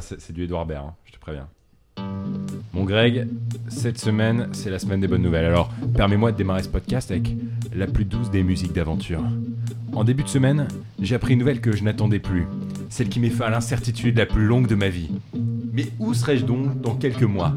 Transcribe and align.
C'est 0.00 0.32
du 0.32 0.44
Edouard 0.44 0.66
Baird, 0.66 0.86
hein, 0.88 0.94
je 1.04 1.12
te 1.12 1.18
préviens. 1.18 1.48
Mon 2.72 2.84
Greg, 2.84 3.26
cette 3.68 3.98
semaine, 3.98 4.48
c'est 4.52 4.70
la 4.70 4.78
semaine 4.78 5.00
des 5.00 5.08
bonnes 5.08 5.22
nouvelles. 5.22 5.46
Alors, 5.46 5.72
permets-moi 5.94 6.32
de 6.32 6.36
démarrer 6.36 6.62
ce 6.62 6.68
podcast 6.68 7.10
avec 7.10 7.34
la 7.74 7.86
plus 7.86 8.04
douce 8.04 8.30
des 8.30 8.42
musiques 8.42 8.74
d'aventure. 8.74 9.22
En 9.94 10.04
début 10.04 10.24
de 10.24 10.28
semaine, 10.28 10.68
j'ai 11.00 11.14
appris 11.14 11.32
une 11.32 11.38
nouvelle 11.38 11.62
que 11.62 11.74
je 11.74 11.82
n'attendais 11.82 12.18
plus. 12.18 12.46
Celle 12.90 13.08
qui 13.08 13.18
m'est 13.18 13.30
fait 13.30 13.44
à 13.44 13.50
l'incertitude 13.50 14.18
la 14.18 14.26
plus 14.26 14.44
longue 14.44 14.66
de 14.66 14.74
ma 14.74 14.88
vie. 14.88 15.10
Mais 15.72 15.86
où 15.98 16.12
serais-je 16.12 16.44
donc 16.44 16.80
dans 16.82 16.94
quelques 16.94 17.22
mois? 17.22 17.54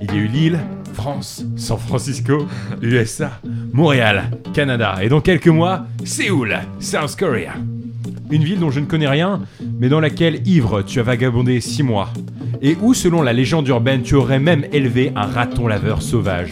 Il 0.00 0.12
y 0.12 0.14
a 0.14 0.20
eu 0.20 0.28
Lille, 0.28 0.60
France, 0.92 1.44
San 1.56 1.78
Francisco, 1.78 2.46
USA, 2.80 3.40
Montréal, 3.72 4.30
Canada, 4.54 4.98
et 5.02 5.08
dans 5.08 5.20
quelques 5.20 5.48
mois, 5.48 5.86
Séoul, 6.04 6.56
South 6.78 7.16
Korea. 7.16 7.54
Une 8.30 8.44
ville 8.44 8.60
dont 8.60 8.70
je 8.70 8.80
ne 8.80 8.86
connais 8.86 9.08
rien, 9.08 9.40
mais 9.78 9.88
dans 9.88 10.00
laquelle, 10.00 10.46
ivre, 10.46 10.82
tu 10.82 11.00
as 11.00 11.02
vagabondé 11.02 11.60
six 11.60 11.82
mois. 11.82 12.10
Et 12.62 12.76
où, 12.80 12.94
selon 12.94 13.22
la 13.22 13.32
légende 13.32 13.66
urbaine, 13.68 14.02
tu 14.02 14.14
aurais 14.14 14.38
même 14.38 14.66
élevé 14.72 15.12
un 15.16 15.26
raton 15.26 15.66
laveur 15.66 16.02
sauvage. 16.02 16.50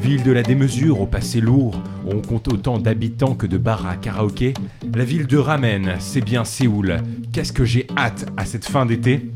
Ville 0.00 0.22
de 0.22 0.32
la 0.32 0.42
démesure 0.42 1.00
au 1.00 1.06
passé 1.06 1.40
lourd, 1.40 1.82
où 2.06 2.10
on 2.14 2.22
compte 2.22 2.50
autant 2.52 2.78
d'habitants 2.78 3.34
que 3.34 3.46
de 3.46 3.58
bars 3.58 3.86
à 3.86 3.96
karaoké, 3.96 4.54
la 4.94 5.04
ville 5.04 5.26
de 5.26 5.36
Ramen, 5.36 5.96
c'est 5.98 6.24
bien 6.24 6.44
Séoul. 6.44 6.96
Qu'est-ce 7.32 7.52
que 7.52 7.64
j'ai 7.64 7.86
hâte 7.98 8.26
à 8.36 8.46
cette 8.46 8.64
fin 8.64 8.86
d'été? 8.86 9.30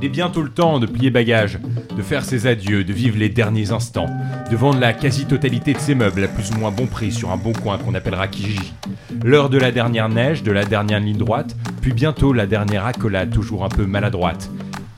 Il 0.00 0.06
est 0.06 0.08
bientôt 0.08 0.40
le 0.40 0.48
temps 0.48 0.78
de 0.78 0.86
plier 0.86 1.10
bagages, 1.10 1.58
de 1.94 2.00
faire 2.00 2.24
ses 2.24 2.46
adieux, 2.46 2.84
de 2.84 2.92
vivre 2.92 3.18
les 3.18 3.28
derniers 3.28 3.70
instants, 3.70 4.08
de 4.50 4.56
vendre 4.56 4.80
la 4.80 4.94
quasi-totalité 4.94 5.74
de 5.74 5.78
ses 5.78 5.94
meubles 5.94 6.24
à 6.24 6.28
plus 6.28 6.50
ou 6.52 6.54
moins 6.54 6.70
bon 6.70 6.86
prix 6.86 7.12
sur 7.12 7.30
un 7.30 7.36
bon 7.36 7.52
coin 7.52 7.76
qu'on 7.76 7.94
appellera 7.94 8.26
Kijiji. 8.26 8.72
L'heure 9.22 9.50
de 9.50 9.58
la 9.58 9.72
dernière 9.72 10.08
neige, 10.08 10.42
de 10.42 10.52
la 10.52 10.64
dernière 10.64 11.00
ligne 11.00 11.18
droite, 11.18 11.54
puis 11.82 11.92
bientôt 11.92 12.32
la 12.32 12.46
dernière 12.46 12.86
accolade 12.86 13.30
toujours 13.30 13.62
un 13.62 13.68
peu 13.68 13.84
maladroite. 13.84 14.50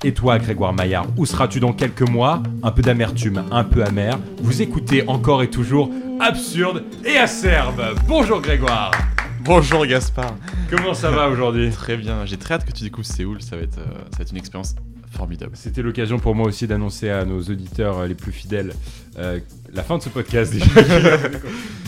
Et 0.05 0.15
toi, 0.15 0.39
Grégoire 0.39 0.73
Maillard, 0.73 1.07
où 1.17 1.27
seras-tu 1.27 1.59
dans 1.59 1.73
quelques 1.73 2.09
mois? 2.09 2.41
Un 2.63 2.71
peu 2.71 2.83
d'amertume, 2.83 3.43
un 3.51 3.65
peu 3.65 3.85
amer. 3.85 4.21
Vous 4.41 4.63
écoutez 4.63 5.09
encore 5.09 5.43
et 5.43 5.51
toujours 5.51 5.91
Absurde 6.21 6.85
et 7.05 7.17
Acerbe. 7.17 7.97
Bonjour 8.07 8.41
Grégoire. 8.41 8.93
Bonjour 9.41 9.85
Gaspard. 9.85 10.37
Comment 10.71 10.95
ça 10.95 11.11
va 11.11 11.29
aujourd'hui? 11.29 11.71
Très 11.71 11.97
bien, 11.97 12.25
j'ai 12.25 12.37
très 12.37 12.55
hâte 12.55 12.65
que 12.65 12.71
tu 12.71 12.85
découvres 12.85 13.07
Séoul, 13.07 13.43
ça 13.43 13.57
va 13.57 13.63
être, 13.63 13.79
euh, 13.79 14.05
ça 14.13 14.19
va 14.19 14.23
être 14.23 14.31
une 14.31 14.39
expérience 14.39 14.77
formidable. 15.13 15.53
C'était 15.55 15.83
l'occasion 15.83 16.19
pour 16.19 16.35
moi 16.35 16.47
aussi 16.49 16.67
d'annoncer 16.67 17.11
à 17.11 17.25
nos 17.25 17.41
auditeurs 17.43 17.99
euh, 18.01 18.07
les 18.07 18.15
plus 18.15 18.33
fidèles 18.33 18.75
euh, 19.19 19.41
la 19.73 19.83
fin 19.83 19.99
de 19.99 20.03
ce 20.03 20.09
podcast 20.09 20.53
déjà. 20.53 20.65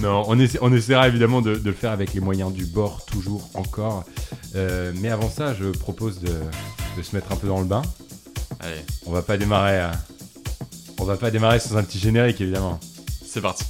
non, 0.03 0.25
on, 0.27 0.39
essa- 0.39 0.58
on 0.62 0.72
essaiera 0.72 1.08
évidemment 1.08 1.41
de, 1.42 1.55
de 1.56 1.66
le 1.70 1.72
faire 1.75 1.91
avec 1.92 2.12
les 2.14 2.20
moyens 2.20 2.53
du 2.53 2.66
bord, 2.66 3.05
toujours, 3.06 3.48
encore. 3.55 4.05
Euh, 4.55 4.92
mais 5.00 5.08
avant 5.11 5.28
ça, 5.31 5.55
je 5.55 5.66
propose 5.70 6.20
de, 6.20 6.28
de 6.97 7.03
se 7.03 7.14
mettre 7.16 7.33
un 7.33 7.36
peu 7.36 7.48
dans 7.48 7.58
le 7.61 7.66
bain. 7.66 7.83
Allez, 8.61 8.77
On 9.06 9.12
va 9.12 9.22
pas 9.22 9.36
démarrer. 9.36 9.81
euh, 9.81 9.88
on 10.98 11.05
va 11.05 11.16
pas 11.16 11.31
démarrer 11.31 11.59
sans 11.59 11.77
un 11.77 11.83
petit 11.83 11.98
générique 11.98 12.41
évidemment. 12.41 12.78
c'est 13.27 13.41
parti. 13.41 13.64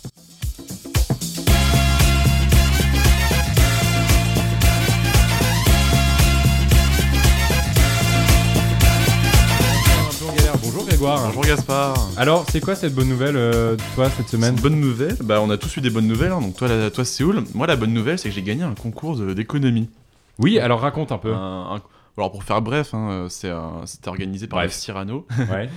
Bonjour 11.07 11.43
Gaspard. 11.45 12.09
Alors, 12.17 12.47
c'est 12.49 12.61
quoi 12.61 12.75
cette 12.75 12.95
bonne 12.95 13.11
nouvelle, 13.11 13.37
euh, 13.37 13.77
toi, 13.95 14.09
cette 14.09 14.29
semaine 14.29 14.55
Bonne 14.55 14.81
nouvelle, 14.81 15.15
bah 15.23 15.39
on 15.43 15.51
a 15.51 15.59
tous 15.59 15.77
eu 15.77 15.83
des 15.83 15.91
bonnes 15.91 16.07
nouvelles, 16.09 16.33
hein. 16.33 16.41
donc 16.41 16.57
toi, 16.57 16.67
la- 16.67 16.91
toi 16.91 17.05
Séoul, 17.05 17.45
moi 17.53 17.67
la 17.67 17.77
bonne 17.77 17.93
nouvelle 17.93 18.19
c'est 18.19 18.31
que 18.31 18.35
j'ai 18.35 18.41
gagné 18.43 18.63
un 18.63 18.73
concours 18.75 19.15
de- 19.19 19.35
d'économie. 19.35 19.91
Oui, 20.39 20.59
alors 20.59 20.81
raconte 20.81 21.13
un 21.13 21.19
peu. 21.19 21.35
Un- 21.35 21.75
un- 21.77 21.83
Alors 22.17 22.33
pour 22.33 22.43
faire 22.43 22.63
bref, 22.63 22.95
hein, 22.95 23.27
c'est 23.29 23.51
un- 23.51 23.83
c'était 23.85 24.09
organisé 24.09 24.47
par 24.47 24.61
Bref. 24.61 24.71
le 24.71 24.81
Cyrano, 24.81 25.27
Ouais. 25.51 25.69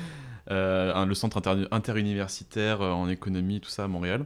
euh, 0.50 0.94
un- 0.96 1.06
le 1.06 1.14
centre 1.14 1.36
inter- 1.40 1.68
interuniversitaire 1.72 2.82
euh, 2.82 2.92
en 2.92 3.10
économie, 3.10 3.60
tout 3.60 3.70
ça 3.70 3.84
à 3.84 3.88
Montréal. 3.90 4.24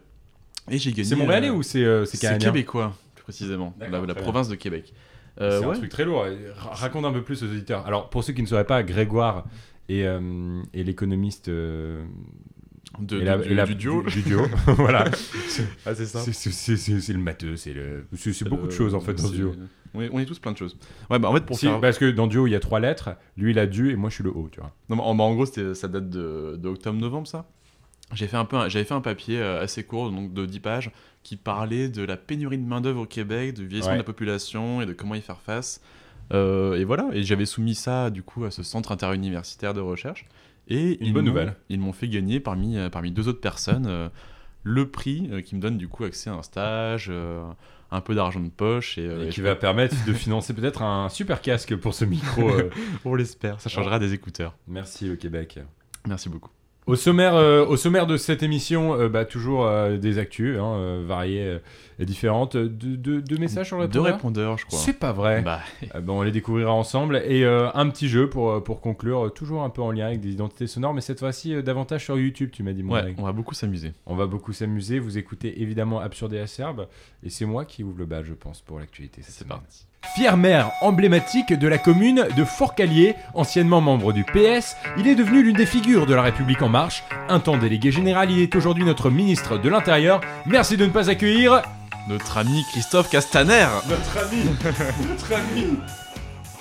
Et 0.70 0.78
j'ai 0.78 0.92
gagné. 0.92 1.04
C'est 1.06 1.16
montréalais 1.16 1.50
euh, 1.50 1.54
ou 1.54 1.64
c'est 1.64 1.84
euh, 1.84 2.06
c'est 2.06 2.18
C'est 2.18 2.28
canadien 2.28 2.50
québécois, 2.52 2.94
plus 3.16 3.24
précisément, 3.24 3.74
D'accord, 3.80 3.94
la, 3.94 4.00
la 4.02 4.06
très 4.06 4.14
bien. 4.22 4.24
province 4.24 4.50
de 4.50 4.56
Québec. 4.56 4.94
Euh, 5.40 5.60
c'est 5.60 5.66
un 5.66 5.70
ouais. 5.70 5.78
truc 5.78 5.90
très 5.90 6.06
lourd. 6.06 6.26
Ra- 6.58 6.76
Raconte 6.76 7.06
un 7.06 7.12
peu 7.14 7.24
plus 7.24 7.42
aux 7.42 7.48
auditeurs. 7.48 7.88
Alors, 7.88 8.10
pour 8.12 8.24
ceux 8.24 8.34
qui 8.34 8.42
ne 8.44 8.48
sauraient 8.48 8.66
pas, 8.68 8.84
Grégoire 8.84 9.46
et, 10.00 10.06
euh, 10.08 10.62
et 10.74 10.84
l'économiste. 10.84 11.50
euh, 11.50 12.04
De, 13.00 13.22
et 13.22 13.24
la- 13.24 13.38
du, 13.38 13.50
et 13.52 13.54
la- 13.56 13.66
du 13.66 13.76
duo. 13.76 14.04
Du, 14.04 14.22
du 14.22 14.30
duo. 14.30 14.42
voilà. 14.76 15.06
Ah, 15.86 15.96
c'est 15.96 16.06
ça. 16.06 16.20
C'est- 16.22 17.14
le 17.14 17.20
matheux, 17.20 17.56
c'est 17.56 17.74
le- 17.74 18.06
c'est- 18.16 18.34
c'est 18.34 18.48
beaucoup 18.50 18.68
de 18.68 18.72
choses 18.72 18.94
en 18.96 19.00
fait 19.00 19.14
dans 19.14 19.28
Euh, 19.30 19.32
duo. 19.32 19.54
On 19.94 20.02
est, 20.02 20.10
on 20.14 20.20
est 20.20 20.26
tous 20.26 20.40
plein 20.40 20.52
de 20.54 20.58
choses. 20.58 20.78
Ouais, 21.10 21.20
bah 21.20 21.30
en 21.30 21.34
fait, 21.34 21.46
pour 21.46 21.58
Si, 21.60 21.66
faire. 21.68 21.80
Parce 21.82 21.98
que 21.98 22.10
dans 22.12 22.28
duo, 22.28 22.48
il 22.48 22.52
y 22.52 22.56
a 22.56 22.60
trois 22.62 22.80
lettres. 22.80 23.10
Lui, 23.38 23.52
il 23.52 23.60
a 23.60 23.66
du 23.68 23.92
et 23.92 23.96
moi, 23.98 24.10
je 24.10 24.16
suis 24.16 24.24
le 24.24 24.30
O, 24.30 24.48
tu 24.52 24.60
vois. 24.62 24.74
Non, 24.90 24.96
mais 24.96 25.02
en, 25.02 25.16
bah, 25.16 25.24
en 25.26 25.34
gros, 25.34 25.46
ça 25.46 25.88
date 25.88 26.10
de, 26.10 26.58
de 26.58 26.68
octobre-novembre, 26.70 27.28
ça. 27.28 27.46
J'ai 28.14 28.28
fait 28.28 28.38
un 28.38 28.46
peu, 28.46 28.58
j'avais 28.70 28.84
fait 28.86 28.94
un 28.94 29.02
papier 29.02 29.40
euh, 29.42 29.62
assez 29.62 29.84
court, 29.84 30.10
donc 30.12 30.34
de 30.34 30.46
10 30.46 30.60
pages, 30.60 30.92
qui 31.24 31.36
parlait 31.38 31.88
de 31.90 32.04
la 32.04 32.18
pénurie 32.18 32.58
de 32.58 32.66
main 32.66 32.82
d'œuvre 32.82 33.02
au 33.02 33.06
Québec, 33.06 33.54
du 33.54 33.66
vieillissement 33.68 33.92
Ouais. 33.92 33.98
de 33.98 34.02
la 34.02 34.06
population 34.06 34.82
et 34.82 34.86
de 34.86 34.94
comment 34.94 35.16
y 35.16 35.22
faire 35.22 35.40
face. 35.42 35.82
Euh, 36.32 36.76
et 36.76 36.84
voilà. 36.84 37.10
Et 37.14 37.24
j'avais 37.24 37.46
soumis 37.46 37.76
ça 37.76 38.10
du 38.10 38.24
coup 38.24 38.46
à 38.46 38.52
ce 38.52 38.64
centre 38.64 38.92
interuniversitaire 38.92 39.74
de 39.74 39.82
recherche. 39.82 40.26
Et 40.68 41.00
Une 41.02 41.08
ils 41.08 41.14
bonne 41.14 41.26
m'ont- 41.26 41.32
nouvelle. 41.32 41.56
Ils 41.70 41.80
m'ont 41.80 41.92
fait 41.94 42.08
gagner 42.08 42.40
parmi 42.40 42.78
euh, 42.78 42.90
parmi 42.90 43.12
deux 43.12 43.28
autres 43.28 43.42
personnes 43.42 43.86
euh, 43.88 44.10
le 44.64 44.90
prix 44.90 45.28
euh, 45.32 45.42
qui 45.42 45.56
me 45.56 45.60
donne 45.62 45.78
du 45.78 45.88
coup 45.88 46.04
accès 46.04 46.30
à 46.30 46.34
un 46.34 46.44
stage, 46.44 47.12
un 47.94 48.02
peu 48.02 48.16
d'argent 48.16 48.40
de 48.40 48.48
poche 48.50 48.98
et, 48.98 49.04
Et 49.06 49.26
et 49.28 49.30
qui 49.30 49.42
va 49.42 49.56
permettre 49.56 49.96
de 50.06 50.14
financer 50.14 50.54
peut-être 50.54 50.82
un 50.84 51.10
super 51.10 51.42
casque 51.42 51.76
pour 51.76 51.94
ce 51.94 52.06
micro. 52.06 52.50
on 53.06 53.16
l'espère. 53.16 53.60
Ça 53.60 53.70
changera 53.70 54.00
des 54.00 54.14
écouteurs. 54.14 54.56
Merci, 54.68 55.08
le 55.08 55.16
Québec. 55.18 55.60
Merci 56.08 56.30
beaucoup. 56.30 56.52
Au 56.88 56.96
sommaire, 56.96 57.36
euh, 57.36 57.64
au 57.66 57.78
sommaire 57.78 58.08
de 58.08 58.18
cette 58.18 58.42
émission, 58.42 58.96
euh, 59.00 59.08
bah, 59.08 59.24
toujours 59.24 59.66
euh, 59.66 59.98
des 59.98 60.18
actus 60.18 60.58
hein, 60.60 61.02
variées 61.06 61.60
et 62.00 62.06
différentes. 62.06 62.58
De, 62.58 62.68
de- 62.96 63.20
de 63.22 63.38
messages 63.38 63.68
sur 63.68 63.78
le 63.78 63.88
Deux 63.88 64.00
répondeur 64.02 64.16
répondeurs, 64.18 64.58
je 64.58 64.66
crois. 64.66 64.80
C'est 64.80 64.98
pas 64.98 65.12
vrai. 65.14 65.44
Bah, 65.44 65.60
Euh, 65.96 66.02
bon, 66.02 66.20
on 66.20 66.22
les 66.24 66.32
découvrira 66.32 66.74
ensemble. 66.74 67.22
Et 67.28 67.46
un 67.46 67.90
petit 67.90 68.10
jeu 68.10 68.30
pour, 68.30 68.64
pour 68.64 68.82
conclure, 68.82 69.32
toujours 69.34 69.62
un 69.64 69.70
peu 69.70 69.82
en 69.84 69.92
lien 69.92 70.08
avec 70.08 70.22
des 70.22 70.32
identités 70.32 70.66
sonores, 70.68 70.94
mais 70.96 71.02
cette 71.02 71.20
fois-ci 71.20 71.62
davantage 71.62 72.04
sur 72.06 72.18
YouTube, 72.18 72.50
tu 72.52 72.64
m'as 72.64 72.74
dit, 72.74 72.82
mon 72.84 72.94
ouais, 72.96 73.14
on 73.18 73.24
va 73.24 73.32
beaucoup 73.32 73.54
s'amuser. 73.54 73.94
On 74.08 74.16
va 74.16 74.26
beaucoup 74.26 74.52
s'amuser. 74.52 74.98
Vous 75.00 75.18
écoutez 75.20 75.62
évidemment 75.62 76.00
Absurde 76.00 76.34
et 76.34 76.40
Acerbe. 76.40 76.88
Et 77.24 77.30
c'est 77.30 77.46
moi 77.46 77.64
qui 77.66 77.84
ouvre 77.84 78.00
le 78.00 78.06
bal, 78.06 78.26
je 78.26 78.34
pense, 78.34 78.62
pour 78.62 78.80
l'actualité. 78.80 79.22
C'est 79.24 79.48
parti. 79.48 79.86
Fier 80.04 80.36
maire 80.36 80.72
emblématique 80.82 81.54
de 81.54 81.68
la 81.68 81.78
commune 81.78 82.28
de 82.36 82.44
Forcallier, 82.44 83.16
anciennement 83.34 83.80
membre 83.80 84.12
du 84.12 84.24
PS, 84.26 84.76
il 84.98 85.08
est 85.08 85.16
devenu 85.16 85.42
l'une 85.42 85.56
des 85.56 85.66
figures 85.66 86.06
de 86.06 86.14
la 86.14 86.22
République 86.22 86.62
en 86.62 86.70
marche. 86.70 87.04
Un 87.30 87.40
temps 87.40 87.58
délégué 87.58 87.92
général, 87.92 88.30
il 88.30 88.40
est 88.40 88.56
aujourd'hui 88.56 88.84
notre 88.84 89.10
ministre 89.10 89.58
de 89.58 89.70
l'Intérieur. 89.70 90.20
Merci 90.46 90.76
de 90.76 90.86
ne 90.86 90.92
pas 90.92 91.10
accueillir 91.10 91.62
Notre 92.10 92.38
ami 92.40 92.66
Christophe 92.72 93.10
Castaner. 93.10 93.68
notre 93.88 94.18
ami, 94.26 94.44
notre 95.10 95.34
ami. 95.34 95.78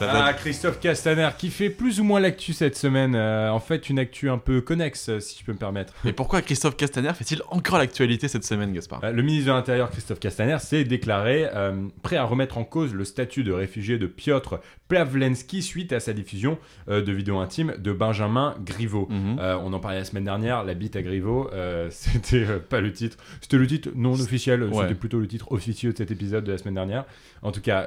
Ah, 0.09 0.33
Christophe 0.35 0.81
Castaner, 0.81 1.29
qui 1.39 1.51
fait 1.51 1.71
plus 1.71 2.01
ou 2.01 2.05
moins 2.05 2.21
l'actu 2.21 2.53
cette 2.53 2.77
semaine. 2.77 3.15
Euh, 3.15 3.51
en 3.51 3.61
fait, 3.61 3.89
une 3.91 3.99
actu 3.99 4.31
un 4.31 4.39
peu 4.39 4.61
connexe, 4.61 5.09
euh, 5.09 5.21
si 5.21 5.39
je 5.41 5.45
peux 5.45 5.53
me 5.53 5.59
permettre. 5.59 5.93
Mais 6.05 6.13
pourquoi 6.13 6.43
Christophe 6.43 6.77
Castaner 6.77 7.13
fait-il 7.15 7.43
encore 7.51 7.79
l'actualité 7.79 8.29
cette 8.29 8.45
semaine, 8.45 8.73
Gaspard? 8.73 9.01
Euh, 9.05 9.13
Le 9.13 9.23
ministre 9.23 9.49
de 9.49 9.53
l'Intérieur, 9.53 9.91
Christophe 9.91 10.21
Castaner, 10.21 10.59
s'est 10.59 10.85
déclaré 10.85 11.47
euh, 11.55 11.73
prêt 12.03 12.17
à 12.17 12.25
remettre 12.25 12.59
en 12.59 12.65
cause 12.65 12.95
le 12.95 13.05
statut 13.05 13.45
de 13.45 13.53
réfugié 13.53 13.99
de 13.99 14.07
Piotr 14.07 14.61
Plavlensky 14.89 15.63
suite 15.63 15.93
à 15.93 16.01
sa 16.01 16.13
diffusion 16.13 16.59
de 16.89 17.13
vidéos 17.13 17.39
intimes 17.39 17.75
de 17.79 17.93
Benjamin 17.93 18.57
Griveaux. 18.65 19.07
Mhm. 19.09 19.39
On 19.63 19.73
en 19.73 19.79
parlait 19.79 19.99
la 19.99 20.05
semaine 20.05 20.25
dernière, 20.25 20.65
la 20.65 20.75
bite 20.75 20.97
à 20.97 21.03
Griveaux, 21.03 21.49
c'était 21.91 22.45
pas 22.69 22.81
le 22.81 22.93
titre, 22.93 23.17
c'était 23.41 23.57
le 23.57 23.69
titre 23.69 23.91
non 23.95 24.15
officiel, 24.15 24.65
Ouais. 24.65 24.83
c'était 24.83 24.95
plutôt 24.97 25.21
le 25.21 25.29
titre 25.29 25.53
officieux 25.53 25.93
de 25.93 25.97
cet 25.97 26.11
épisode 26.11 26.43
de 26.43 26.51
la 26.53 26.59
semaine 26.59 26.75
dernière. 26.75 27.05
En 27.43 27.53
tout 27.53 27.61
cas, 27.61 27.87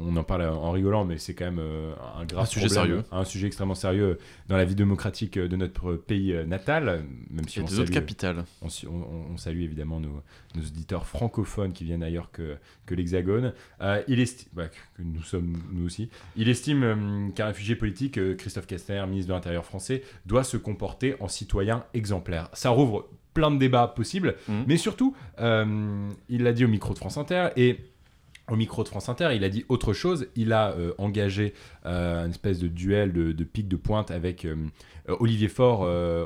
on 0.00 0.16
en 0.16 0.22
parle 0.22 0.42
en 0.42 0.70
rigolant, 0.80 1.04
mais 1.04 1.18
c'est 1.18 1.34
quand 1.34 1.44
même 1.44 1.58
euh, 1.60 1.92
un 2.18 2.24
grave 2.24 2.42
Un 2.42 2.46
sujet 2.46 2.66
problème, 2.66 2.84
sérieux. 2.88 3.04
un 3.12 3.24
sujet 3.24 3.46
extrêmement 3.46 3.74
sérieux 3.74 4.18
dans 4.48 4.56
la 4.56 4.64
vie 4.64 4.74
démocratique 4.74 5.38
de 5.38 5.56
notre 5.56 5.94
pays 5.94 6.32
euh, 6.32 6.44
natal, 6.44 7.04
même 7.30 7.46
si 7.48 7.58
y 7.58 7.62
on 7.62 7.66
des 7.66 7.74
autres 7.74 7.86
salue- 7.86 7.94
capitales. 7.94 8.44
on, 8.62 9.36
salue 9.36 9.60
évidemment 9.62 10.00
nos, 10.00 10.22
nos 10.54 10.62
auditeurs 10.62 11.06
francophones 11.06 11.72
qui 11.72 11.84
viennent 11.84 12.02
ailleurs 12.02 12.30
que, 12.32 12.56
que 12.86 12.94
l'Hexagone. 12.94 13.52
Euh, 13.80 14.02
il 14.08 14.18
estime, 14.20 14.48
bah, 14.52 14.68
que 14.68 15.02
nous 15.02 15.22
sommes 15.22 15.62
nous 15.72 15.86
aussi, 15.86 16.08
il 16.36 16.48
estime 16.48 16.82
euh, 16.82 17.28
qu'un 17.30 17.46
réfugié 17.46 17.76
politique, 17.76 18.18
euh, 18.18 18.34
Christophe 18.34 18.66
Castaner, 18.66 19.06
ministre 19.06 19.28
de 19.28 19.34
l'Intérieur 19.34 19.64
français, 19.64 20.02
doit 20.26 20.44
se 20.44 20.56
comporter 20.56 21.14
en 21.20 21.28
citoyen 21.28 21.84
exemplaire. 21.94 22.48
Ça 22.52 22.70
rouvre 22.70 23.08
plein 23.34 23.50
de 23.52 23.58
débats 23.58 23.86
possibles, 23.86 24.34
Mhm. 24.48 24.64
mais 24.66 24.76
surtout, 24.76 25.14
il 25.38 26.42
l'a 26.42 26.52
dit 26.52 26.64
au 26.64 26.68
micro 26.68 26.92
de 26.94 26.98
France 26.98 27.16
Inter 27.16 27.48
et 27.56 27.78
au 28.50 28.56
micro 28.56 28.82
de 28.82 28.88
France 28.88 29.08
Inter, 29.08 29.30
il 29.34 29.44
a 29.44 29.48
dit 29.48 29.64
autre 29.68 29.92
chose. 29.92 30.26
Il 30.36 30.52
a 30.52 30.72
euh, 30.72 30.92
engagé 30.98 31.54
euh, 31.86 32.24
une 32.24 32.30
espèce 32.30 32.58
de 32.58 32.68
duel 32.68 33.12
de, 33.12 33.32
de 33.32 33.44
pique 33.44 33.68
de 33.68 33.76
pointe 33.76 34.10
avec 34.10 34.44
euh, 34.44 34.56
Olivier 35.08 35.48
Faure, 35.48 35.80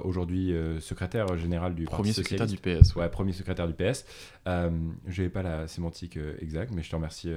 aujourd'hui 0.05 0.55
secrétaire 0.81 1.39
général 1.39 1.75
du 1.75 1.85
Premier 1.85 2.11
Parti 2.11 2.15
secrétaire 2.15 2.47
du 2.47 2.57
PS. 2.57 2.95
Ouais, 2.97 3.09
premier 3.09 3.33
secrétaire 3.33 3.67
du 3.67 3.73
PS. 3.75 4.05
Je 4.47 4.71
n'avais 5.07 5.29
pas 5.31 5.43
la 5.43 5.69
sémantique 5.69 6.19
exacte, 6.41 6.73
mais 6.75 6.83
je 6.83 6.91
te 6.91 6.97
remercie 6.97 7.31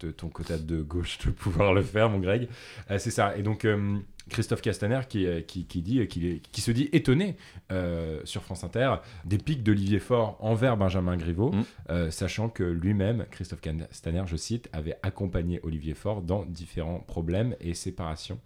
de 0.00 0.10
ton 0.10 0.28
quota 0.28 0.58
de 0.58 0.80
gauche 0.82 1.18
de 1.24 1.30
pouvoir 1.30 1.72
le 1.74 1.82
faire, 1.82 2.08
mon 2.10 2.18
Greg. 2.18 2.48
Euh, 2.90 2.98
c'est 2.98 3.10
ça. 3.10 3.36
Et 3.36 3.42
donc, 3.42 3.64
euh, 3.64 3.96
Christophe 4.28 4.62
Castaner 4.62 5.00
qui, 5.08 5.26
euh, 5.26 5.40
qui, 5.40 5.64
qui 5.66 5.82
dit, 5.82 6.06
qu'il 6.06 6.24
est- 6.26 6.40
qui 6.52 6.60
se 6.60 6.70
dit 6.70 6.88
étonné 6.92 7.36
euh, 7.72 8.20
sur 8.24 8.42
France 8.42 8.62
Inter 8.64 8.94
des 9.24 9.38
pics 9.38 9.62
d'Olivier 9.62 9.98
Faure 9.98 10.36
envers 10.40 10.76
Benjamin 10.76 11.16
Griveaux, 11.16 11.52
Mm. 11.52 12.10
sachant 12.10 12.48
que 12.48 12.62
lui-même, 12.62 13.26
Christophe 13.30 13.60
Castaner, 13.60 14.22
je 14.26 14.36
cite, 14.36 14.68
avait 14.72 14.96
accompagné 15.02 15.60
Olivier 15.62 15.94
Faure 15.94 16.22
dans 16.22 16.44
différents 16.44 17.00
problèmes 17.00 17.54
et 17.60 17.74
séparations. 17.74 18.38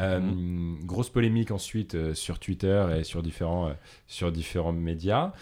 Euh, 0.00 0.20
Grosse 0.84 1.10
polémique 1.10 1.50
ensuite 1.50 1.94
euh, 1.94 2.14
sur 2.14 2.38
Twitter 2.38 2.86
et 2.98 3.04
sur 3.04 3.22
différents, 3.22 3.68
euh, 3.68 3.72
sur 4.06 4.32
différents 4.32 4.72
médias. 4.72 5.32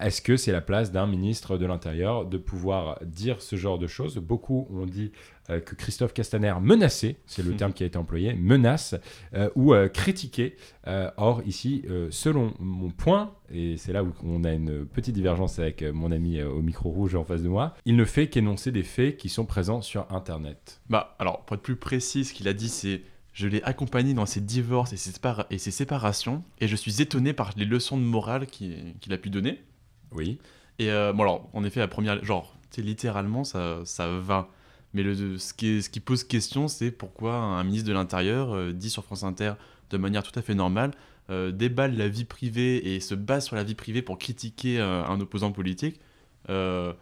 Est-ce 0.00 0.22
que 0.22 0.36
c'est 0.36 0.52
la 0.52 0.60
place 0.60 0.92
d'un 0.92 1.06
ministre 1.06 1.58
de 1.58 1.66
l'Intérieur 1.66 2.24
de 2.26 2.38
pouvoir 2.38 2.98
dire 3.04 3.40
ce 3.42 3.56
genre 3.56 3.78
de 3.78 3.86
choses? 3.86 4.16
Beaucoup 4.18 4.66
ont 4.72 4.86
dit 4.86 5.12
que 5.48 5.76
Christophe 5.76 6.12
Castaner 6.12 6.54
menaçait, 6.60 7.16
c'est 7.26 7.44
le 7.44 7.52
Mhm. 7.52 7.56
terme 7.56 7.72
qui 7.72 7.84
a 7.84 7.86
été 7.86 7.96
employé, 7.96 8.34
menace, 8.34 8.96
euh, 9.34 9.48
ou 9.54 9.74
euh, 9.74 9.86
critiquait. 9.88 10.56
Euh, 10.88 11.08
or, 11.18 11.40
ici, 11.46 11.84
selon 12.10 12.52
mon 12.58 12.90
point, 12.90 13.32
et 13.52 13.76
c'est 13.76 13.92
là 13.92 14.02
où 14.02 14.12
on 14.24 14.42
a 14.42 14.52
une 14.52 14.84
petite 14.86 15.14
divergence 15.14 15.60
avec 15.60 15.82
mon 15.82 16.10
ami 16.10 16.42
au 16.42 16.62
micro 16.62 16.88
rouge 16.90 17.14
en 17.14 17.22
face 17.24 17.42
de 17.42 17.48
moi, 17.48 17.74
il 17.84 17.94
ne 17.94 18.04
fait 18.04 18.26
qu'énoncer 18.28 18.72
des 18.72 18.82
faits 18.82 19.16
qui 19.18 19.28
sont 19.28 19.44
présents 19.46 19.82
sur 19.82 20.10
Internet. 20.12 20.80
Bah, 20.90 21.14
alors, 21.20 21.44
pour 21.44 21.54
être 21.54 21.62
plus 21.62 21.76
précis, 21.76 22.24
ce 22.24 22.34
qu'il 22.34 22.48
a 22.48 22.52
dit, 22.52 22.68
c'est 22.68 23.02
Je 23.36 23.48
l'ai 23.48 23.62
accompagné 23.64 24.14
dans 24.14 24.24
ses 24.24 24.40
divorces 24.40 24.94
et 24.94 24.96
ses, 24.96 25.10
sépara- 25.10 25.44
et 25.50 25.58
ses 25.58 25.70
séparations, 25.70 26.42
et 26.58 26.68
je 26.68 26.74
suis 26.74 27.02
étonné 27.02 27.34
par 27.34 27.50
les 27.54 27.66
leçons 27.66 27.98
de 27.98 28.02
morale 28.02 28.46
qu'il 28.46 29.12
a 29.12 29.18
pu 29.18 29.28
donner. 29.28 29.62
Oui. 30.10 30.38
Et 30.78 30.90
euh, 30.90 31.12
bon, 31.12 31.24
alors, 31.24 31.50
en 31.52 31.62
effet, 31.62 31.80
la 31.80 31.86
première. 31.86 32.24
Genre, 32.24 32.56
littéralement, 32.78 33.44
ça, 33.44 33.80
ça 33.84 34.08
va. 34.08 34.48
Mais 34.94 35.02
le, 35.02 35.36
ce, 35.36 35.52
qui 35.52 35.66
est- 35.68 35.82
ce 35.82 35.90
qui 35.90 36.00
pose 36.00 36.24
question, 36.24 36.66
c'est 36.66 36.90
pourquoi 36.90 37.34
un 37.34 37.62
ministre 37.64 37.86
de 37.88 37.92
l'Intérieur 37.92 38.54
euh, 38.54 38.72
dit 38.72 38.88
sur 38.88 39.04
France 39.04 39.22
Inter 39.22 39.52
de 39.90 39.98
manière 39.98 40.22
tout 40.22 40.36
à 40.38 40.40
fait 40.42 40.54
normale 40.54 40.92
euh, 41.28 41.52
déballe 41.52 41.94
la 41.94 42.08
vie 42.08 42.24
privée 42.24 42.94
et 42.94 43.00
se 43.00 43.14
base 43.14 43.44
sur 43.44 43.54
la 43.56 43.64
vie 43.64 43.74
privée 43.74 44.00
pour 44.00 44.16
critiquer 44.18 44.80
un 44.80 45.20
opposant 45.20 45.52
politique. 45.52 46.00
Euh, 46.48 46.94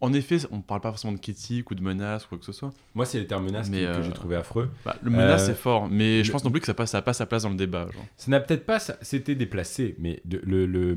en 0.00 0.12
effet, 0.12 0.38
on 0.50 0.58
ne 0.58 0.62
parle 0.62 0.80
pas 0.80 0.90
forcément 0.90 1.12
de 1.12 1.18
critique 1.18 1.70
ou 1.70 1.74
de 1.74 1.82
menace 1.82 2.24
ou 2.26 2.28
quoi 2.30 2.38
que 2.38 2.44
ce 2.44 2.52
soit. 2.52 2.70
Moi, 2.94 3.06
c'est 3.06 3.18
les 3.18 3.26
termes 3.26 3.44
menaces 3.44 3.68
Mais, 3.70 3.78
qui- 3.78 3.84
que 3.84 3.90
euh, 3.90 4.02
j'ai 4.02 4.12
trouvé 4.12 4.36
affreux. 4.36 4.70
Bah, 4.84 4.96
le 5.02 5.10
menace, 5.10 5.42
Euh, 5.42 5.46
c'est 5.48 5.54
fort, 5.56 5.88
mais 5.88 6.22
je 6.22 6.28
le- 6.28 6.32
pense 6.32 6.44
non 6.44 6.50
plus 6.50 6.60
que 6.60 6.66
ça 6.66 6.72
n'a 6.72 6.76
pas, 6.76 6.86
ça 6.86 6.98
a 6.98 7.02
pas 7.02 7.12
sa 7.12 7.26
place 7.26 7.42
dans 7.44 7.50
le 7.50 7.56
débat. 7.56 7.86
genre. 7.92 8.04
Ça 8.16 8.30
n'a 8.30 8.40
peut-être 8.40 8.66
pas, 8.66 8.78
c'était 8.78 9.34
déplacé, 9.34 9.94
mais 9.98 10.20
de- 10.24 10.40
le, 10.44 10.66
le- 10.66 10.96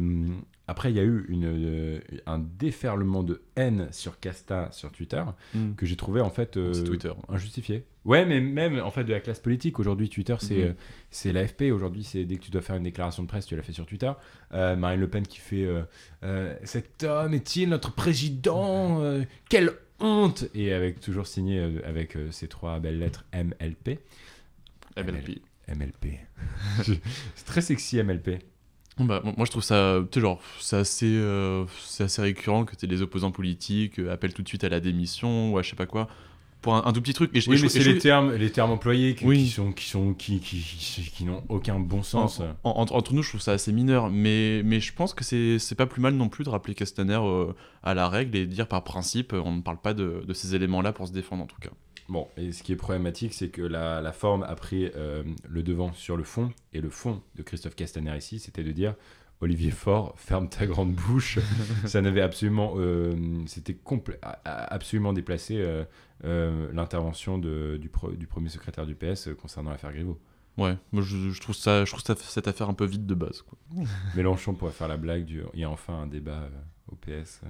après 0.68 0.92
il 0.92 0.96
y 0.96 1.00
a 1.00 1.04
eu 1.04 1.26
une, 1.30 1.46
euh, 1.46 2.00
un 2.26 2.40
déferlement 2.40 3.24
de 3.24 3.42
haine 3.56 3.88
sur 3.92 4.20
Casta 4.20 4.70
sur 4.72 4.92
Twitter 4.92 5.24
que 5.78 5.86
j'ai 5.86 5.96
trouvé 5.96 6.22
en 6.22 6.30
fait 6.30 6.58
euh, 6.58 6.74
C'est 6.74 6.84
Twitter. 6.84 7.12
injustifié. 7.30 7.86
Ouais, 8.04 8.26
mais 8.26 8.40
même 8.40 8.80
en 8.80 8.92
fait 8.92 9.04
de 9.04 9.12
la 9.12 9.20
classe 9.20 9.40
politique 9.40 9.80
aujourd'hui, 9.80 10.10
Twitter 10.10 10.36
c'est 10.40 10.56
Mhm. 10.56 10.64
euh, 10.70 10.74
c'est 11.12 11.34
l'AFP 11.34 11.72
aujourd'hui, 11.74 12.04
c'est 12.04 12.26
dès 12.26 12.36
que 12.38 12.44
tu 12.44 12.52
dois 12.52 12.62
faire 12.62 12.76
une 12.76 12.84
déclaration 12.84 13.24
de 13.24 13.28
presse, 13.28 13.46
tu 13.46 13.56
l'as 13.56 13.64
fait 13.64 13.74
sur 13.74 13.86
Twitter. 13.86 14.12
Euh, 14.54 14.76
Marine 14.76 15.00
Le 15.00 15.08
Pen 15.10 15.26
qui 15.26 15.40
fait 15.40 15.64
euh, 15.66 15.82
euh, 16.24 16.56
cet 16.64 17.04
homme 17.04 17.34
est-il 17.34 17.70
notre 17.70 17.94
président 17.94 19.02
Euh, 19.04 19.24
Quelle 19.50 19.72
honte 20.00 20.46
Et 20.54 20.74
avec 20.74 21.00
toujours 21.00 21.26
signé 21.26 21.60
euh, 21.60 21.80
avec 21.86 22.16
euh, 22.16 22.30
ces 22.32 22.48
trois 22.48 22.80
belles 22.80 23.00
lettres 23.00 23.26
MLP. 23.34 24.00
MLP. 24.98 25.42
MLP. 25.68 26.20
c'est 26.84 27.46
très 27.46 27.62
sexy 27.62 28.02
MLP. 28.04 28.40
Bah, 28.98 29.22
moi, 29.24 29.46
je 29.46 29.52
trouve 29.52 29.64
ça, 29.64 30.00
tu 30.10 30.20
sais, 30.20 30.22
genre, 30.22 30.40
c'est 30.60 30.78
assez, 30.78 31.06
euh, 31.16 31.66
c'est 31.86 32.06
assez 32.06 32.22
récurrent 32.22 32.64
que 32.64 32.74
les 32.86 33.02
opposants 33.02 33.32
politiques 33.32 34.00
euh, 34.00 34.14
appellent 34.14 34.34
tout 34.34 34.42
de 34.42 34.48
suite 34.48 34.64
à 34.64 34.70
la 34.70 34.80
démission 34.80 35.52
ou 35.52 35.58
à 35.58 35.62
je 35.64 35.70
sais 35.70 35.76
pas 35.76 35.86
quoi 35.86 36.08
pour 36.62 36.74
un, 36.76 36.84
un 36.86 36.94
tout 36.94 37.02
petit 37.02 37.14
truc. 37.14 37.30
Et 37.36 37.40
Oui, 37.48 37.60
mais 37.62 37.70
c'est 37.70 37.82
je- 37.82 37.92
les 37.92 38.00
termes, 38.00 38.34
les 38.34 38.50
termes 38.52 38.72
employés 38.72 39.14
qui, 39.14 39.26
Oui. 39.26 39.44
qui 39.44 39.50
sont, 39.50 39.72
qui 39.74 39.86
sont, 39.86 40.14
qui, 40.16 40.40
qui, 40.40 40.58
qui, 40.62 41.02
qui 41.12 41.24
n'ont 41.26 41.44
aucun 41.50 41.78
bon 41.80 42.02
sens. 42.02 42.40
en- 42.40 42.70
en- 42.70 42.80
entre, 42.82 42.96
entre 42.96 43.14
nous, 43.14 43.22
je 43.22 43.30
trouve 43.30 43.42
ça 43.42 43.52
assez 43.52 43.72
mineur, 43.74 44.10
mais, 44.10 44.62
mais 44.64 44.80
je 44.80 44.92
pense 44.94 45.14
que 45.14 45.24
c'est 45.24 45.76
pas 45.76 45.86
plus 45.86 46.02
mal 46.02 46.16
non 46.16 46.28
plus 46.30 46.44
de 46.46 46.50
rappeler 46.50 46.74
Castaner 46.74 47.20
euh, 47.22 47.54
à 47.84 47.94
la 47.94 48.08
règle 48.10 48.36
et 48.38 48.48
de 48.48 48.52
dire 48.52 48.68
par 48.68 48.84
principe, 48.84 49.34
on 49.34 49.52
ne 49.58 49.62
parle 49.62 49.78
pas 49.78 49.94
de, 49.94 50.24
de 50.26 50.34
ces 50.34 50.56
éléments-là 50.56 50.92
pour 50.94 51.06
se 51.08 51.12
défendre 51.14 51.44
en 51.44 51.48
tout 51.48 51.60
cas. 51.62 51.70
Bon, 52.08 52.28
et 52.38 52.52
ce 52.52 52.62
qui 52.62 52.72
est 52.72 52.76
problématique, 52.76 53.34
c'est 53.34 53.50
que 53.50 53.62
la, 53.62 54.00
la 54.02 54.12
forme 54.12 54.44
a 54.44 54.56
pris 54.56 54.92
euh, 54.96 55.24
le 55.48 55.64
devant 55.64 55.92
sur 55.94 56.18
le 56.18 56.24
fond, 56.24 56.52
et 56.74 56.82
le 56.82 56.90
fond 56.90 57.22
de 57.36 57.42
Christophe 57.42 57.76
Castaner 57.76 58.16
ici, 58.16 58.40
c'était 58.40 58.64
de 58.64 58.72
dire 58.72 58.94
Olivier 59.42 59.72
Faure, 59.72 60.14
ferme 60.18 60.48
ta 60.48 60.68
grande 60.68 60.94
bouche. 60.94 61.40
Ça 61.86 62.02
n'avait 62.02 62.22
absolument, 62.22 62.74
euh, 62.78 63.16
c'était 63.48 63.78
absolument 64.46 65.14
déplacé 65.14 65.58
euh, 66.24 66.72
l'intervention 66.74 67.40
du, 67.40 67.90
premier 67.90 68.50
secrétaire 68.50 68.86
du 68.86 68.96
PS 68.96 69.30
concernant 69.42 69.72
l'affaire 69.72 69.92
Griveaux. 69.92 70.20
Ouais, 70.58 70.78
moi 70.94 71.04
je, 71.04 71.32
je 71.32 71.42
trouve 71.42 71.54
ça, 71.54 71.84
je 71.84 71.92
trouve 71.92 72.02
ça, 72.02 72.16
cette 72.16 72.48
affaire 72.48 72.70
un 72.70 72.74
peu 72.74 72.86
vide 72.86 73.06
de 73.06 73.14
base. 73.14 73.42
Quoi. 73.42 73.58
Mélenchon 74.16 74.54
pourrait 74.54 74.72
faire 74.72 74.88
la 74.88 74.96
blague 74.96 75.26
du 75.26 75.42
il 75.54 75.60
y 75.60 75.64
a 75.66 75.70
enfin 75.70 76.04
un 76.04 76.08
débat 76.08 76.50
au 76.92 76.96
PS. 76.96 77.42
euh. 77.44 77.50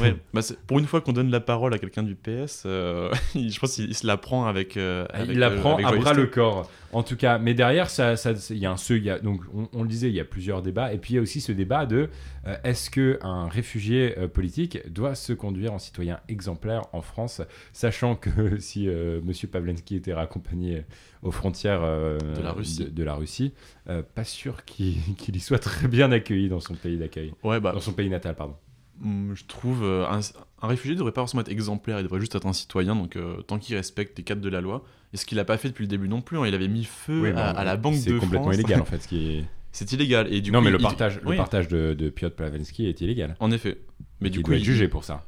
Ouais, 0.00 0.14
bah 0.34 0.42
pour 0.66 0.78
une 0.78 0.86
fois 0.86 1.00
qu'on 1.00 1.12
donne 1.12 1.30
la 1.30 1.40
parole 1.40 1.72
à 1.74 1.78
quelqu'un 1.78 2.02
du 2.02 2.14
PS, 2.14 2.64
euh, 2.66 3.10
je 3.34 3.58
pense 3.58 3.74
qu'il 3.74 3.86
il 3.88 3.94
se 3.94 4.06
la 4.06 4.16
prend 4.16 4.46
avec. 4.46 4.76
euh, 4.76 5.06
avec, 5.10 5.30
il 5.30 5.38
la 5.38 5.50
euh, 5.50 5.58
prend 5.60 5.74
avec 5.74 5.86
à 5.86 5.92
bras 5.96 6.12
le 6.14 6.26
corps. 6.26 6.70
En 6.92 7.02
tout 7.04 7.16
cas, 7.16 7.38
mais 7.38 7.54
derrière, 7.54 7.88
ça, 7.88 8.16
ça- 8.16 8.32
y 8.50 8.66
a 8.66 8.70
un 8.72 8.76
ce, 8.76 8.94
il 8.94 9.04
y 9.04 9.10
a, 9.10 9.20
donc 9.20 9.42
on, 9.54 9.68
on 9.72 9.82
le 9.84 9.88
disait, 9.88 10.08
il 10.08 10.14
y 10.14 10.20
a 10.20 10.24
plusieurs 10.24 10.60
débats, 10.60 10.92
et 10.92 10.98
puis 10.98 11.14
il 11.14 11.16
y 11.16 11.18
a 11.18 11.22
aussi 11.22 11.40
ce 11.40 11.52
débat 11.52 11.86
de 11.86 12.10
euh, 12.46 12.56
est-ce 12.64 12.90
que 12.90 13.18
un 13.22 13.48
réfugié 13.48 14.18
euh, 14.18 14.26
politique 14.28 14.78
doit 14.92 15.14
se 15.14 15.32
conduire 15.32 15.72
en 15.72 15.78
citoyen 15.78 16.18
exemplaire 16.28 16.82
en 16.92 17.00
France, 17.00 17.42
sachant 17.72 18.16
que 18.16 18.58
si 18.58 18.88
euh, 18.88 19.20
Monsieur 19.24 19.46
Pavlensky 19.48 19.94
était 19.96 20.12
raccompagné 20.14 20.84
aux 21.22 21.30
frontières 21.30 21.82
euh, 21.84 22.18
De 22.36 22.42
la 22.42 22.52
Russie. 22.52 22.84
de, 22.84 22.90
de 22.90 23.02
la 23.04 23.14
Russie, 23.14 23.52
euh, 23.88 24.02
pas 24.02 24.24
sûr 24.24 24.64
qu'il 24.64 24.96
y 25.34 25.40
soit 25.40 25.58
très 25.60 25.86
bien 25.88 26.10
accueilli 26.12 26.48
dans 26.48 26.60
son 26.60 26.74
pays 26.74 26.98
d'accueil, 26.98 27.32
Ouais, 27.44 27.60
bah, 27.60 27.72
dans 27.72 27.80
son 27.80 27.92
pays 27.92 28.10
natal, 28.10 28.34
pardon. 28.34 28.56
Hum, 29.02 29.32
je 29.34 29.44
trouve. 29.46 29.82
euh, 29.84 30.06
un, 30.08 30.20
un 30.62 30.66
réfugié 30.68 30.94
devrait 30.96 31.12
pas 31.12 31.20
forcément 31.22 31.40
être 31.42 31.50
exemplaire, 31.50 31.98
il 32.00 32.02
devrait 32.04 32.20
juste 32.20 32.34
être 32.34 32.46
un 32.46 32.52
citoyen, 32.52 32.94
donc 32.94 33.16
euh, 33.16 33.40
tant 33.42 33.58
qu'il 33.58 33.76
respecte 33.76 34.16
les 34.18 34.24
cadres 34.24 34.42
de 34.42 34.48
la 34.48 34.60
loi. 34.60 34.84
Et 35.12 35.16
ce 35.16 35.26
qu'il 35.26 35.38
a 35.38 35.44
pas 35.44 35.56
fait 35.56 35.68
depuis 35.68 35.82
le 35.82 35.88
début 35.88 36.08
non 36.08 36.20
plus, 36.20 36.38
hein, 36.38 36.46
il 36.46 36.54
avait 36.54 36.68
mis 36.68 36.84
feu 36.84 37.22
Oui, 37.22 37.28
à, 37.30 37.52
bon, 37.52 37.58
à 37.58 37.64
la 37.64 37.76
Banque 37.76 37.94
de 37.94 37.98
C'est 37.98 38.10
complètement 38.16 38.42
France. 38.44 38.54
illégal 38.56 38.80
en 38.80 38.84
fait, 38.84 38.98
ce 39.02 39.08
qui 39.08 39.32
est. 39.38 39.44
C'est 39.72 39.92
illégal. 39.92 40.32
Et 40.32 40.40
du 40.40 40.50
non, 40.50 40.58
coup, 40.58 40.64
mais 40.64 40.70
le 40.72 40.78
il- 40.78 40.82
partage, 40.82 41.20
oui, 41.24 41.32
le 41.32 41.36
partage 41.36 41.68
de, 41.68 41.94
de 41.94 42.10
Piotr 42.10 42.34
Pavlensky 42.36 42.86
est 42.86 43.00
illégal. 43.00 43.36
En 43.40 43.50
effet. 43.52 43.78
Mais 44.20 44.28
du 44.30 44.38
il 44.38 44.42
coup, 44.42 44.50
doit 44.50 44.56
il, 44.56 44.60
être 44.60 44.64
jugé 44.66 44.88
pour 44.88 45.04
ça. 45.04 45.24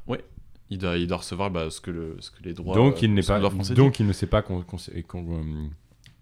il 0.69 0.77
doit, 0.77 0.97
il 0.97 1.07
doit 1.07 1.17
recevoir 1.17 1.49
bah, 1.51 1.69
ce, 1.69 1.79
que 1.81 1.91
le, 1.91 2.17
ce 2.19 2.29
que 2.31 2.43
les 2.43 2.53
droits. 2.53 2.75
donc 2.75 2.95
euh, 2.95 2.99
il 3.03 3.13
n'est 3.13 3.21
ce 3.21 3.31
que 3.33 3.39
pas 3.41 3.73
donc 3.75 3.99
il 3.99 4.05
ne 4.07 4.13
sait 4.13 4.27
pas 4.27 4.41
qu'on 4.41 4.61
qu'on- 4.61 4.77
qu'on- 5.07 5.37
euh, 5.39 5.67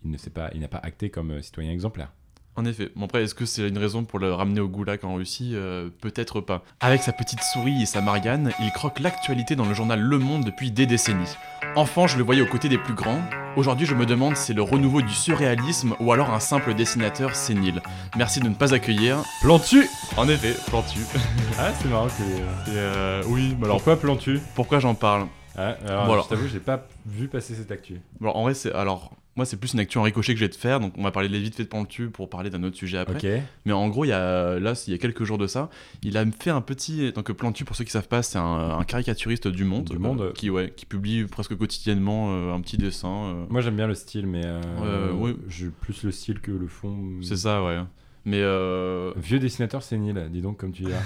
il 0.06 0.12
ne 0.12 0.18
sait 0.18 0.30
pas 0.30 0.50
il 0.54 0.62
n'a 0.62 0.68
pas 0.68 0.80
acté 0.82 1.10
comme 1.10 1.32
euh, 1.32 1.42
citoyen 1.42 1.72
exemplaire. 1.72 2.12
En 2.58 2.66
effet. 2.66 2.92
Bon, 2.96 3.06
après, 3.06 3.24
est-ce 3.24 3.34
que 3.34 3.46
c'est 3.46 3.68
une 3.68 3.78
raison 3.78 4.04
pour 4.04 4.20
le 4.20 4.34
ramener 4.34 4.60
au 4.60 4.68
goulag 4.68 5.00
en 5.06 5.14
Russie? 5.16 5.52
Euh, 5.54 5.90
Peut-être 6.02 6.42
pas. 6.42 6.64
Avec 6.82 7.02
sa 7.02 7.14
petite 7.14 7.42
souris 7.42 7.82
et 7.82 7.86
sa 7.86 8.02
Marianne, 8.02 8.52
il 8.60 8.72
croque 8.72 9.00
l'actualité 9.00 9.56
dans 9.56 9.66
le 9.66 9.74
journal 9.74 10.02
Le 10.02 10.18
Monde 10.20 10.44
depuis 10.44 10.70
des 10.70 10.86
décennies. 10.86 11.36
Enfant, 11.78 12.08
je 12.08 12.18
le 12.18 12.24
voyais 12.24 12.42
aux 12.42 12.48
côtés 12.48 12.68
des 12.68 12.78
plus 12.78 12.94
grands. 12.94 13.22
Aujourd'hui, 13.56 13.86
je 13.86 13.96
me 13.96 14.06
demande 14.06 14.36
si 14.36 14.48
c'est 14.48 14.54
le 14.54 14.62
renouveau 14.62 15.02
du 15.02 15.14
surréalisme 15.14 15.96
ou 16.02 16.12
alors 16.12 16.30
un 16.34 16.40
simple 16.42 16.74
dessinateur 16.74 17.36
sénile. 17.36 17.82
Merci 18.18 18.42
de 18.42 18.50
ne 18.50 18.54
pas 18.56 18.74
accueillir. 18.74 19.18
Plantu 19.42 19.88
En 20.18 20.28
effet, 20.28 20.54
Plantu. 20.68 21.00
Ah 21.60 21.72
c'est 21.80 21.90
marrant 21.90 22.08
que 22.08 22.72
Et, 22.72 22.76
euh, 22.76 23.24
oui, 23.28 23.56
mais 23.60 23.66
alors 23.66 23.78
pourquoi 23.78 23.98
Plantu? 24.00 24.40
Pourquoi 24.56 24.80
j'en 24.80 24.96
parle? 24.96 25.28
Ah, 25.58 25.78
alors, 25.88 26.06
Bon, 26.06 26.14
alors. 26.14 26.24
je 26.26 26.30
t'avoue 26.30 26.48
j'ai 26.48 26.60
pas 26.60 26.88
vu 27.06 27.28
passer 27.28 27.56
cette 27.56 27.72
actu. 27.72 28.00
Bon, 28.20 28.30
en 28.30 28.44
vrai, 28.44 28.54
c'est 28.54 28.72
alors 28.74 29.14
moi 29.38 29.46
c'est 29.46 29.56
plus 29.56 29.74
une 29.74 29.80
actu 29.80 29.98
en 29.98 30.02
ricochet 30.04 30.34
que 30.34 30.40
je 30.40 30.44
vais 30.46 30.50
te 30.50 30.58
faire, 30.58 30.82
donc 30.82 30.94
on 30.98 31.04
va 31.04 31.12
parler 31.12 31.30
vite 31.40 31.56
fait 31.56 31.64
de 31.64 31.70
Plantu 31.70 32.10
pour 32.10 32.30
parler 32.30 32.50
d'un 32.50 32.64
autre 32.64 32.76
sujet 32.76 32.98
après. 32.98 33.44
Mais 33.66 33.72
en 33.72 33.88
gros, 33.88 34.04
il 34.04 34.10
y 34.10 34.12
a 34.14 34.60
là, 34.60 34.74
il 34.88 34.92
y 34.92 34.94
a 34.94 34.98
quelques 34.98 35.24
jours 35.24 35.38
de 35.38 35.48
ça, 35.48 35.70
il 36.04 36.18
a 36.18 36.26
fait 36.38 36.50
un 36.50 36.60
petit 36.62 37.14
donc 37.14 37.32
Plantu 37.32 37.64
pour 37.64 37.76
ceux 37.78 37.86
qui 37.86 37.92
savent 37.92 38.10
pas, 38.10 38.24
c'est 38.24 38.38
un, 38.38 38.78
un 38.78 38.84
caricaturiste 38.84 39.48
du 39.48 39.64
Monde, 39.64 39.86
Du 39.90 40.00
Monde. 40.00 40.22
euh, 40.22 40.32
qui 40.34 40.50
ouais, 40.50 40.74
qui 40.76 40.86
publie 40.86 41.24
presque 41.26 41.56
quotidiennement 41.58 42.28
euh, 42.34 42.54
un 42.54 42.60
petit 42.60 42.78
dessin. 42.78 43.08
euh, 43.10 43.46
Moi 43.50 43.62
j'aime 43.62 43.78
bien 43.78 43.88
le 43.88 43.96
style 43.96 44.28
mais 44.28 44.46
ouais. 44.46 45.36
j'ai 45.48 45.70
plus 45.70 46.04
le 46.04 46.12
style 46.12 46.40
que 46.42 46.52
le 46.52 46.68
fond. 46.68 46.98
c'est 47.22 47.38
ça, 47.38 47.64
ouais. 47.64 47.80
Mais 48.24 48.40
euh, 48.42 49.12
Vieux 49.16 49.40
dessinateur 49.40 49.82
sénile, 49.82 50.28
dis 50.32 50.42
donc 50.42 50.58
comme 50.58 50.72
tu 50.72 50.84
dis. 50.86 50.92
là. 50.92 51.00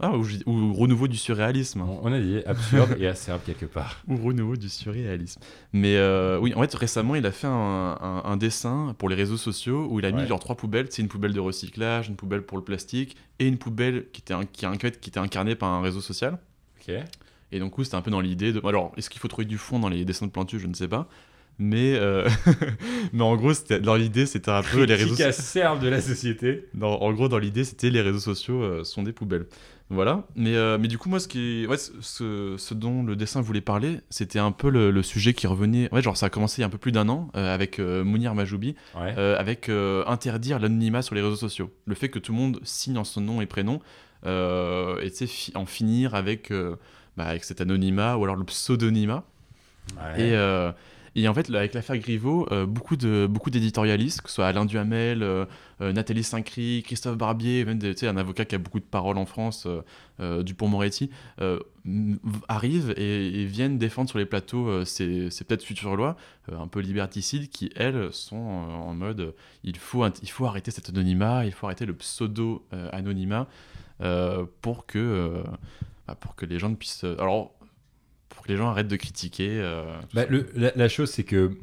ah, 0.00 0.12
ou, 0.46 0.74
renouveau 0.74 1.08
du 1.08 1.16
surréalisme. 1.16 1.80
on, 1.80 2.00
on 2.02 2.12
a 2.12 2.20
dit 2.20 2.40
absurde 2.44 2.94
et 2.98 3.06
acerbe 3.06 3.40
quelque 3.46 3.64
part. 3.64 4.02
Ou 4.08 4.16
renouveau 4.16 4.56
du 4.56 4.68
surréalisme. 4.68 5.40
Mais 5.72 5.96
euh, 5.96 6.38
oui, 6.38 6.52
en 6.54 6.60
fait, 6.60 6.74
récemment, 6.74 7.14
il 7.14 7.24
a 7.24 7.32
fait 7.32 7.46
un, 7.46 7.50
un- 8.00 8.22
un 8.24 8.36
dessin 8.36 8.94
pour 8.98 9.08
les 9.08 9.14
réseaux 9.16 9.38
sociaux 9.38 9.86
où 9.90 9.98
il 9.98 10.04
a 10.04 10.10
mis 10.12 10.20
Ouais. 10.22 10.26
genre 10.26 10.40
trois 10.40 10.56
poubelles. 10.56 10.88
C'est 10.90 11.00
une 11.02 11.08
poubelle 11.08 11.32
de 11.32 11.40
recyclage, 11.40 12.08
une 12.08 12.16
poubelle 12.16 12.42
pour 12.42 12.58
le 12.58 12.64
plastique 12.64 13.16
et 13.38 13.46
une 13.46 13.56
poubelle 13.58 14.06
qui 14.12 14.20
était, 14.20 14.34
un- 14.34 14.44
qui, 14.44 14.66
qui 15.00 15.08
était 15.10 15.18
incarnée 15.18 15.54
par 15.54 15.70
un 15.70 15.80
réseau 15.80 16.00
social. 16.02 16.38
Ok. 16.86 16.94
Et 17.52 17.60
donc, 17.60 17.72
c'était 17.82 17.94
un 17.96 18.02
peu 18.02 18.10
dans 18.10 18.20
l'idée 18.20 18.52
de. 18.52 18.60
Alors, 18.66 18.92
est-ce 18.98 19.08
qu'il 19.08 19.20
faut 19.20 19.28
trouver 19.28 19.46
du 19.46 19.56
fond 19.56 19.78
dans 19.78 19.88
les 19.88 20.04
dessins 20.04 20.26
de 20.26 20.32
Plantu 20.32 20.58
Je 20.58 20.66
ne 20.66 20.74
sais 20.74 20.88
pas. 20.88 21.08
Mais, 21.58 21.94
euh, 21.96 22.28
mais 23.12 23.22
en 23.22 23.34
gros, 23.36 23.52
dans 23.82 23.94
l'idée, 23.94 24.26
c'était 24.26 24.50
un 24.50 24.62
peu 24.62 24.82
les 24.84 24.94
réseaux 24.94 25.06
Critique 25.14 25.24
à 25.26 25.32
serve 25.32 25.80
de 25.82 25.88
la 25.88 26.00
société. 26.02 26.66
dans- 26.74 27.00
en 27.00 27.12
gros, 27.12 27.28
dans 27.28 27.38
l'idée, 27.38 27.64
c'était 27.64 27.88
les 27.90 28.02
réseaux 28.02 28.18
sociaux 28.18 28.62
euh, 28.62 28.84
sont 28.84 29.02
des 29.02 29.12
poubelles. 29.12 29.46
Voilà. 29.88 30.24
Mais, 30.34 30.54
euh, 30.56 30.76
mais 30.78 30.88
du 30.88 30.98
coup, 30.98 31.08
moi, 31.08 31.20
ce, 31.20 31.28
qui, 31.28 31.64
ouais, 31.66 31.76
ce- 31.78 32.56
ce, 32.58 32.74
dont 32.74 33.02
le 33.04 33.14
dessin 33.16 33.40
voulait 33.40 33.60
parler, 33.60 34.00
c'était 34.10 34.38
un 34.40 34.50
peu 34.52 34.68
le, 34.68 34.90
le 34.90 35.02
sujet 35.02 35.32
qui 35.32 35.46
revenait. 35.46 35.88
Ouais, 35.94 36.02
genre, 36.02 36.16
ça 36.16 36.26
a 36.26 36.28
commencé 36.30 36.58
il 36.58 36.62
y 36.62 36.64
a 36.64 36.66
un 36.66 36.70
peu 36.70 36.76
plus 36.78 36.92
d'un 36.92 37.08
an 37.08 37.30
avec 37.34 37.78
Mounir 37.78 38.34
Majoubi, 38.34 38.74
Ouais. 38.98 39.14
avec 39.16 39.68
interdire 39.70 40.58
l'anonymat 40.58 41.02
sur 41.02 41.14
les 41.14 41.22
réseaux 41.22 41.36
sociaux. 41.36 41.70
Le 41.86 41.94
fait 41.94 42.08
que 42.08 42.18
tout 42.18 42.32
le 42.32 42.38
monde 42.38 42.58
signe 42.64 42.98
en 42.98 43.04
son 43.04 43.20
nom 43.20 43.40
et 43.40 43.46
prénom, 43.46 43.80
et 44.26 45.10
fi- 45.26 45.52
en 45.54 45.66
finir 45.66 46.14
avec, 46.16 46.52
bah, 47.16 47.24
avec 47.24 47.44
cet 47.44 47.60
anonymat 47.60 48.16
ou 48.16 48.24
alors 48.24 48.36
le 48.36 48.44
pseudonymat. 48.44 49.22
Ouais. 49.96 50.30
Et, 50.30 50.70
et 51.18 51.26
en 51.28 51.34
fait, 51.34 51.48
avec 51.48 51.72
l'affaire 51.72 51.96
Griveaux, 51.96 52.46
euh, 52.52 52.66
beaucoup 52.66 52.94
de 52.94 53.26
beaucoup 53.28 53.48
d'éditorialistes, 53.48 54.20
que 54.20 54.28
ce 54.28 54.34
soit 54.34 54.46
Alain 54.46 54.66
Duhamel, 54.66 55.22
euh, 55.22 55.46
euh, 55.80 55.90
Nathalie 55.90 56.22
Saint-Cry, 56.22 56.82
Christophe 56.84 57.16
Barbier, 57.16 57.64
même 57.64 57.80
un 57.80 58.16
avocat 58.18 58.44
qui 58.44 58.54
a 58.54 58.58
beaucoup 58.58 58.80
de 58.80 58.84
paroles 58.84 59.16
en 59.16 59.24
France, 59.24 59.66
Dupont-Moretti, 60.20 61.10
arrivent 62.48 62.92
et, 62.98 63.44
viennent 63.46 63.78
défendre 63.78 64.10
sur 64.10 64.18
les 64.18 64.26
plateaux 64.26 64.84
ces, 64.84 65.30
ces 65.30 65.44
peut-être 65.44 65.62
futures 65.62 65.96
lois, 65.96 66.16
un 66.52 66.68
peu 66.68 66.80
liberticides, 66.80 67.48
qui, 67.48 67.70
elles, 67.76 68.12
sont 68.12 68.36
en 68.36 68.92
mode 68.92 69.34
il, 69.64 69.76
faut, 69.76 70.04
il 70.22 70.30
faut 70.30 70.44
arrêter 70.44 70.70
cet 70.70 70.90
anonymat, 70.90 71.46
il 71.46 71.52
faut 71.52 71.66
arrêter 71.66 71.86
le 71.86 71.94
pseudo-anonymat 71.94 73.46
pour, 74.60 74.86
que, 74.86 75.42
bah, 76.06 76.14
pour 76.14 76.34
que 76.34 76.44
les 76.44 76.58
gens 76.58 76.68
ne 76.68 76.76
puissent... 76.76 77.04
Alors, 77.04 77.55
pour 78.28 78.42
que 78.44 78.52
les 78.52 78.56
gens 78.58 78.68
arrêtent 78.68 78.88
de 78.88 78.96
critiquer. 78.96 79.48
euh, 79.60 79.84
Bah, 80.14 80.26
le- 80.28 80.46
la, 80.54 80.72
la 80.74 80.88
chose, 80.88 81.10
c'est 81.10 81.24
que, 81.24 81.56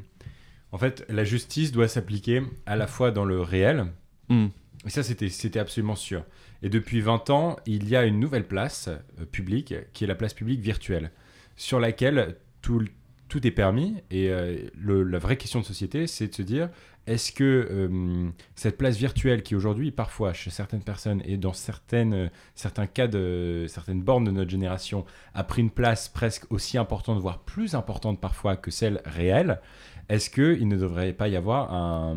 en 0.72 0.78
fait, 0.78 1.04
la 1.08 1.24
justice 1.24 1.72
doit 1.72 1.88
s'appliquer 1.88 2.42
à 2.66 2.76
la 2.76 2.86
fois 2.86 3.10
dans 3.10 3.24
le 3.24 3.40
réel, 3.40 3.86
Hmm. 4.28 4.46
et 4.86 4.90
ça, 4.90 5.02
c'était 5.02 5.28
c'était 5.28 5.58
absolument 5.58 5.96
sûr. 5.96 6.24
Et 6.62 6.68
depuis 6.70 7.00
20 7.02 7.28
ans, 7.30 7.56
il 7.66 7.88
y 7.88 7.94
a 7.96 8.04
une 8.04 8.18
nouvelle 8.18 8.46
place 8.46 8.88
euh, 8.88 9.24
publique, 9.26 9.74
qui 9.92 10.04
est 10.04 10.06
la 10.06 10.14
place 10.14 10.32
publique 10.34 10.60
virtuelle, 10.60 11.10
sur 11.56 11.78
laquelle 11.78 12.36
tout, 12.62 12.78
le- 12.78 12.88
tout 13.28 13.46
est 13.46 13.50
permis. 13.50 13.96
Et 14.10 14.30
euh, 14.30 14.56
le- 14.74 15.02
la 15.02 15.18
vraie 15.18 15.36
question 15.36 15.60
de 15.60 15.64
société, 15.66 16.06
c'est 16.06 16.28
de 16.28 16.34
se 16.34 16.42
dire, 16.42 16.70
est-ce 17.06 17.32
que 17.32 17.68
euh, 17.70 18.30
cette 18.54 18.78
place 18.78 18.96
virtuelle 18.96 19.42
qui 19.42 19.54
aujourd'hui, 19.54 19.90
parfois, 19.90 20.32
chez 20.32 20.50
certaines 20.50 20.82
personnes 20.82 21.20
et 21.24 21.36
dans 21.36 21.52
certaines, 21.52 22.14
euh, 22.14 22.28
certains 22.54 22.86
cas 22.86 23.08
de 23.08 23.66
certaines 23.68 24.02
bornes 24.02 24.24
de 24.24 24.30
notre 24.30 24.50
génération, 24.50 25.04
a 25.34 25.44
pris 25.44 25.62
une 25.62 25.70
place 25.70 26.08
presque 26.08 26.50
aussi 26.50 26.78
importante, 26.78 27.20
voire 27.20 27.40
plus 27.40 27.74
importante 27.74 28.20
parfois 28.20 28.56
que 28.56 28.70
celle 28.70 29.02
réelle, 29.04 29.60
est-ce 30.08 30.30
qu'il 30.30 30.68
ne 30.68 30.76
devrait 30.76 31.12
pas 31.12 31.28
y 31.28 31.36
avoir 31.36 31.72
un, 31.72 32.16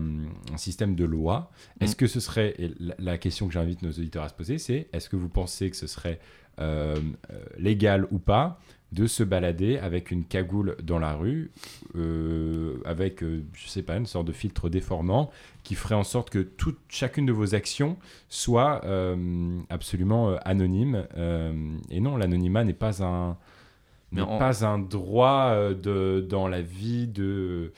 un 0.53 0.58
système 0.58 0.96
de 0.96 1.06
loi? 1.06 1.51
Est-ce 1.79 1.96
que 1.96 2.08
ce 2.08 2.20
serait, 2.20 2.53
et 2.58 2.74
la, 2.79 2.96
la 3.00 3.17
question 3.17 3.48
que 3.48 3.53
j'invite 3.53 3.82
nos 3.82 3.91
auditeurs 3.91 4.24
à 4.24 4.29
se 4.29 4.34
poser, 4.34 4.58
c'est 4.58 4.89
est-ce 4.94 5.10
que 5.10 5.15
vous 5.15 5.29
pensez 5.29 5.70
que 5.70 5.77
ce 5.77 5.88
serait 5.88 6.20
euh, 6.60 6.96
légal 7.58 8.08
ou 8.10 8.20
pas? 8.20 8.60
De 8.94 9.06
se 9.06 9.24
balader 9.24 9.77
avec 9.77 10.12
une 10.12 10.24
cagoule 10.24 10.77
dans 10.82 11.00
la 11.00 11.13
rue, 11.13 11.51
euh, 11.96 12.77
avec, 12.86 13.22
euh, 13.22 13.44
je 13.53 13.67
sais 13.67 13.84
pas, 13.84 13.98
une 13.98 14.06
sorte 14.06 14.27
de 14.27 14.32
filtre 14.32 14.70
déformant 14.70 15.29
qui 15.63 15.75
ferait 15.75 15.96
en 15.96 16.06
sorte 16.06 16.29
que 16.29 16.39
toute, 16.39 16.79
chacune 16.88 17.25
de 17.25 17.34
vos 17.34 17.53
actions 17.53 17.98
soit 18.29 18.84
euh, 18.86 19.60
absolument 19.70 20.29
euh, 20.29 20.38
anonyme. 20.46 21.06
et 21.89 22.00
non, 22.00 22.15
l'anonymat 22.15 22.63
n'est 22.63 22.74
pas 22.74 23.03
un, 23.03 23.38
n'est 24.13 24.24
pas 24.24 24.65
un 24.65 24.79
droit 24.79 25.74
de, 25.74 26.25
dans 26.27 26.48
la 26.48 26.62
vie 26.62 27.08
de, 27.08 27.74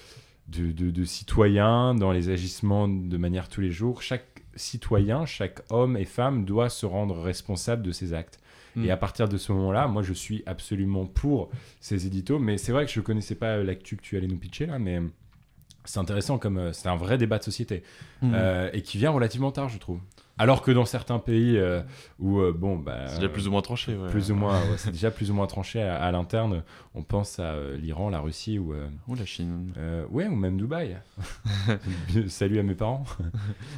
de, 0.47 0.71
de, 0.71 0.91
de 0.91 1.03
citoyen, 1.05 1.95
dans 1.95 2.11
les 2.11 2.29
agissements 2.29 2.87
de 2.87 3.17
manière 3.17 3.49
tous 3.49 3.61
les 3.61 3.71
jours. 3.71 4.03
Chaque 4.03 4.43
citoyen, 4.55 5.25
chaque 5.25 5.61
homme 5.71 5.97
et 5.97 6.05
femme 6.05 6.45
doit 6.45 6.69
se 6.69 6.85
rendre 6.85 7.19
responsable 7.19 7.81
de 7.81 7.91
ses 7.91 8.13
actes. 8.13 8.39
Et 8.83 8.91
à 8.91 8.97
partir 8.97 9.27
de 9.27 9.37
ce 9.37 9.51
moment-là, 9.51 9.87
moi, 9.87 10.03
je 10.03 10.13
suis 10.13 10.43
absolument 10.45 11.05
pour 11.05 11.49
ces 11.79 12.07
éditos. 12.07 12.39
Mais 12.39 12.57
c'est 12.57 12.71
vrai 12.71 12.85
que 12.85 12.91
je 12.91 12.99
ne 12.99 13.05
connaissais 13.05 13.35
pas 13.35 13.57
euh, 13.57 13.63
l'actu 13.63 13.95
que 13.97 14.01
tu 14.01 14.17
allais 14.17 14.27
nous 14.27 14.37
pitcher 14.37 14.65
là, 14.65 14.79
mais 14.79 14.99
c'est 15.89 15.99
intéressant 15.99 16.37
comme 16.37 16.57
euh, 16.57 16.71
c'est 16.73 16.87
un 16.87 16.95
vrai 16.95 17.17
débat 17.17 17.39
de 17.39 17.43
société 17.43 17.83
Hmm. 18.21 18.31
euh, 18.33 18.69
et 18.73 18.81
qui 18.81 18.97
vient 18.97 19.11
relativement 19.11 19.49
tard, 19.51 19.69
je 19.69 19.77
trouve. 19.77 19.99
Alors 20.37 20.61
que 20.61 20.71
dans 20.71 20.83
certains 20.85 21.19
pays 21.19 21.57
euh, 21.57 21.81
où, 22.19 22.39
euh, 22.39 22.51
bon, 22.53 22.77
bah, 22.77 23.07
C'est 23.07 23.15
déjà 23.15 23.29
plus 23.29 23.47
ou 23.47 23.51
moins 23.51 23.61
tranché. 23.61 23.95
Ouais. 23.95 24.09
plus 24.09 24.29
ou 24.31 24.35
moins, 24.35 24.59
ouais, 24.59 24.77
c'est 24.77 24.91
déjà 24.91 25.09
plus 25.09 25.31
ou 25.31 25.33
moins 25.33 25.47
tranché 25.47 25.81
à, 25.81 25.95
à 26.03 26.11
l'interne. 26.11 26.63
On 26.95 27.01
pense 27.03 27.39
à 27.39 27.43
euh, 27.53 27.77
l'Iran, 27.77 28.09
la 28.09 28.19
Russie 28.19 28.59
ou, 28.59 28.73
euh, 28.73 28.87
Ou 29.07 29.15
la 29.15 29.25
Chine. 29.25 29.73
euh, 29.77 30.05
ouais, 30.11 30.27
ou 30.27 30.35
même 30.35 30.57
Dubaï. 30.57 30.97
Salut 32.27 32.59
à 32.59 32.63
mes 32.63 32.75
parents. 32.75 33.05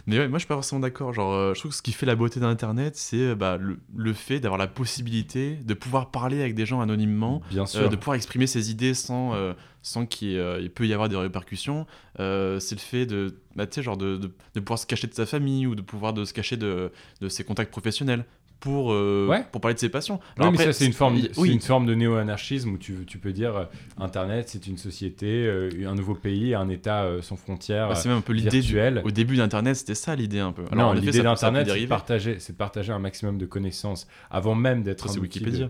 Mais 0.07 0.17
ouais, 0.19 0.27
moi 0.27 0.37
je 0.37 0.41
suis 0.41 0.47
pas 0.47 0.55
forcément 0.55 0.81
d'accord. 0.81 1.13
Genre, 1.13 1.31
euh, 1.33 1.53
je 1.53 1.59
trouve 1.59 1.71
que 1.71 1.77
ce 1.77 1.81
qui 1.81 1.91
fait 1.91 2.05
la 2.05 2.15
beauté 2.15 2.39
d'Internet, 2.39 2.95
c'est 2.95 3.17
euh, 3.29 3.35
bah, 3.35 3.57
le, 3.57 3.79
le 3.95 4.13
fait 4.13 4.39
d'avoir 4.39 4.57
la 4.59 4.67
possibilité 4.67 5.55
de 5.55 5.73
pouvoir 5.73 6.09
parler 6.11 6.39
avec 6.41 6.55
des 6.55 6.65
gens 6.65 6.81
anonymement, 6.81 7.41
Bien 7.49 7.63
euh, 7.63 7.67
sûr. 7.67 7.89
de 7.89 7.95
pouvoir 7.95 8.15
exprimer 8.15 8.47
ses 8.47 8.71
idées 8.71 8.93
sans, 8.93 9.33
euh, 9.35 9.53
sans 9.81 10.05
qu'il 10.05 10.37
euh, 10.37 10.67
peut 10.73 10.87
y 10.87 10.93
avoir 10.93 11.09
des 11.09 11.15
répercussions. 11.15 11.85
Euh, 12.19 12.59
c'est 12.59 12.75
le 12.75 12.81
fait 12.81 13.05
de, 13.05 13.35
bah, 13.55 13.65
genre 13.77 13.97
de, 13.97 14.17
de, 14.17 14.31
de 14.55 14.59
pouvoir 14.59 14.79
se 14.79 14.85
cacher 14.85 15.07
de 15.07 15.13
sa 15.13 15.25
famille 15.25 15.65
ou 15.67 15.75
de 15.75 15.81
pouvoir 15.81 16.13
de 16.13 16.25
se 16.25 16.33
cacher 16.33 16.57
de, 16.57 16.91
de 17.21 17.29
ses 17.29 17.43
contacts 17.43 17.71
professionnels 17.71 18.25
pour, 18.59 18.93
euh, 18.93 19.25
Ouais. 19.27 19.43
pour 19.51 19.59
parler 19.59 19.73
de 19.73 19.79
ses 19.79 19.89
passions. 19.89 20.19
Oui, 20.37 20.45
mais 20.51 20.57
ça, 20.57 20.71
c'est 20.71 20.85
une 20.85 20.93
forme, 20.93 21.19
oui, 21.37 21.51
une 21.51 21.61
forme 21.61 21.87
de 21.87 21.95
néo-anarchisme 21.95 22.69
où 22.73 22.77
tu, 22.77 23.05
tu 23.07 23.17
peux 23.17 23.33
dire 23.33 23.55
euh, 23.57 23.65
Internet, 23.97 24.49
c'est 24.49 24.67
une 24.67 24.77
société, 24.77 25.47
euh, 25.47 25.71
un 25.87 25.95
nouveau 25.95 26.13
pays, 26.13 26.53
un 26.53 26.69
État 26.69 27.09
sans 27.21 27.37
frontières, 27.37 27.89
bah, 27.89 27.95
c'est 27.95 28.07
même 28.07 28.19
un 28.19 28.21
peu 28.21 28.33
l'idée 28.33 28.61
au 29.03 29.09
début 29.09 29.35
d'Internet, 29.37 29.75
c'était 29.77 29.95
ça 29.95 30.15
l'idée 30.15 30.39
un 30.41 30.51
peu. 30.51 30.61
effet, 30.61 31.01
l'idée 31.01 31.21
d'Internet, 31.23 31.67
c'est 31.67 31.81
de, 31.81 31.87
partager, 31.87 32.35
c'est 32.37 32.53
de 32.53 32.57
partager 32.57 32.93
un 32.93 32.99
maximum 32.99 33.39
de 33.39 33.47
connaissances 33.47 34.07
avant 34.29 34.53
même 34.53 34.83
d'être 34.83 35.09
un 35.09 35.13
de- 35.15 35.19
Wikipédia. 35.21 35.69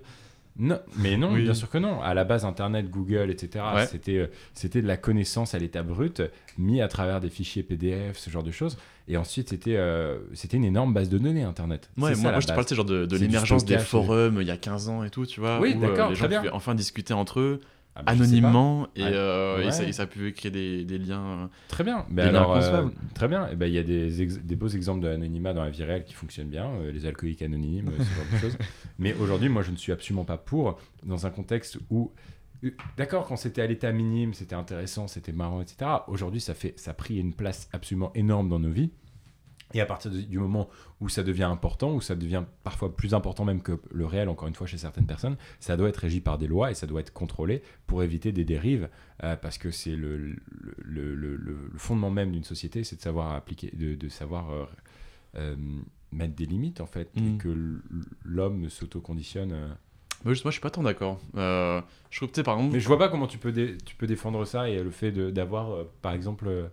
Non, 0.58 0.80
mais 0.98 1.18
non, 1.18 1.34
Oui. 1.34 1.44
bien 1.44 1.54
sûr 1.54 1.70
que 1.70 1.78
non. 1.78 2.02
À 2.02 2.14
la 2.14 2.24
base, 2.24 2.46
Internet, 2.46 2.90
Google, 2.90 3.30
etc., 3.32 3.64
Ouais. 3.74 3.88
c'était, 3.88 4.18
euh, 4.18 4.28
c'était 4.54 4.82
de 4.82 4.88
la 4.88 4.98
connaissance 4.98 5.56
à 5.56 5.60
l'état 5.60 5.82
brut, 5.82 6.22
mis 6.58 6.82
à 6.82 6.88
travers 6.88 7.20
des 7.22 7.30
fichiers 7.30 7.64
PDF, 7.64 8.18
ce 8.18 8.30
genre 8.30 8.44
de 8.44 8.52
choses. 8.52 8.78
Et 9.08 9.18
ensuite, 9.18 9.50
c'était, 9.50 9.78
euh, 9.78 10.20
c'était 10.34 10.58
une 10.58 10.66
énorme 10.66 10.94
base 10.94 11.10
de 11.10 11.18
données, 11.18 11.44
Internet. 11.44 11.90
Ouais, 11.98 12.10
C'est 12.10 12.16
ça, 12.16 12.22
moi, 12.22 12.32
moi 12.32 12.40
je 12.42 12.48
te 12.48 12.54
parle 12.54 12.68
genre 12.68 12.86
de, 12.86 13.18
l'émergence 13.18 13.66
des 13.66 13.80
forums 13.80 14.38
il 14.42 14.48
y 14.48 14.52
a 14.52 14.58
15 14.58 14.90
ans 14.90 15.04
et 15.04 15.10
tout, 15.10 15.26
tu 15.26 15.40
vois. 15.40 15.60
Oui, 15.60 15.76
où, 15.76 15.84
euh, 15.84 15.88
d'accord, 15.88 16.10
les 16.10 16.16
très 16.16 16.28
bien. 16.28 16.40
pouvaient 16.40 16.52
enfin 16.54 16.76
discuter 16.76 17.14
entre 17.14 17.40
eux, 17.40 17.60
Ah 17.96 18.04
anonymement, 18.06 18.88
et, 18.96 19.04
Ouais. 19.04 19.10
euh, 19.14 19.62
et 19.62 19.66
Ouais. 19.66 19.72
ça, 19.72 19.84
et 19.84 19.92
ça 19.92 20.08
pouvait 20.08 20.32
créer 20.32 20.50
des, 20.52 20.86
des 20.86 20.98
liens. 20.98 21.24
euh. 21.26 21.48
Très 21.68 21.84
bien. 21.84 22.06
Des 22.10 22.22
liens 22.22 22.28
alors, 22.30 22.56
euh, 22.56 22.88
très 23.14 23.28
bien. 23.28 23.50
Eh 23.52 23.56
ben, 23.56 23.66
Il 23.68 23.74
y 23.74 23.78
a 23.78 23.84
des, 23.84 24.22
ex- 24.22 24.38
des 24.40 24.56
beaux 24.56 24.70
exemples 24.70 25.02
d'anonymat 25.02 25.54
dans 25.54 25.64
la 25.64 25.70
vie 25.70 25.84
réelle 25.84 26.06
qui 26.06 26.14
fonctionnent 26.14 26.48
bien, 26.50 26.68
euh, 26.68 26.92
les 26.92 27.06
alcooliques 27.06 27.42
anonymes, 27.42 27.92
ce 27.98 28.04
genre 28.04 28.26
de 28.32 28.38
choses. 28.38 28.58
Mais 29.00 29.14
aujourd'hui, 29.16 29.50
moi, 29.50 29.62
je 29.62 29.72
ne 29.72 29.76
suis 29.76 29.92
absolument 29.92 30.24
pas 30.24 30.38
pour, 30.38 30.80
dans 31.04 31.26
un 31.26 31.30
contexte 31.32 31.80
où, 31.90 32.12
d'accord, 32.96 33.28
quand 33.28 33.36
c'était 33.36 33.62
à 33.62 33.68
l'état 33.68 33.92
minime, 33.92 34.34
c'était 34.34 34.56
intéressant, 34.56 35.08
c'était 35.08 35.34
marrant, 35.34 35.62
etc. 35.62 35.92
Aujourd'hui, 36.08 36.40
ça, 36.40 36.54
fait, 36.54 36.74
ça 36.80 36.92
a 36.92 36.94
pris 36.94 37.18
une 37.18 37.34
place 37.34 37.68
absolument 37.74 38.12
énorme 38.16 38.48
dans 38.48 38.60
nos 38.60 38.72
vies. 38.72 38.92
Et 39.74 39.82
à 39.82 39.86
partir 39.86 40.12
du 40.12 40.38
moment 40.40 40.70
où 41.00 41.10
ça 41.10 41.24
devient 41.24 41.44
important, 41.44 41.94
où 41.94 42.02
ça 42.02 42.16
devient 42.16 42.44
parfois 42.64 42.96
plus 42.96 43.14
important 43.14 43.46
même 43.46 43.62
que 43.62 43.80
le 43.92 44.06
réel, 44.06 44.30
encore 44.30 44.48
une 44.48 44.56
fois, 44.56 44.68
chez 44.68 44.78
certaines 44.78 45.06
personnes, 45.06 45.38
ça 45.60 45.78
doit 45.78 45.90
être 45.90 45.98
régi 45.98 46.22
par 46.22 46.38
des 46.38 46.48
lois 46.48 46.72
et 46.72 46.74
ça 46.74 46.88
doit 46.88 47.00
être 47.02 47.14
contrôlé 47.14 47.62
pour 47.88 48.04
éviter 48.04 48.32
des 48.32 48.46
dérives, 48.46 48.90
euh, 49.24 49.36
parce 49.36 49.58
que 49.58 49.72
c'est 49.72 49.96
le, 49.96 50.18
le, 50.18 50.36
le- 50.80 51.16
le- 51.16 51.36
le- 51.36 51.70
le 51.72 51.78
fondement 51.80 52.10
même 52.12 52.32
d'une 52.32 52.44
société, 52.44 52.84
c'est 52.84 52.98
de 52.98 53.02
savoir 53.02 53.32
appliquer, 53.34 53.72
de, 53.76 53.96
de 53.96 54.10
savoir 54.10 54.50
euh, 54.52 54.66
euh, 55.38 55.56
mettre 56.12 56.36
des 56.36 56.46
limites, 56.46 56.82
en 56.82 56.86
fait, 56.88 57.10
et 57.16 57.22
Mm. 57.22 57.38
que 57.38 57.82
l'homme 58.26 58.70
s'auto-conditionne. 58.70 59.76
Moi, 60.24 60.34
je, 60.36 60.50
suis 60.52 60.60
pas 60.62 60.70
tant 60.70 60.84
d'accord. 60.84 61.20
Je 61.34 61.82
trouve 62.18 62.30
que, 62.32 62.42
par 62.42 62.56
exemple, 62.58 62.74
Mais 62.74 62.80
je 62.80 62.88
vois 62.88 63.00
pas 63.00 63.10
comment 63.10 63.26
tu 63.28 63.38
peux, 63.38 63.52
tu 63.86 63.96
peux 63.96 64.06
défendre 64.08 64.46
ça 64.46 64.70
et 64.70 64.84
le 64.84 64.92
fait 64.92 65.12
d'avoir, 65.12 65.86
par 66.02 66.12
exemple, 66.14 66.70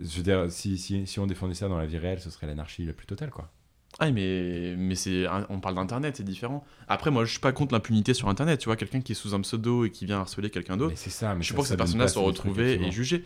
je 0.00 0.16
veux 0.16 0.22
dire, 0.22 0.46
si, 0.50 0.78
si, 0.78 1.06
si 1.06 1.20
on 1.20 1.26
défendait 1.26 1.54
ça 1.54 1.68
dans 1.68 1.78
la 1.78 1.86
vie 1.86 1.98
réelle, 1.98 2.20
ce 2.20 2.30
serait 2.30 2.46
l'anarchie 2.46 2.84
la 2.84 2.92
plus 2.92 3.06
totale, 3.06 3.30
quoi. 3.30 3.50
Ah, 3.98 4.10
mais, 4.10 4.74
mais 4.76 4.94
c'est, 4.94 5.24
on 5.48 5.58
parle 5.60 5.76
d'Internet, 5.76 6.16
c'est 6.16 6.22
différent. 6.24 6.64
Après, 6.86 7.10
moi, 7.10 7.24
je 7.24 7.30
suis 7.30 7.40
pas 7.40 7.52
contre 7.52 7.72
l'impunité 7.72 8.12
sur 8.12 8.28
Internet. 8.28 8.60
Tu 8.60 8.66
vois, 8.66 8.76
quelqu'un 8.76 9.00
qui 9.00 9.12
est 9.12 9.14
sous 9.14 9.34
un 9.34 9.40
pseudo 9.40 9.86
et 9.86 9.90
qui 9.90 10.04
vient 10.04 10.20
harceler 10.20 10.50
quelqu'un 10.50 10.76
d'autre. 10.76 10.90
Mais 10.90 10.96
c'est 10.96 11.08
ça. 11.08 11.34
Mais 11.34 11.42
Je 11.42 11.54
pense 11.54 11.64
que 11.64 11.68
ça 11.68 11.74
ces 11.74 11.76
donne 11.76 11.84
personnes-là 11.84 12.04
place 12.04 12.14
sont 12.14 12.24
à 12.28 12.30
des 12.30 12.34
trucs, 12.34 12.50
retrouvées 12.50 12.72
et 12.72 12.88
effectivement. 12.88 13.24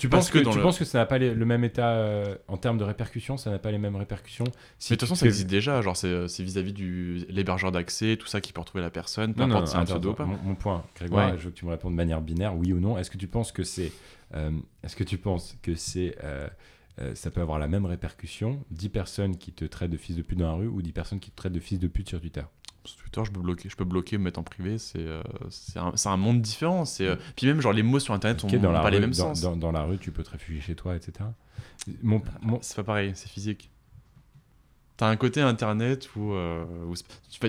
Tu 0.00 0.08
Parce 0.08 0.24
penses 0.26 0.32
que, 0.32 0.38
que 0.38 0.44
dans 0.44 0.50
tu 0.50 0.56
le- 0.56 0.62
penses 0.62 0.78
que 0.78 0.84
ça 0.84 0.98
n'a 0.98 1.06
pas 1.06 1.18
les- 1.18 1.34
le 1.34 1.44
même 1.44 1.62
état 1.62 1.90
euh, 1.90 2.36
en 2.48 2.56
termes 2.56 2.78
de 2.78 2.84
répercussions 2.84 3.36
Ça 3.36 3.50
n'a 3.50 3.58
pas 3.58 3.70
les 3.70 3.78
mêmes 3.78 3.96
répercussions 3.96 4.44
si 4.78 4.92
mais 4.92 4.96
de 4.96 5.00
toute 5.00 5.08
façon, 5.08 5.14
ça 5.14 5.26
existe 5.26 5.48
déjà. 5.48 5.80
Genre, 5.82 5.96
c'est, 5.96 6.26
c'est 6.28 6.42
vis-à-vis 6.42 6.72
de 6.72 7.26
l'hébergeur 7.28 7.70
d'accès, 7.70 8.16
tout 8.16 8.26
ça 8.26 8.40
qui 8.40 8.52
peut 8.52 8.60
retrouver 8.60 8.82
la 8.82 8.90
personne, 8.90 9.34
peu 9.34 9.42
Non, 9.42 9.46
non, 9.48 9.54
importe 9.56 9.68
si 9.68 9.72
c'est 9.74 9.78
un 9.78 9.84
pseudo 9.84 10.10
ou 10.10 10.14
pas. 10.14 10.24
Mon, 10.24 10.38
mon 10.38 10.54
point, 10.54 10.82
Grégoire, 10.96 11.30
Ouais. 11.32 11.38
je 11.38 11.44
veux 11.44 11.50
que 11.50 11.56
tu 11.56 11.66
me 11.66 11.70
répondes 11.70 11.92
de 11.92 11.96
manière 11.96 12.20
binaire, 12.20 12.56
oui 12.56 12.72
ou 12.72 12.80
non. 12.80 12.96
Est-ce 12.98 13.10
que 13.10 13.18
tu 13.18 13.28
penses 13.28 13.52
que 13.52 13.62
c'est, 13.62 13.92
euh, 14.34 14.50
est-ce 14.82 14.96
que 14.96 15.04
tu 15.04 15.18
penses 15.18 15.56
que 15.62 15.74
c'est, 15.74 16.16
euh, 16.24 16.48
euh, 17.00 17.14
ça 17.14 17.30
peut 17.30 17.40
avoir 17.40 17.58
la 17.58 17.68
même 17.68 17.84
répercussion 17.86 18.64
10 18.70 18.88
personnes 18.88 19.36
qui 19.36 19.52
te 19.52 19.64
traitent 19.64 19.90
de 19.90 19.96
fils 19.96 20.16
de 20.16 20.22
pute 20.22 20.38
dans 20.38 20.46
la 20.48 20.54
rue 20.54 20.66
ou 20.66 20.82
10 20.82 20.92
personnes 20.92 21.20
qui 21.20 21.30
te 21.30 21.36
traitent 21.36 21.52
de 21.52 21.60
fils 21.60 21.78
de 21.78 21.88
pute 21.88 22.08
sur 22.08 22.20
Twitter? 22.20 22.42
Sur 22.84 22.96
Twitter, 22.98 23.22
je 23.24 23.30
peux 23.30 23.40
bloquer, 23.40 23.68
je 23.68 23.76
peux 23.76 23.84
bloquer, 23.84 24.18
me 24.18 24.24
mettre 24.24 24.40
en 24.40 24.42
privé. 24.42 24.78
C'est 24.78 24.98
euh, 25.06 25.22
un, 25.76 26.16
monde 26.16 26.40
différent. 26.40 26.84
C'est 26.84 27.06
euh, 27.06 27.16
puis 27.36 27.46
même 27.46 27.60
genre 27.60 27.72
les 27.72 27.82
mots 27.82 27.98
sur 28.00 28.14
internet 28.14 28.42
ont 28.44 28.48
Ok, 28.48 28.58
dans 28.60 28.72
la 28.72 28.80
pas 28.80 28.86
rue, 28.86 28.92
les 28.92 29.00
mêmes 29.00 29.10
dans, 29.10 29.34
sens. 29.34 29.40
dans- 29.42 29.56
dans 29.56 29.72
la 29.72 29.82
rue, 29.82 29.98
tu 29.98 30.10
peux 30.12 30.22
te 30.22 30.30
réfugier 30.30 30.60
chez 30.60 30.74
toi, 30.74 30.96
etc. 30.96 31.28
Mon, 32.02 32.22
mon- 32.42 32.58
C'est 32.62 32.76
pas 32.76 32.84
pareil, 32.84 33.12
c'est 33.14 33.28
physique. 33.28 33.70
T'as 35.00 35.08
un 35.08 35.16
côté 35.16 35.40
internet 35.40 36.10
où, 36.14 36.34
euh, 36.34 36.62
où 36.84 36.92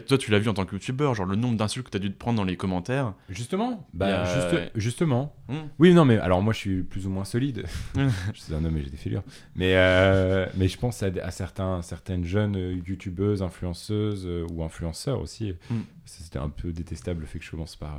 toi 0.07 0.17
tu 0.17 0.31
l'as 0.31 0.39
vu 0.39 0.47
en 0.47 0.53
tant 0.53 0.63
que 0.63 0.71
youtubeur, 0.71 1.15
genre 1.15 1.25
le 1.25 1.35
nombre 1.35 1.57
d'insultes 1.57 1.85
que 1.87 1.91
t'as 1.91 1.99
dû 1.99 2.09
te 2.09 2.17
prendre 2.17 2.37
dans 2.37 2.45
les 2.45 2.55
commentaires. 2.55 3.13
Justement, 3.27 3.85
bah, 3.93 4.23
juste- 4.23 4.71
justement. 4.73 5.35
Hmm. 5.49 5.63
Oui, 5.77 5.93
non, 5.93 6.05
mais 6.05 6.17
alors 6.17 6.41
moi 6.41 6.53
je 6.53 6.59
suis 6.59 6.81
plus 6.83 7.07
ou 7.07 7.09
moins 7.09 7.25
solide. 7.25 7.65
je 7.97 8.39
suis 8.39 8.53
un 8.55 8.63
homme 8.63 8.77
et 8.77 8.83
j'ai 8.83 8.89
des 8.89 8.95
fêlures. 8.95 9.23
Mais, 9.57 9.73
euh, 9.75 10.45
mais 10.55 10.69
je 10.69 10.77
pense 10.77 11.03
à, 11.03 11.07
à 11.21 11.31
certains, 11.31 11.81
certaines 11.81 12.23
jeunes 12.23 12.55
euh, 12.55 12.79
youtubeuses, 12.87 13.43
influenceuses 13.43 14.29
ou 14.49 14.63
influenceurs 14.63 15.19
aussi. 15.19 15.53
Hmm. 15.69 15.81
C'était 16.05 16.39
un 16.39 16.47
peu 16.47 16.71
détestable 16.71 17.19
le 17.19 17.27
fait 17.27 17.39
que 17.39 17.43
je 17.43 17.51
commence 17.51 17.75
par, 17.75 17.97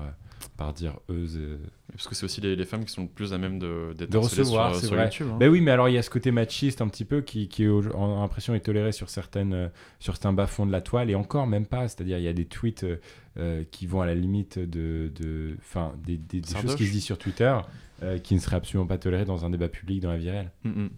par 0.51 0.73
dire 0.73 0.99
euh. 1.11 1.57
Parce 1.93 2.09
que 2.09 2.15
c'est 2.15 2.25
aussi 2.25 2.41
les, 2.41 2.57
les 2.57 2.65
femmes 2.65 2.85
qui 2.85 2.93
sont 2.93 3.03
le 3.03 3.09
plus 3.09 3.33
à 3.35 3.39
même 3.39 3.59
de, 3.59 3.93
d'être 3.97 4.11
De 4.11 4.17
recevoir, 4.19 4.75
sur, 4.75 4.89
vrai. 4.95 5.05
YouTube. 5.05 5.29
hein. 5.33 5.37
Ben 5.39 5.49
oui, 5.51 5.61
mais 5.61 5.71
alors 5.71 5.89
il 5.89 5.95
y 5.95 5.99
a 5.99 6.03
ce 6.03 6.09
côté 6.11 6.31
machiste 6.31 6.81
un 6.81 6.89
petit 6.89 7.05
peu 7.05 7.21
qui, 7.21 7.49
qui 7.49 7.69
en 7.69 8.23
impression 8.23 8.55
est 8.55 8.61
toléré 8.61 8.93
sur 8.93 9.11
certaines 9.11 9.53
euh, 9.55 9.69
sur 9.99 10.15
certains 10.15 10.33
bas-fonds 10.33 10.67
de 10.67 10.73
la 10.73 10.81
toile 10.81 11.11
et 11.11 11.15
encore 11.15 11.47
même 11.47 11.67
pas. 11.67 11.89
C'est-à-dire 11.89 12.19
il 12.19 12.25
y 12.25 12.29
a 12.29 12.33
des 12.33 12.47
tweets 12.47 12.85
euh, 12.85 12.97
euh, 13.39 13.65
qui 13.71 13.87
vont 13.87 14.01
à 14.01 14.07
la 14.07 14.15
limite 14.15 14.59
de, 14.59 15.11
de, 15.15 15.57
enfin 15.61 15.93
des, 16.05 16.17
des- 16.17 16.41
des 16.41 16.55
choses 16.55 16.75
qui 16.77 16.87
se 16.87 16.93
disent 16.93 17.05
sur 17.05 17.19
Twitter 17.19 17.55
euh, 18.03 18.19
qui 18.19 18.35
ne 18.35 18.41
seraient 18.41 18.57
absolument 18.57 18.87
pas 18.87 18.99
tolérées 18.99 19.25
dans 19.25 19.45
un 19.45 19.51
débat 19.51 19.69
public 19.69 20.01
dans 20.01 20.11
la 20.11 20.19
vie 20.19 20.31
réelle. 20.31 20.51
Mm, 20.65 20.69
mm. 20.85 20.91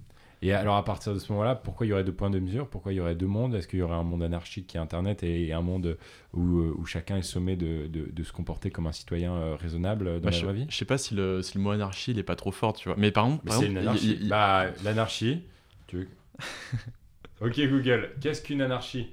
Et 0.46 0.52
alors 0.52 0.76
à 0.76 0.84
partir 0.84 1.14
de 1.14 1.18
ce 1.18 1.32
moment-là, 1.32 1.54
pourquoi 1.54 1.86
il 1.86 1.88
y 1.88 1.92
aurait 1.94 2.04
deux 2.04 2.12
points 2.12 2.28
de 2.28 2.38
mesure? 2.38 2.68
Pourquoi 2.68 2.92
il 2.92 2.96
y 2.96 3.00
aurait 3.00 3.14
deux 3.14 3.26
mondes? 3.26 3.54
Est-ce 3.54 3.66
qu'il 3.66 3.78
y 3.78 3.82
aurait 3.82 3.94
un 3.94 4.02
monde 4.02 4.22
anarchique 4.22 4.66
qui 4.66 4.76
est 4.76 4.80
Internet 4.80 5.22
et 5.22 5.54
un 5.54 5.62
monde 5.62 5.96
où, 6.34 6.58
euh, 6.58 6.74
où 6.76 6.84
chacun 6.84 7.16
est 7.16 7.22
sommé 7.22 7.56
de, 7.56 7.86
de, 7.86 8.10
de 8.12 8.22
se 8.22 8.30
comporter 8.30 8.70
comme 8.70 8.86
un 8.86 8.92
citoyen 8.92 9.32
euh, 9.34 9.56
raisonnable 9.56 10.20
dans 10.20 10.20
Bah, 10.20 10.30
la 10.30 10.38
je, 10.38 10.44
vraie 10.44 10.54
vie? 10.54 10.66
je 10.68 10.76
sais 10.76 10.84
pas 10.84 10.98
si 10.98 11.14
le, 11.14 11.40
si 11.40 11.56
le 11.56 11.64
mot 11.64 11.70
anarchie 11.70 12.10
il 12.10 12.18
est 12.18 12.22
pas 12.22 12.36
trop 12.36 12.50
fort, 12.52 12.74
tu 12.74 12.90
vois. 12.90 12.96
Mais 12.98 13.10
par 13.10 13.24
exemple, 13.24 13.44
Mais 13.44 13.48
par 13.48 13.58
c'est 13.58 13.64
exemple, 13.64 13.72
une 13.72 13.78
il- 13.78 13.88
anarchie. 13.88 14.12
il- 14.20 14.22
il- 14.24 14.28
Bah, 14.28 14.66
l'anarchie. 14.84 15.42
Tu 15.86 15.96
veux... 15.96 16.08
ok, 17.40 17.60
Google, 17.68 18.10
qu'est-ce 18.20 18.42
qu'une 18.42 18.60
anarchie? 18.60 19.08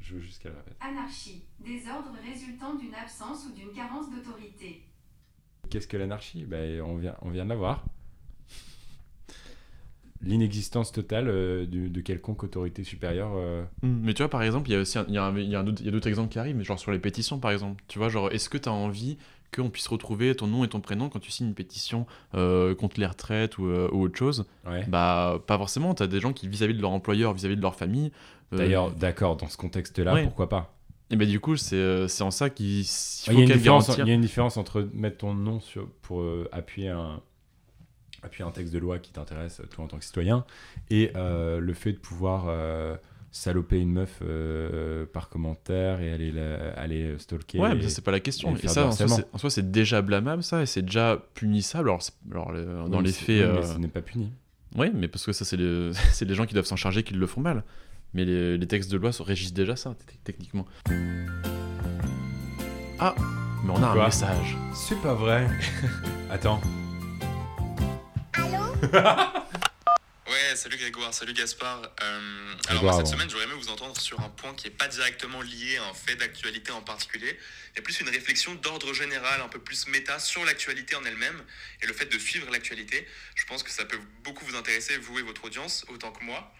Je 0.00 0.14
veux 0.14 0.20
juste 0.20 0.42
qu'elle 0.42 0.52
répète. 0.52 0.76
Anarchie. 0.80 1.44
Désordre 1.60 2.14
résultant 2.26 2.74
d'une 2.76 2.94
absence 2.94 3.46
ou 3.50 3.54
d'une 3.54 3.70
carence 3.72 4.10
d'autorité. 4.10 4.82
Qu'est-ce 5.70 5.86
que 5.88 5.96
l'anarchie? 5.98 6.44
Bah, 6.44 6.56
on, 6.84 6.96
vient, 6.96 7.16
on 7.22 7.30
vient 7.30 7.44
de 7.44 7.50
la 7.50 7.56
voir. 7.56 7.84
L'inexistence 10.22 10.92
totale 10.92 11.28
euh, 11.28 11.66
de, 11.66 11.88
de 11.88 12.00
quelconque 12.00 12.44
autorité 12.44 12.84
supérieure. 12.84 13.32
euh, 13.36 13.62
Mm, 13.82 14.00
Mais 14.02 14.14
tu 14.14 14.22
vois, 14.22 14.30
par 14.30 14.42
exemple, 14.42 14.68
il 14.70 14.72
y 14.72 14.76
a 14.76 14.80
aussi 14.80 14.98
un- 14.98 15.04
il 15.08 15.14
y 15.14 15.18
a, 15.18 15.24
un- 15.24 15.36
il 15.36 15.48
y 15.50 15.56
a 15.56 15.60
un 15.60 15.66
autre- 15.66 15.80
il 15.80 15.86
y 15.86 15.88
a 15.88 15.92
d'autres 15.92 16.08
exemples 16.08 16.28
qui 16.30 16.38
arrivent, 16.38 16.56
mais 16.56 16.64
genre 16.64 16.78
sur 16.78 16.92
les 16.92 16.98
pétitions, 16.98 17.38
par 17.38 17.50
exemple. 17.50 17.82
Tu 17.88 17.98
vois, 17.98 18.08
genre, 18.08 18.30
est-ce 18.30 18.48
que 18.48 18.58
tu 18.58 18.68
as 18.68 18.72
envie 18.72 19.18
qu'on 19.54 19.68
puisse 19.68 19.88
retrouver 19.88 20.34
ton 20.34 20.46
nom 20.46 20.64
et 20.64 20.68
ton 20.68 20.80
prénom 20.80 21.08
quand 21.08 21.18
tu 21.18 21.30
signes 21.30 21.48
une 21.48 21.54
pétition 21.54 22.06
euh, 22.34 22.74
contre 22.74 22.98
les 23.00 23.06
retraites 23.06 23.58
ou, 23.58 23.64
ou 23.64 24.02
autre 24.04 24.16
chose? 24.16 24.46
Ouais. 24.66 24.84
Bah, 24.88 25.42
pas 25.46 25.58
forcément. 25.58 25.94
Tu 25.94 26.02
as 26.02 26.06
des 26.06 26.20
gens 26.20 26.32
qui, 26.32 26.46
vis-à-vis 26.48 26.74
de 26.74 26.80
leur 26.80 26.92
employeur, 26.92 27.32
vis-à-vis 27.34 27.56
de 27.56 27.62
leur 27.62 27.74
famille. 27.74 28.12
D'ailleurs, 28.52 28.90
d'accord, 28.92 29.36
dans 29.36 29.48
ce 29.48 29.56
contexte-là, 29.56 30.14
Ouais. 30.14 30.24
pourquoi 30.24 30.48
pas? 30.48 30.74
Et 31.10 31.16
ben 31.16 31.28
du 31.28 31.40
coup, 31.40 31.56
c'est 31.56 32.08
c'est 32.08 32.22
en 32.22 32.30
ça 32.30 32.48
qu'il 32.48 32.84
faut 32.86 33.32
y, 33.32 33.36
a 33.36 33.40
une 33.40 33.46
qu'elle 33.48 33.58
différence, 33.58 33.86
garantir. 33.88 34.06
il 34.06 34.08
y 34.08 34.12
a 34.12 34.14
une 34.14 34.20
différence 34.22 34.56
entre 34.56 34.88
mettre 34.94 35.18
ton 35.18 35.34
nom 35.34 35.60
sur, 35.60 35.86
pour 36.00 36.24
appuyer, 36.52 36.88
un, 36.88 37.20
appuyer 38.22 38.46
un 38.46 38.50
texte 38.52 38.72
de 38.72 38.78
loi 38.78 38.98
qui 38.98 39.12
t'intéresse, 39.12 39.60
toi 39.70 39.84
en 39.84 39.88
tant 39.88 39.98
que 39.98 40.04
citoyen, 40.04 40.44
et 40.90 41.10
euh, 41.16 41.58
le 41.60 41.74
fait 41.74 41.92
de 41.92 41.98
pouvoir 41.98 42.44
euh, 42.48 42.96
saloper 43.32 43.80
une 43.80 43.92
meuf 43.92 44.18
euh, 44.22 45.06
par 45.06 45.28
commentaire 45.28 46.00
et 46.00 46.12
aller, 46.12 46.30
la- 46.32 46.72
aller 46.74 47.16
stalker. 47.18 47.58
Ouais, 47.58 47.74
mais 47.74 47.82
ça, 47.82 47.88
c'est 47.88 48.04
pas 48.04 48.10
la 48.12 48.20
question. 48.20 48.54
et 48.54 48.68
ça, 48.68 48.86
en 48.86 48.92
soi, 49.38 49.50
c'est- 49.50 49.70
déjà 49.70 50.02
blâmable, 50.02 50.42
ça, 50.42 50.62
et 50.62 50.66
c'est 50.66 50.82
déjà 50.82 51.18
punissable. 51.34 51.88
Alors, 51.88 52.02
alors, 52.30 52.52
le- 52.52 52.82
Oui, 52.84 52.90
dans 52.90 53.00
les 53.00 53.10
faits. 53.12 53.28
oui, 53.28 53.40
euh, 53.42 53.54
mais 53.60 53.66
ce 53.66 53.78
n'est 53.78 53.88
pas 53.88 54.02
puni. 54.02 54.30
Oui, 54.76 54.90
mais 54.94 55.08
parce 55.08 55.26
que 55.26 55.32
ça, 55.32 55.44
c'est 55.44 55.56
les... 55.56 55.90
c'est 56.12 56.24
les 56.24 56.34
gens 56.34 56.46
qui 56.46 56.54
doivent 56.54 56.64
s'en 56.66 56.76
charger 56.76 57.02
qui 57.02 57.14
le 57.14 57.26
font 57.26 57.40
mal. 57.40 57.64
Mais 58.14 58.24
les, 58.26 58.58
les 58.58 58.66
textes 58.66 58.90
de 58.92 58.98
loi 58.98 59.10
se- 59.12 59.22
régissent 59.22 59.54
déjà 59.54 59.74
ça, 59.76 59.94
techniquement. 60.24 60.66
Ah, 62.98 63.14
mais 63.64 63.70
on 63.70 63.82
a 63.82 63.92
Quoi 63.92 64.02
un 64.02 64.06
message. 64.06 64.56
C'est 64.74 65.00
pas 65.00 65.14
vrai. 65.14 65.48
Attends. 66.30 66.60
Ouais, 70.28 70.56
salut 70.56 70.76
Grégoire, 70.76 71.12
salut 71.12 71.34
Gaspard. 71.34 71.82
Euh, 72.02 72.54
alors 72.68 72.84
moi, 72.84 72.96
cette 72.96 73.08
semaine, 73.08 73.28
j'aurais 73.28 73.44
aimé 73.44 73.52
vous 73.54 73.68
entendre 73.68 74.00
sur 74.00 74.18
un 74.20 74.28
point 74.30 74.54
qui 74.54 74.68
n'est 74.68 74.74
pas 74.74 74.88
directement 74.88 75.42
lié 75.42 75.76
à 75.76 75.90
un 75.90 75.94
fait 75.94 76.16
d'actualité 76.16 76.72
en 76.72 76.80
particulier, 76.80 77.38
mais 77.76 77.82
plus 77.82 78.00
une 78.00 78.08
réflexion 78.08 78.54
d'ordre 78.54 78.94
général, 78.94 79.40
un 79.42 79.48
peu 79.48 79.58
plus 79.58 79.88
méta 79.88 80.18
sur 80.18 80.44
l'actualité 80.44 80.94
en 80.96 81.04
elle-même 81.04 81.42
et 81.82 81.86
le 81.86 81.92
fait 81.92 82.06
de 82.06 82.18
suivre 82.18 82.50
l'actualité. 82.50 83.06
Je 83.34 83.44
pense 83.44 83.62
que 83.62 83.70
ça 83.70 83.84
peut 83.84 84.00
beaucoup 84.24 84.44
vous 84.46 84.56
intéresser, 84.56 84.96
vous 84.96 85.18
et 85.18 85.22
votre 85.22 85.44
audience, 85.44 85.84
autant 85.88 86.12
que 86.12 86.24
moi. 86.24 86.54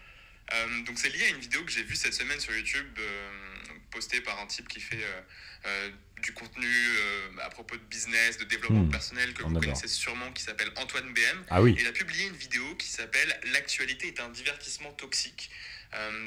Euh, 0.53 0.83
donc 0.83 0.99
c'est 0.99 1.09
lié 1.09 1.23
à 1.25 1.29
une 1.29 1.39
vidéo 1.39 1.63
que 1.63 1.71
j'ai 1.71 1.83
vue 1.83 1.95
cette 1.95 2.13
semaine 2.13 2.39
sur 2.39 2.53
YouTube, 2.53 2.87
euh, 2.99 3.72
postée 3.93 4.21
par 4.21 4.39
un 4.39 4.47
type 4.47 4.67
qui 4.67 4.81
fait 4.81 5.03
euh, 5.03 5.21
euh, 5.67 5.89
du 6.21 6.33
contenu 6.33 6.67
euh, 6.67 7.29
à 7.41 7.49
propos 7.49 7.75
de 7.77 7.81
business, 7.83 8.37
de 8.37 8.43
développement 8.45 8.81
Hmm, 8.83 8.89
personnel, 8.91 9.33
que 9.33 9.43
on 9.43 9.49
vous 9.49 9.57
adore. 9.57 9.61
connaissez 9.73 9.87
sûrement, 9.87 10.31
qui 10.33 10.41
s'appelle 10.43 10.71
Antoine 10.77 11.13
BM. 11.13 11.45
Ah 11.49 11.61
oui. 11.61 11.75
Il 11.79 11.85
a 11.87 11.91
publié 11.91 12.25
une 12.25 12.35
vidéo 12.35 12.75
qui 12.75 12.87
s'appelle 12.87 13.39
L'actualité 13.53 14.07
est 14.07 14.19
un 14.19 14.29
divertissement 14.29 14.91
toxique, 14.93 15.49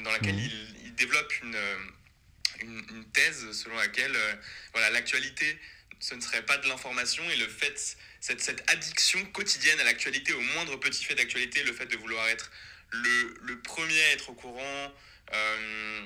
dans 0.03 0.11
laquelle 0.11 0.35
Mhm. 0.35 0.45
il, 0.45 0.75
il 0.85 0.95
développe 0.95 1.31
une, 1.43 1.57
une, 2.61 2.85
une 2.95 3.05
thèse 3.11 3.51
selon 3.51 3.75
laquelle 3.75 4.15
voilà, 4.71 4.89
l'actualité, 4.91 5.59
ce 5.99 6.15
ne 6.15 6.21
serait 6.21 6.45
pas 6.45 6.57
de 6.57 6.67
l'information 6.69 7.29
et 7.29 7.35
le 7.35 7.47
fait, 7.49 7.97
cette, 8.21 8.39
cette 8.41 8.63
addiction 8.71 9.23
quotidienne 9.25 9.79
à 9.81 9.83
l'actualité, 9.83 10.31
au 10.33 10.41
moindre 10.41 10.77
petit 10.77 11.03
fait 11.03 11.15
d'actualité, 11.15 11.63
le 11.63 11.73
fait 11.73 11.87
de 11.87 11.97
vouloir 11.97 12.25
être 12.29 12.49
le, 12.91 13.37
le 13.41 13.59
premier 13.59 14.01
à 14.05 14.11
être 14.13 14.29
au 14.29 14.33
courant, 14.35 14.93
euh, 15.33 16.01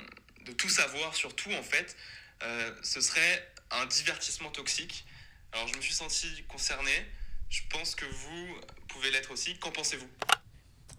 de 0.46 0.52
tout 0.52 0.70
savoir 0.70 1.14
sur 1.16 1.36
tout 1.36 1.52
en 1.52 1.64
fait, 1.64 1.96
euh, 2.44 2.72
ce 2.82 3.02
serait 3.02 3.48
un 3.72 3.86
divertissement 3.86 4.50
toxique. 4.50 5.06
Alors 5.54 5.68
je 5.68 5.76
me 5.78 5.82
suis 5.82 5.94
senti 5.94 6.28
concerné. 6.48 6.92
Je 7.50 7.62
pense 7.70 7.96
que 7.96 8.06
vous 8.06 8.48
pouvez 8.88 9.12
l'être 9.12 9.32
aussi. 9.32 9.58
Qu'en 9.60 9.72
pensez-vous? 9.72 10.08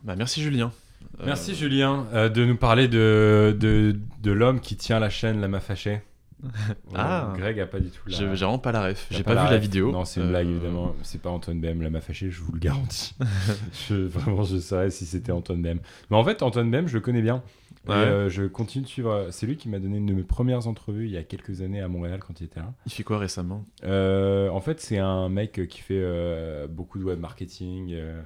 Bah, 0.03 0.17
merci 0.17 0.43
Julien. 0.43 0.73
Euh, 1.21 1.25
Merci 1.27 1.55
Julien 1.57 2.07
euh, 2.13 2.29
de 2.29 2.45
nous 2.45 2.57
parler 2.57 2.87
de, 2.89 3.57
de, 3.59 3.99
de 4.21 4.31
l'homme 4.31 4.61
qui 4.61 4.77
tient 4.77 5.01
la 5.01 5.11
chaîne 5.11 5.41
La 5.41 5.49
Main 5.49 5.61
Fâchée. 5.61 6.01
Ah. 6.95 7.33
Greg 7.37 7.59
a 7.61 7.67
pas 7.67 7.79
du 7.81 7.89
tout 7.91 8.01
la... 8.07 8.17
J'ai 8.17 8.25
j'ai 8.25 8.45
vraiment 8.45 8.59
pas 8.59 8.73
la 8.73 8.85
ref. 8.87 9.07
J'ai 9.11 9.23
pas, 9.23 9.31
vu 9.31 9.37
la 9.37 9.47
ref. 9.47 9.61
vidéo. 9.61 9.93
Non, 9.93 10.05
c'est 10.05 10.21
une 10.21 10.27
Euh, 10.27 10.31
blague 10.31 10.49
évidemment. 10.49 10.95
C'est 11.05 11.23
pas 11.23 11.31
Antoine 11.31 11.61
BM, 11.61 11.81
la 11.83 11.91
m'a 11.91 12.01
fâché, 12.01 12.31
je 12.33 12.41
vous 12.41 12.53
le 12.53 12.59
garantis. 12.59 13.15
je, 13.89 13.95
vraiment, 13.95 14.43
je 14.43 14.59
saurais 14.59 14.91
si 14.91 15.07
c'était 15.07 15.31
Antoine 15.33 15.63
BM. 15.63 15.79
Mais 16.11 16.17
en 16.17 16.25
fait, 16.25 16.43
Antoine 16.43 16.71
BM, 16.71 16.89
je 16.89 16.95
le 16.95 17.01
connais 17.01 17.23
bien. 17.23 17.43
Ouais. 17.89 17.95
euh, 17.95 18.29
je 18.31 18.45
continue 18.45 18.85
de 18.85 18.89
suivre. 18.89 19.29
C'est 19.31 19.47
lui 19.47 19.57
qui 19.57 19.69
m'a 19.69 19.79
donné 19.81 19.97
une 19.99 20.07
de 20.07 20.13
mes 20.15 20.23
premières 20.23 20.69
entrevues 20.69 21.07
il 21.07 21.11
y 21.13 21.17
a 21.17 21.23
quelques 21.25 21.63
années 21.63 21.81
à 21.81 21.89
Montréal 21.89 22.21
quand 22.27 22.41
il 22.41 22.45
était 22.45 22.61
là. 22.61 22.73
Il 22.87 22.93
fait 22.93 23.03
quoi 23.03 23.19
récemment? 23.19 23.65
Euh, 23.85 24.49
en 24.51 24.61
fait, 24.61 24.81
c'est 24.81 24.99
un 24.99 25.29
mec 25.29 25.67
qui 25.69 25.81
fait 25.81 26.01
euh, 26.01 26.67
beaucoup 26.69 26.99
de 26.99 27.05
web 27.05 27.19
marketing, 27.19 27.93
euh, 27.93 28.23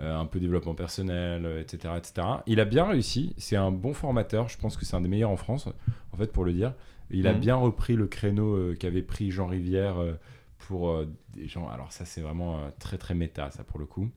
euh, 0.00 0.18
un 0.18 0.24
peu 0.26 0.40
développement 0.40 0.74
personnel, 0.74 1.44
euh, 1.44 1.60
etc., 1.60 1.94
etc. 1.98 2.26
Il 2.46 2.60
a 2.60 2.64
bien 2.64 2.86
réussi. 2.86 3.34
C'est 3.36 3.56
un 3.56 3.70
bon 3.70 3.92
formateur. 3.92 4.48
Je 4.48 4.56
pense 4.58 4.76
que 4.76 4.84
c'est 4.84 4.96
un 4.96 5.00
des 5.02 5.08
meilleurs 5.08 5.30
en 5.30 5.36
France, 5.36 5.68
en 6.12 6.16
fait, 6.16 6.32
pour 6.32 6.44
le 6.44 6.52
dire. 6.52 6.72
Il 7.10 7.26
a 7.28 7.34
Mhm. 7.34 7.40
bien 7.40 7.56
repris 7.56 7.96
le 7.96 8.06
créneau 8.06 8.54
euh, 8.56 8.74
qu'avait 8.74 9.02
pris 9.02 9.30
Jean 9.30 9.46
Rivière 9.46 9.98
euh, 9.98 10.14
pour 10.58 10.88
euh, 10.88 11.06
des 11.34 11.46
gens. 11.46 11.68
Alors 11.68 11.92
ça, 11.92 12.06
c'est 12.06 12.22
vraiment 12.22 12.56
euh, 12.56 12.70
très 12.78 12.96
très 12.96 13.14
méta, 13.14 13.50
ça 13.50 13.62
pour 13.64 13.78
le 13.78 13.84
coup. 13.84 14.08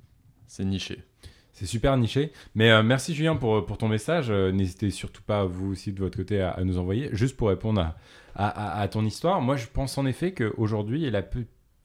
C'est 0.48 0.64
niché. 0.64 1.04
C'est 1.60 1.66
super 1.66 1.98
niché. 1.98 2.32
Mais 2.54 2.70
euh, 2.70 2.84
merci 2.84 3.16
Julien 3.16 3.36
pour, 3.36 3.66
pour 3.66 3.80
ton 3.80 3.88
message. 3.88 4.28
Euh, 4.30 4.52
N'hésitez 4.52 4.92
surtout 4.92 5.24
pas, 5.24 5.44
vous 5.46 5.72
aussi 5.72 5.92
de 5.92 6.00
votre 6.00 6.16
côté, 6.16 6.40
à, 6.40 6.52
à 6.52 6.64
nous 6.64 6.78
envoyer. 6.78 7.10
Juste 7.14 7.36
pour 7.36 7.50
répondre 7.50 7.82
à, 8.36 8.80
à, 8.82 8.88
ton 8.88 9.04
histoire, 9.04 9.42
moi 9.42 9.56
je 9.56 9.66
pense 9.66 9.98
en 9.98 10.06
effet 10.06 10.32
qu'aujourd'hui, 10.34 11.10
la, 11.10 11.24
pe- 11.24 11.40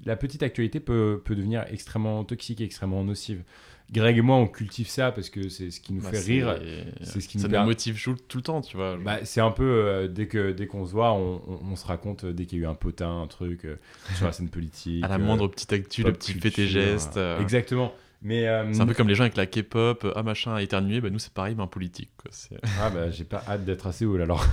la 0.05 0.17
petite 0.17 0.43
actualité 0.43 0.79
peut, 0.79 1.23
peut 1.25 1.35
devenir 1.35 1.65
extrêmement 1.71 2.23
toxique 2.25 2.61
et 2.61 2.65
extrêmement 2.65 3.03
nocive. 3.03 3.43
Greg 3.91 4.19
et 4.19 4.21
moi, 4.23 4.37
on 4.37 4.47
cultive 4.47 4.89
ça 4.89 5.11
parce 5.13 5.31
que 5.31 5.49
c'est 5.49 5.71
ce 5.71 5.81
qui 5.81 5.93
nous 5.95 6.03
Bah, 6.03 6.11
fait 6.11 6.19
rire. 6.21 6.59
c'est 7.03 7.21
ce 7.23 7.29
qui 7.29 7.39
ça 7.41 7.49
nous 7.49 7.59
motive 7.65 7.99
tout, 8.03 8.17
le 8.37 8.43
temps, 8.43 8.61
tu 8.61 8.77
vois. 8.77 8.97
Bah, 8.99 9.19
c'est 9.25 9.41
un 9.41 9.51
peu 9.51 9.65
euh, 9.65 10.09
dès 10.09 10.27
que 10.29 10.53
dès 10.53 10.67
qu'on 10.67 10.85
se 10.85 10.93
voit, 10.93 11.13
on, 11.13 11.43
on- 11.47 11.61
on 11.73 11.77
se 11.77 11.87
raconte 11.87 12.25
euh, 12.25 12.33
dès 12.35 12.45
qu'il 12.47 12.59
y 12.59 12.61
a 12.63 12.65
eu 12.65 12.69
un 12.69 12.75
potin, 12.75 13.23
un 13.23 13.27
truc 13.27 13.65
euh, 13.65 13.77
sur 14.17 14.27
la 14.27 14.33
scène 14.33 14.49
politique. 14.51 15.03
à 15.05 15.09
la 15.09 15.15
euh, 15.15 15.19
moindre 15.19 15.49
petite 15.49 15.73
actu, 15.73 16.03
le 16.05 16.13
petit 16.13 16.33
fait 16.35 16.51
tes 16.51 16.67
gestes. 16.67 17.17
euh, 17.17 17.39
euh, 17.39 17.41
Exactement. 17.43 17.93
Mais 18.25 18.47
euh, 18.47 18.73
C'est 18.73 18.81
un 18.81 18.87
peu 18.87 18.95
comme 18.95 19.09
les 19.09 19.17
gens 19.17 19.25
avec 19.25 19.37
la 19.37 19.47
K-pop, 19.47 20.05
euh, 20.05 20.13
ah 20.15 20.23
machin, 20.23 20.55
a 20.55 20.63
éternué, 20.63 21.01
bah 21.01 21.11
nous 21.11 21.19
c'est 21.19 21.33
pareil, 21.33 21.55
mais 21.57 21.63
en 21.63 21.67
politique. 21.67 22.11
Quoi. 22.17 22.31
Ah 22.81 22.89
bah 22.91 23.11
j'ai 23.11 23.25
pas 23.25 23.43
hâte 23.49 23.65
d'être 23.65 23.87
à 23.89 23.93
Séoul 23.93 24.23
alors. 24.23 24.45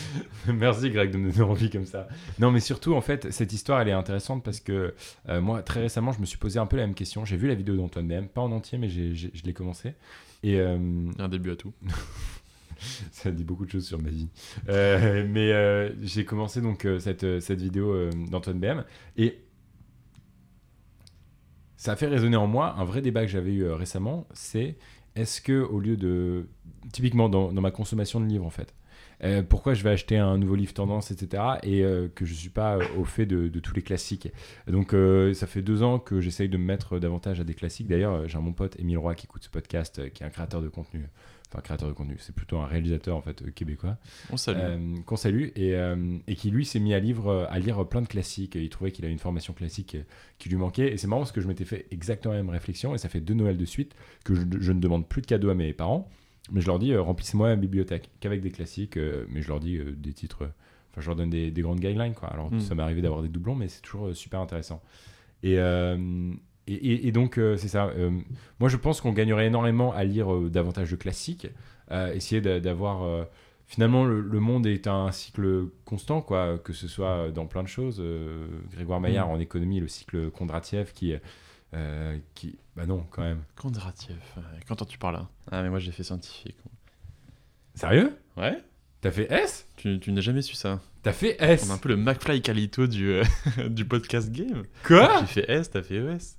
Merci 0.46 0.90
Greg 0.90 1.10
de 1.10 1.18
me 1.18 1.30
donner 1.30 1.42
envie 1.42 1.68
comme 1.70 1.84
ça. 1.84 2.08
Non 2.38 2.50
mais 2.50 2.60
surtout 2.60 2.94
en 2.94 3.00
fait 3.02 3.30
cette 3.30 3.52
histoire 3.52 3.80
elle 3.80 3.88
est 3.88 3.92
intéressante 3.92 4.42
parce 4.42 4.60
que 4.60 4.94
euh, 5.28 5.40
moi 5.40 5.62
très 5.62 5.80
récemment 5.80 6.12
je 6.12 6.20
me 6.20 6.24
suis 6.26 6.38
posé 6.38 6.58
un 6.58 6.66
peu 6.66 6.76
la 6.78 6.86
même 6.86 6.94
question. 6.94 7.24
J'ai 7.24 7.36
vu 7.36 7.46
la 7.48 7.54
vidéo 7.54 7.76
d'Antoine 7.76 8.08
BM, 8.08 8.26
pas 8.26 8.40
en 8.40 8.52
entier 8.52 8.78
mais 8.78 8.88
j'ai- 8.88 9.14
je 9.14 9.42
l'ai 9.44 9.52
commencé. 9.52 9.92
Et, 10.42 10.58
euh, 10.58 10.78
un 11.18 11.28
début 11.28 11.50
à 11.50 11.56
tout. 11.56 11.72
Ça 13.12 13.30
dit 13.30 13.44
beaucoup 13.44 13.66
de 13.66 13.70
choses 13.70 13.86
sur 13.86 14.00
ma 14.00 14.08
vie. 14.08 14.28
Mais 14.66 15.92
j'ai 16.02 16.24
commencé 16.24 16.62
donc 16.62 16.86
cette, 16.98 17.40
cette 17.40 17.60
vidéo 17.60 18.08
d'Antoine 18.30 18.58
BM 18.58 18.84
et 19.18 19.38
ça 21.80 21.96
fait 21.96 22.08
résonner 22.08 22.36
en 22.36 22.46
moi 22.46 22.74
un 22.76 22.84
vrai 22.84 23.00
débat 23.00 23.22
que 23.22 23.28
j'avais 23.28 23.52
eu 23.54 23.64
euh, 23.64 23.74
récemment. 23.74 24.26
C'est 24.34 24.76
est-ce 25.16 25.40
que 25.40 25.62
au 25.62 25.80
lieu 25.80 25.96
de 25.96 26.46
typiquement 26.92 27.30
dans, 27.30 27.50
ma 27.52 27.70
consommation 27.70 28.20
de 28.20 28.26
livres 28.26 28.44
en 28.44 28.50
fait, 28.50 28.74
euh, 29.24 29.42
pourquoi 29.42 29.72
je 29.72 29.82
vais 29.82 29.88
acheter 29.88 30.18
un 30.18 30.36
nouveau 30.36 30.56
livre 30.56 30.74
tendance, 30.74 31.10
etc. 31.10 31.42
et 31.62 31.82
euh, 31.82 32.08
que 32.14 32.26
je 32.26 32.34
suis 32.34 32.50
pas 32.50 32.76
au 32.98 33.04
fait 33.06 33.24
de, 33.24 33.48
tous 33.60 33.74
les 33.74 33.80
classiques. 33.80 34.30
Donc 34.66 34.94
ça 35.34 35.46
fait 35.46 35.62
deux 35.62 35.82
ans 35.82 35.98
que 35.98 36.20
j'essaye 36.20 36.50
de 36.50 36.58
me 36.58 36.64
mettre 36.64 36.98
davantage 36.98 37.40
à 37.40 37.44
des 37.44 37.54
classiques. 37.54 37.88
D'ailleurs, 37.88 38.28
j'ai 38.28 38.38
mon 38.38 38.52
pote 38.52 38.78
Émile 38.78 38.98
Roy 38.98 39.14
qui 39.14 39.24
écoute 39.24 39.44
ce 39.44 39.48
podcast, 39.48 40.12
qui 40.12 40.22
est 40.22 40.26
un 40.26 40.30
créateur 40.30 40.60
de 40.60 40.68
contenu. 40.68 41.08
Enfin, 41.52 41.62
créateur 41.62 41.88
de 41.88 41.94
contenu, 41.94 42.14
c'est 42.20 42.34
plutôt 42.34 42.58
un 42.58 42.66
réalisateur 42.66 43.16
en 43.16 43.22
fait 43.22 43.42
euh, 43.42 43.50
québécois. 43.50 43.96
On 44.32 44.36
salue. 44.36 44.58
Euh, 44.60 44.94
qu'on 45.04 45.16
salue 45.16 45.48
et, 45.56 45.74
euh, 45.74 46.16
et 46.28 46.36
qui 46.36 46.50
lui 46.52 46.64
s'est 46.64 46.78
mis 46.78 46.94
à, 46.94 47.00
livre, 47.00 47.48
à 47.50 47.58
lire 47.58 47.84
plein 47.88 48.02
de 48.02 48.06
classiques. 48.06 48.54
Il 48.54 48.68
trouvait 48.68 48.92
qu'il 48.92 49.04
avait 49.04 49.12
une 49.12 49.18
formation 49.18 49.52
classique 49.52 49.96
qui 50.38 50.48
lui 50.48 50.56
manquait. 50.56 50.92
Et 50.92 50.96
c'est 50.96 51.08
marrant 51.08 51.22
parce 51.22 51.32
que 51.32 51.40
je 51.40 51.48
m'étais 51.48 51.64
fait 51.64 51.86
exactement 51.90 52.34
la 52.34 52.40
même 52.42 52.50
réflexion 52.50 52.94
et 52.94 52.98
ça 52.98 53.08
fait 53.08 53.20
deux 53.20 53.34
Noëls 53.34 53.56
de 53.56 53.64
suite 53.64 53.94
que 54.24 54.34
je, 54.36 54.42
je 54.60 54.70
ne 54.72 54.78
demande 54.80 55.08
plus 55.08 55.22
de 55.22 55.26
cadeaux 55.26 55.50
à 55.50 55.54
mes 55.54 55.72
parents. 55.72 56.08
Mais 56.52 56.60
je 56.60 56.66
leur 56.68 56.78
dis, 56.78 56.92
euh, 56.92 57.02
remplissez-moi 57.02 57.48
la 57.48 57.56
bibliothèque 57.56 58.10
qu'avec 58.20 58.40
des 58.42 58.50
classiques. 58.52 58.96
mais 59.28 59.42
je 59.42 59.48
leur 59.48 59.58
dis 59.58 59.78
des 59.96 60.12
titres. 60.12 60.50
Enfin, 60.92 61.00
je 61.00 61.06
leur 61.08 61.16
donne 61.16 61.30
des, 61.30 61.50
des 61.50 61.62
grandes 61.62 61.80
guidelines. 61.80 62.14
Quoi. 62.14 62.28
Alors, 62.28 62.52
Mm. 62.52 62.60
ça 62.60 62.74
m'est 62.76 62.82
arrivé 62.82 63.02
d'avoir 63.02 63.22
des 63.22 63.28
doublons, 63.28 63.54
mais 63.56 63.66
c'est 63.68 63.82
toujours 63.82 64.14
super 64.16 64.38
intéressant. 64.40 64.80
Et, 65.42 65.58
euh, 65.58 66.32
et, 66.70 66.92
et- 66.92 67.06
et 67.08 67.12
donc, 67.12 67.38
euh, 67.38 67.56
c'est 67.56 67.68
ça. 67.68 67.86
euh, 67.88 68.10
moi, 68.58 68.68
je 68.68 68.76
pense 68.76 69.00
qu'on 69.00 69.12
gagnerait 69.12 69.46
énormément 69.46 69.92
à 69.92 70.04
lire 70.04 70.32
euh, 70.32 70.48
davantage 70.50 70.90
de 70.90 70.96
classiques. 70.96 71.48
euh, 71.90 72.12
essayer 72.14 72.40
d'a- 72.40 72.60
d'avoir. 72.60 73.26
finalement, 73.66 74.04
le, 74.04 74.20
le 74.20 74.40
monde 74.40 74.66
est 74.66 74.86
un 74.86 75.10
cycle 75.12 75.66
constant, 75.84 76.22
quoi, 76.22 76.58
que 76.58 76.72
ce 76.72 76.86
soit 76.88 77.30
dans 77.30 77.46
plein 77.46 77.62
de 77.62 77.68
choses. 77.68 77.98
euh, 78.00 78.46
Grégoire 78.72 79.00
Maillard 79.00 79.28
Mm. 79.28 79.32
en 79.32 79.38
économie, 79.40 79.80
le 79.80 79.88
cycle 79.88 80.30
Kondratiev 80.30 80.92
qui. 80.92 81.14
euh, 81.74 82.18
qui 82.34 82.58
bah 82.76 82.86
non, 82.86 83.04
quand 83.10 83.22
même. 83.22 83.42
Kondratiev. 83.56 84.16
Quand 84.66 84.84
tu 84.86 84.98
parles 84.98 85.14
là 85.16 85.28
Ah, 85.52 85.62
mais 85.62 85.68
moi 85.70 85.78
j'ai 85.78 85.92
fait 85.92 86.02
scientifique. 86.04 86.56
Sérieux? 87.74 88.16
Ouais 88.36 88.58
T'as 89.00 89.10
fait 89.10 89.30
S? 89.32 89.66
Tu, 89.76 89.98
tu 90.00 90.12
n'as 90.12 90.20
jamais 90.20 90.42
su 90.42 90.54
ça 90.54 90.80
T'as 91.02 91.12
fait 91.12 91.36
S 91.40 91.64
On 91.66 91.70
a 91.70 91.74
un 91.74 91.78
peu 91.78 91.88
le 91.88 91.96
McFly 91.96 92.42
Calito 92.42 92.86
du, 92.86 93.10
euh, 93.12 93.22
du 93.68 93.84
podcast 93.86 94.30
game. 94.30 94.64
Quoi? 94.86 95.20
J'ai 95.20 95.26
fait 95.26 95.50
S, 95.50 95.70
t'as 95.70 95.82
fait 95.82 95.96
ES. 95.96 96.36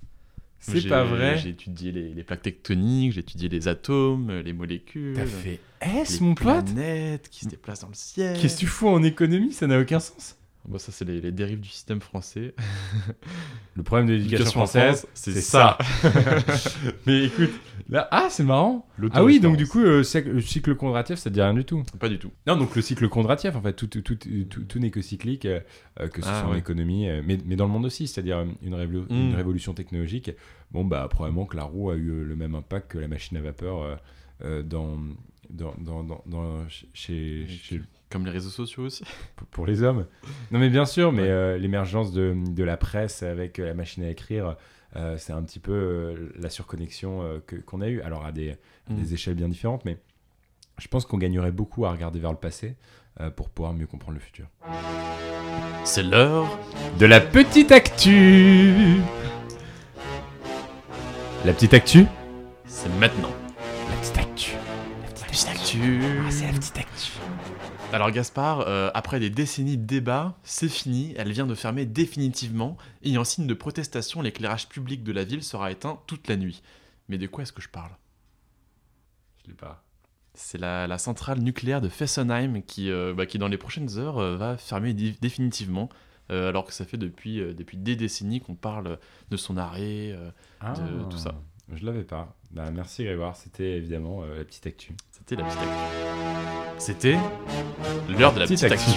C'est 0.62 0.88
pas 0.88 1.04
vrai 1.04 1.38
J'ai 1.38 1.50
étudié 1.50 1.92
les, 1.92 2.14
les 2.14 2.24
plaques 2.24 2.44
tectoniques, 2.44 3.14
j'ai 3.14 3.22
étudié 3.22 3.50
les 3.50 3.68
atomes, 3.68 4.30
euh, 4.30 4.42
les 4.44 4.54
molécules. 4.54 5.16
T'as 5.16 5.26
fait 5.26 5.60
les 5.82 6.00
S, 6.02 6.22
mon 6.22 6.36
pote? 6.36 6.66
planètes 6.66 7.28
qui 7.30 7.46
se 7.46 7.50
déplacent 7.50 7.82
dans 7.82 7.88
le 7.88 7.94
ciel. 7.96 8.38
Qu'est-ce 8.40 8.56
que 8.56 8.60
tu 8.62 8.68
fous 8.68 8.88
en 8.88 9.02
économie? 9.04 9.52
Ça 9.54 9.66
n'a 9.68 9.80
aucun 9.80 10.00
sens. 10.00 10.38
Bon, 10.68 10.78
ça, 10.78 10.92
c'est 10.92 11.06
les, 11.06 11.20
les 11.22 11.32
dérives 11.32 11.60
du 11.60 11.70
système 11.70 12.02
français. 12.02 12.54
Le 13.76 13.84
problème 13.84 14.08
de 14.08 14.14
l'éducation 14.14 14.52
française, 14.52 15.08
c'est 15.14 15.34
ça. 15.42 15.78
Mais 17.08 17.26
écoute, 17.26 17.50
là, 17.90 18.08
ah, 18.12 18.28
c'est 18.30 18.44
marrant. 18.44 18.86
Ah 19.12 19.24
oui, 19.24 19.40
donc 19.40 19.58
du 19.58 19.66
coup, 19.68 19.80
euh, 19.80 20.04
c'est- 20.04 20.22
le 20.26 20.42
cycle 20.42 20.76
Kondratiev, 20.76 21.18
ça 21.18 21.30
te 21.30 21.34
dit 21.34 21.42
rien 21.42 21.54
du 21.54 21.66
tout. 21.66 21.84
Pas 22.00 22.10
du 22.10 22.20
tout. 22.20 22.32
Non, 22.48 22.58
donc 22.58 22.76
le 22.76 22.82
cycle 22.82 23.08
Kondratiev, 23.10 23.56
en 23.58 23.62
fait, 23.62 23.74
tout, 23.74 23.88
tout, 23.88 24.02
tout, 24.02 24.16
tout, 24.16 24.62
tout 24.64 24.80
n'est 24.80 24.92
que 24.92 25.02
cyclique, 25.02 25.46
euh, 25.46 25.62
euh, 26.00 26.08
que 26.10 26.22
ce 26.22 26.28
Ah, 26.30 26.42
soit 26.42 26.50
en 26.52 26.56
économie, 26.56 27.10
euh, 27.10 27.22
mais, 27.26 27.38
mais 27.46 27.56
dans 27.56 27.66
le 27.66 27.72
monde 27.72 27.86
aussi, 27.86 28.08
c'est-à-dire 28.08 28.40
euh, 28.40 28.46
une, 28.62 28.76
révolu- 28.76 29.08
Mm. 29.10 29.30
une 29.30 29.36
révolution 29.36 29.74
technologique. 29.74 30.32
Bon, 30.72 30.86
bah, 30.86 31.08
probablement 31.10 31.46
que 31.46 31.58
la 31.58 31.64
roue 31.64 31.90
a 31.90 31.96
eu 31.96 32.10
euh, 32.10 32.24
le 32.24 32.36
même 32.36 32.56
impact 32.56 32.92
que 32.92 32.98
la 33.00 33.08
machine 33.08 33.38
à 33.38 33.42
vapeur 33.42 33.82
euh, 33.82 33.96
euh, 34.44 34.64
dans, 34.64 34.98
dans, 35.50 35.74
dans, 35.80 36.04
dans, 36.04 36.24
dans- 36.28 36.68
chez, 36.94 37.48
chez, 37.48 37.82
Comme 38.12 38.26
les 38.26 38.32
réseaux 38.32 38.50
sociaux 38.50 38.84
aussi. 38.84 39.04
pour- 39.52 39.66
les 39.66 39.84
hommes. 39.84 40.06
Non, 40.52 40.60
mais 40.60 40.70
bien 40.70 40.86
sûr, 40.86 41.12
mais 41.12 41.22
Ouais. 41.24 41.30
euh, 41.30 41.58
l'émergence 41.58 42.12
de, 42.12 42.36
de 42.36 42.64
la 42.64 42.78
presse 42.78 43.24
avec 43.24 43.58
euh, 43.60 43.66
la 43.68 43.74
machine 43.74 44.04
à 44.04 44.10
écrire, 44.10 44.58
euh, 44.98 45.18
c'est 45.18 45.34
un 45.34 45.42
petit 45.44 45.60
peu 45.60 45.72
euh, 45.72 46.30
la 46.38 46.50
surconnexion 46.50 47.42
qu'on 47.66 47.82
a 47.82 47.88
eue. 47.88 48.02
Alors, 48.02 48.26
à 48.26 48.32
des, 48.32 48.52
à 48.52 48.94
Mm. 48.94 49.14
échelles 49.14 49.36
bien 49.36 49.48
différentes, 49.48 49.86
mais 49.86 49.98
je 50.80 50.88
pense 50.88 51.06
qu'on 51.06 51.18
gagnerait 51.18 51.52
beaucoup 51.52 51.86
à 51.86 51.92
regarder 51.92 52.20
vers 52.20 52.32
le 52.32 52.38
passé 52.38 52.76
pour 53.36 53.50
pouvoir 53.50 53.74
mieux 53.74 53.86
comprendre 53.88 54.16
le 54.16 54.20
futur. 54.20 54.48
C'est 55.84 56.04
l'heure. 56.04 56.58
De 57.00 57.06
la 57.06 57.20
petite 57.22 57.72
actu 57.72 58.74
La 61.46 61.54
petite 61.54 61.74
actu 61.74 62.06
C'est 62.66 62.90
maintenant. 63.00 63.32
La 63.90 63.96
petite 63.98 64.18
actu. 64.18 64.52
La 65.04 65.26
petite 65.26 65.48
actu. 65.48 65.78
petite 66.60 66.78
actu. 66.78 67.12
Alors 67.92 68.12
Gaspard, 68.12 68.62
euh, 68.62 68.90
après 68.94 69.20
des 69.20 69.30
décennies 69.30 69.78
de 69.78 69.86
débats, 69.86 70.38
c'est 70.44 70.70
fini, 70.70 71.14
elle 71.18 71.32
vient 71.32 71.46
de 71.46 71.56
fermer 71.56 71.86
définitivement, 71.86 72.78
et 73.04 73.18
en 73.18 73.24
signe 73.26 73.48
de 73.48 73.54
protestation, 73.54 74.22
l'éclairage 74.22 74.70
public 74.70 75.04
de 75.04 75.12
la 75.12 75.24
ville 75.26 75.44
sera 75.44 75.72
éteint 75.72 76.00
toute 76.08 76.28
la 76.30 76.38
nuit. 76.38 76.62
Mais 77.10 77.18
de 77.18 77.28
quoi 77.28 77.44
est-ce 77.44 77.52
que 77.52 77.62
je 77.62 77.68
parle? 77.70 77.92
Je 79.44 79.50
l'ai 79.50 79.56
pas. 79.56 79.84
C'est 80.34 80.58
la, 80.58 80.88
la 80.88 80.98
centrale 80.98 81.40
nucléaire 81.40 81.82
de 81.82 81.90
Fessenheim 81.90 82.62
qui, 82.64 82.90
euh, 82.90 83.14
bah, 83.14 83.26
qui 83.26 83.38
dans 83.38 83.50
les 83.50 83.58
prochaines 83.58 83.98
heures, 83.98 84.20
euh, 84.20 84.38
va 84.38 84.58
fermer 84.58 84.94
dé- 84.94 85.16
définitivement, 85.22 85.90
alors 86.30 86.64
que 86.64 86.72
ça 86.72 86.86
fait 86.86 86.96
depuis, 86.96 87.40
depuis 87.54 87.76
des 87.76 87.98
décennies 87.98 88.40
qu'on 88.40 88.56
parle 88.56 89.00
de 89.30 89.36
son 89.36 89.58
arrêt. 89.58 90.18
De 90.62 91.04
tout 91.10 91.18
ça. 91.18 91.36
Ah, 91.36 91.76
Je 91.76 91.86
l'avais 91.86 92.06
pas. 92.06 92.38
Bah, 92.54 92.70
merci 92.70 93.06
Grégoire, 93.06 93.38
c'était 93.38 93.78
évidemment 93.78 94.24
euh, 94.24 94.40
la 94.40 94.44
petite 94.44 94.68
actu. 94.68 94.92
C'était 95.10 95.38
la 95.38 95.44
petite 95.46 95.60
actu. 95.60 95.72
C'était 96.80 97.18
l'heure 98.10 98.34
de 98.34 98.40
la 98.40 98.46
petite, 98.46 98.64
actu. 98.64 98.90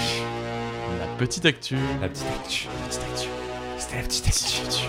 La 0.99 1.07
petite 1.17 1.47
actu. 1.47 1.77
La 2.01 2.09
petite 2.09 2.27
actu. 2.35 2.67
La 2.67 2.89
petite 2.89 3.03
actu. 3.03 3.29
C'était 3.79 3.97
la 3.97 4.03
petite 4.03 4.27
actu. 4.27 4.89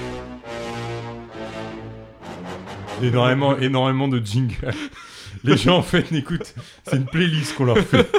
Énormément, 3.03 3.55
énormément 3.57 4.07
de 4.07 4.19
jingles. 4.19 4.73
Les 5.43 5.57
gens 5.57 5.77
en 5.77 5.83
fait 5.83 6.09
n'écoutent. 6.09 6.55
C'est 6.87 6.95
une 6.95 7.05
playlist 7.05 7.53
qu'on 7.53 7.65
leur 7.65 7.77
fait. 7.77 8.09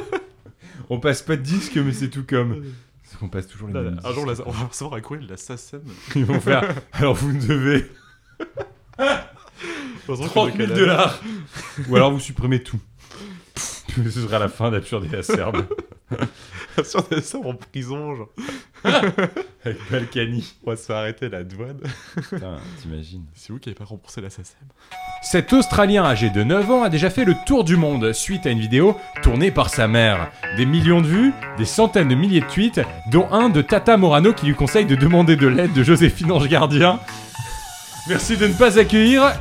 On 0.91 1.01
passe 1.01 1.23
pas 1.23 1.35
de 1.35 1.43
disques, 1.43 1.77
mais 1.77 1.93
c'est 1.93 2.11
tout 2.11 2.25
comme. 2.25 2.65
C'est 3.03 3.19
qu'on 3.19 3.29
passe 3.29 3.49
toujours 3.49 3.67
les 3.67 3.75
mêmes 3.75 4.01
Un 4.05 4.13
jour, 4.13 4.23
on 4.47 4.51
va 4.53 4.67
recevoir 4.67 4.95
un 4.95 5.01
courrier 5.01 5.25
de 5.25 5.31
la 5.31 5.37
SACEM. 5.37 5.83
Ils 6.15 6.25
vont 6.25 6.39
faire. 6.39 6.63
Alors 6.93 7.15
vous 7.15 7.33
devez 7.33 7.91
30 10.15 10.57
000 10.57 10.73
dollars. 10.75 11.21
Ou 11.89 11.97
alors 11.97 12.13
vous 12.13 12.21
supprimez 12.21 12.63
tout. 12.63 12.81
Ce 14.05 14.11
sera 14.11 14.39
la 14.39 14.49
fin 14.49 14.71
d'Absurde 14.71 15.09
et 15.13 15.17
Acerbe. 15.17 15.65
Sur 16.85 17.03
des 17.05 17.23
sommes 17.23 17.47
en 17.47 17.55
prison, 17.55 18.15
genre. 18.15 18.29
Avec 19.65 19.79
Balkany. 19.91 20.55
On 20.65 20.71
va 20.71 20.77
se 20.77 20.85
faire 20.85 20.97
arrêter 20.97 21.27
à 21.27 21.29
la 21.31 21.43
douane. 21.43 21.81
Putain, 22.15 22.57
t'imagines. 22.81 23.25
C'est 23.35 23.53
vous 23.53 23.59
qui 23.59 23.69
n'avez 23.69 23.79
pas 23.79 23.85
remboursé 23.85 24.21
la 24.21 24.31
SACEM. 24.31 24.69
Cet 25.23 25.53
Australien 25.53 26.05
âgé 26.05 26.31
de 26.31 26.45
9 26.45 26.71
ans 26.71 26.83
a 26.83 26.91
déjà 26.91 27.11
fait 27.11 27.25
le 27.25 27.35
tour 27.47 27.65
du 27.65 27.77
monde 27.77 28.13
suite 28.13 28.47
à 28.47 28.51
une 28.51 28.61
vidéo 28.61 28.97
tournée 29.23 29.51
par 29.51 29.71
sa 29.71 29.89
mère. 29.89 30.31
Des 30.57 30.67
millions 30.67 31.01
de 31.01 31.07
vues, 31.07 31.33
des 31.57 31.65
centaines 31.65 32.09
de 32.09 32.15
milliers 32.15 32.43
de 32.43 32.47
tweets, 32.47 32.81
dont 33.11 33.27
un 33.33 33.49
de 33.49 33.63
Tata 33.63 33.97
Morano 33.97 34.33
qui 34.33 34.47
lui 34.47 34.55
conseille 34.55 34.87
de 34.87 34.95
demander 34.95 35.37
de 35.37 35.47
l'aide 35.47 35.73
de 35.73 35.83
Joséphine 35.83 36.31
Ange 36.31 36.49
Gardien. 36.49 37.01
Merci 38.09 38.37
de 38.37 38.47
ne 38.47 38.53
pas 38.53 38.79
accueillir. 38.79 39.33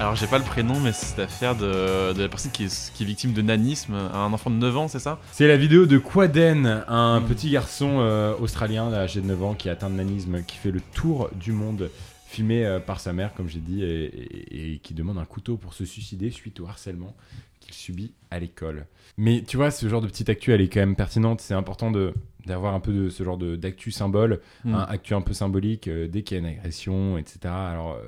Alors, 0.00 0.16
j'ai 0.16 0.26
pas 0.26 0.38
le 0.38 0.44
prénom, 0.44 0.80
mais 0.80 0.92
c'est 0.92 1.16
l'affaire 1.18 1.54
de, 1.54 2.12
de 2.12 2.20
la 2.22 2.28
personne 2.28 2.50
qui 2.50 2.64
est, 2.64 2.92
qui 2.94 3.04
est 3.04 3.06
victime 3.06 3.32
de 3.32 3.40
nanisme, 3.42 3.94
un 3.94 4.32
enfant 4.32 4.50
de 4.50 4.56
9 4.56 4.76
ans, 4.76 4.88
c'est 4.88 4.98
ça? 4.98 5.20
C'est 5.32 5.46
la 5.46 5.56
vidéo 5.56 5.86
de 5.86 5.98
Quaden, 5.98 6.84
un 6.88 7.20
Mm. 7.20 7.24
petit 7.26 7.50
garçon 7.50 7.98
euh, 8.00 8.34
australien 8.38 8.92
âgé 8.92 9.20
de 9.20 9.26
9 9.26 9.42
ans 9.42 9.54
qui 9.54 9.68
est 9.68 9.70
atteint 9.70 9.88
de 9.90 9.94
nanisme, 9.94 10.42
qui 10.42 10.56
fait 10.56 10.72
le 10.72 10.80
tour 10.80 11.30
du 11.40 11.52
monde, 11.52 11.90
filmé 12.26 12.66
euh, 12.66 12.80
par 12.80 12.98
sa 12.98 13.12
mère, 13.12 13.32
comme 13.34 13.48
j'ai 13.48 13.60
dit, 13.60 13.82
et, 13.84 14.04
et- 14.06 14.74
et 14.74 14.78
qui 14.78 14.94
demande 14.94 15.16
un 15.18 15.24
couteau 15.24 15.56
pour 15.56 15.74
se 15.74 15.84
suicider 15.84 16.30
suite 16.32 16.58
au 16.60 16.66
harcèlement 16.66 17.14
qu'il 17.60 17.72
subit 17.74 18.12
à 18.32 18.40
l'école. 18.40 18.86
Mais 19.16 19.42
tu 19.46 19.56
vois, 19.56 19.70
ce 19.70 19.88
genre 19.88 20.00
de 20.00 20.08
petite 20.08 20.28
actu, 20.28 20.52
elle 20.52 20.60
est 20.60 20.68
quand 20.68 20.80
même 20.80 20.96
pertinente. 20.96 21.40
C'est 21.40 21.54
important 21.54 21.90
de 21.92 22.12
d'avoir 22.46 22.74
un 22.74 22.80
peu 22.80 22.92
de 22.92 23.08
ce 23.08 23.22
genre 23.22 23.38
de- 23.38 23.56
d'actu 23.56 23.90
symbole, 23.90 24.40
Mm. 24.66 24.74
un 24.74 24.82
actu 24.82 25.14
un 25.14 25.22
peu 25.22 25.32
symbolique, 25.32 25.88
euh, 25.88 26.08
dès 26.08 26.22
qu'il 26.22 26.36
y 26.36 26.40
a 26.40 26.42
une 26.46 26.58
agression, 26.58 27.16
etc. 27.16 27.38
Alors, 27.44 27.98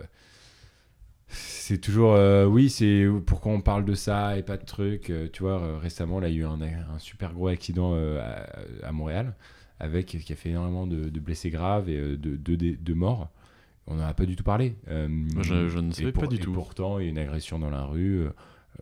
c'est 1.29 1.79
toujours, 1.81 2.15
euh, 2.15 2.47
oui, 2.47 2.71
c'est 2.71 3.07
pourquoi 3.27 3.53
on 3.53 3.61
parle 3.61 3.85
de 3.85 3.95
ça 3.95 4.39
et 4.39 4.43
pas 4.43 4.57
de 4.57 4.65
trucs. 4.65 5.11
euh, 5.11 5.29
tu 5.33 5.43
vois, 5.43 5.61
euh, 5.61 5.79
récemment, 5.79 6.21
là, 6.21 6.29
il 6.29 6.35
y 6.35 6.39
a 6.39 6.41
eu 6.43 6.45
un, 6.47 6.61
un 6.61 6.99
super 6.99 7.33
gros 7.33 7.49
accident 7.49 7.95
à, 7.95 8.87
à 8.87 8.93
Montréal, 8.93 9.35
avec 9.81 10.07
qui 10.07 10.33
a 10.33 10.37
fait 10.37 10.51
énormément 10.51 10.87
de, 10.87 11.09
de 11.09 11.21
blessés 11.21 11.51
graves 11.51 11.89
et 11.89 12.01
de, 12.01 12.37
de, 12.37 12.57
de- 12.57 12.77
de 12.81 12.95
morts. 12.95 13.29
On 13.89 13.95
n'en 13.97 14.05
a 14.07 14.15
pas 14.15 14.27
du 14.27 14.35
tout 14.37 14.45
parlé. 14.45 14.77
Je- 14.89 15.69
je 15.69 15.79
ne 15.79 15.93
savais 15.93 16.13
pour- 16.13 16.23
pas 16.25 16.29
du 16.29 16.37
et 16.37 16.39
tout. 16.39 16.53
pourtant, 16.53 16.99
il 16.99 17.05
y 17.05 17.07
a 17.07 17.11
une 17.11 17.19
agression 17.19 17.59
dans 17.59 17.71
la 17.71 17.85
rue. 17.85 18.27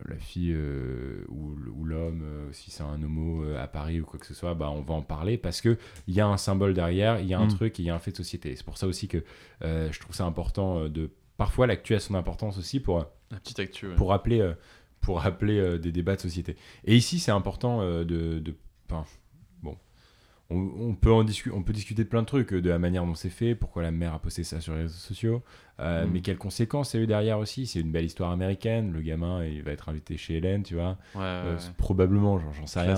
la 0.09 0.17
fille 0.17 0.57
ou, 1.29 1.55
ou 1.77 1.85
l'homme, 1.85 2.25
si 2.53 2.71
c'est 2.73 2.83
un 2.83 3.01
homo 3.03 3.45
à 3.57 3.69
Paris 3.69 4.01
ou 4.01 4.05
quoi 4.05 4.19
que 4.19 4.27
ce 4.27 4.35
soit, 4.35 4.55
bah, 4.55 4.69
on 4.71 4.81
va 4.83 4.95
en 4.95 5.03
parler 5.03 5.39
parce 5.39 5.61
que 5.61 5.77
il 6.09 6.15
y 6.15 6.21
a 6.21 6.27
un 6.27 6.37
symbole 6.37 6.75
derrière, 6.75 7.21
il 7.21 7.27
y 7.29 7.35
a 7.35 7.39
un 7.39 7.45
Mm. 7.47 7.55
truc, 7.55 7.79
il 7.79 7.85
y 7.85 7.91
a 7.91 7.95
un 7.95 8.01
fait 8.01 8.11
de 8.11 8.17
société. 8.17 8.57
C'est 8.57 8.65
pour 8.65 8.77
ça 8.77 8.87
aussi 8.89 9.07
que 9.09 9.23
je 9.63 10.01
trouve 10.01 10.15
ça 10.17 10.25
important 10.25 10.89
de. 10.89 11.11
Parfois, 11.37 11.67
l'actu 11.67 11.95
a 11.95 12.01
son 12.01 12.15
importance 12.15 12.59
aussi 12.59 12.81
pour, 12.81 13.07
La 13.31 13.39
petite 13.39 13.59
actu, 13.61 13.89
ouais. 13.89 13.95
pour 13.97 14.11
rappeler, 14.11 14.41
euh, 14.41 14.55
pour 15.01 15.21
rappeler 15.21 15.59
euh, 15.59 15.79
des 15.79 15.93
débats 15.93 16.17
de 16.17 16.21
société. 16.21 16.57
Et 16.85 16.97
ici, 16.97 17.19
c'est 17.19 17.33
important 17.33 17.81
euh, 17.83 18.05
de, 18.05 18.43
bon, 18.89 19.77
on, 20.51 20.57
on 20.79 20.95
peut 20.95 21.11
en 21.11 21.25
discuter, 21.25 21.57
on 21.57 21.63
peut 21.63 21.73
discuter 21.73 22.05
de 22.05 22.09
plein 22.09 22.21
de 22.21 22.27
trucs, 22.27 22.53
euh, 22.53 22.61
de 22.61 22.69
la 22.69 22.79
manière 22.79 23.05
dont 23.07 23.15
c'est 23.15 23.31
fait, 23.31 23.55
pourquoi 23.55 23.83
la 23.83 23.91
mère 23.91 24.13
a 24.15 24.19
posté 24.19 24.45
ça 24.45 24.61
sur 24.61 24.75
les 24.75 24.83
réseaux 24.83 24.95
sociaux, 24.95 25.43
euh, 25.81 26.05
Mm. 26.07 26.11
mais 26.13 26.21
quelles 26.21 26.37
conséquences 26.39 26.93
il 26.95 26.99
y 26.99 27.01
a 27.01 27.05
eu 27.05 27.07
derrière 27.07 27.39
aussi. 27.39 27.67
C'est 27.67 27.81
une 27.81 27.91
belle 27.91 28.05
histoire 28.05 28.31
américaine. 28.31 28.93
Le 28.93 29.01
gamin, 29.01 29.45
il 29.45 29.63
va 29.63 29.73
être 29.73 29.89
invité 29.89 30.17
chez 30.19 30.35
Hélène, 30.37 30.63
tu 30.63 30.75
vois. 30.75 30.99
Ouais, 31.15 31.23
Euh, 31.23 31.59
probablement, 31.79 32.39
j'en 32.53 32.67
sais 32.67 32.81
rien. 32.81 32.95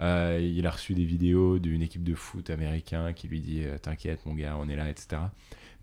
Euh, 0.00 0.40
il 0.40 0.64
a 0.66 0.70
reçu 0.70 0.94
des 0.94 1.04
vidéos 1.04 1.58
d'une 1.58 1.82
équipe 1.82 2.04
de 2.04 2.14
foot 2.14 2.50
américain 2.50 3.12
qui 3.12 3.26
lui 3.28 3.40
dit 3.40 3.64
euh, 3.64 3.78
T'inquiète, 3.78 4.24
mon 4.24 4.34
gars, 4.34 4.56
on 4.58 4.68
est 4.68 4.76
là, 4.76 4.88
etc. 4.88 5.22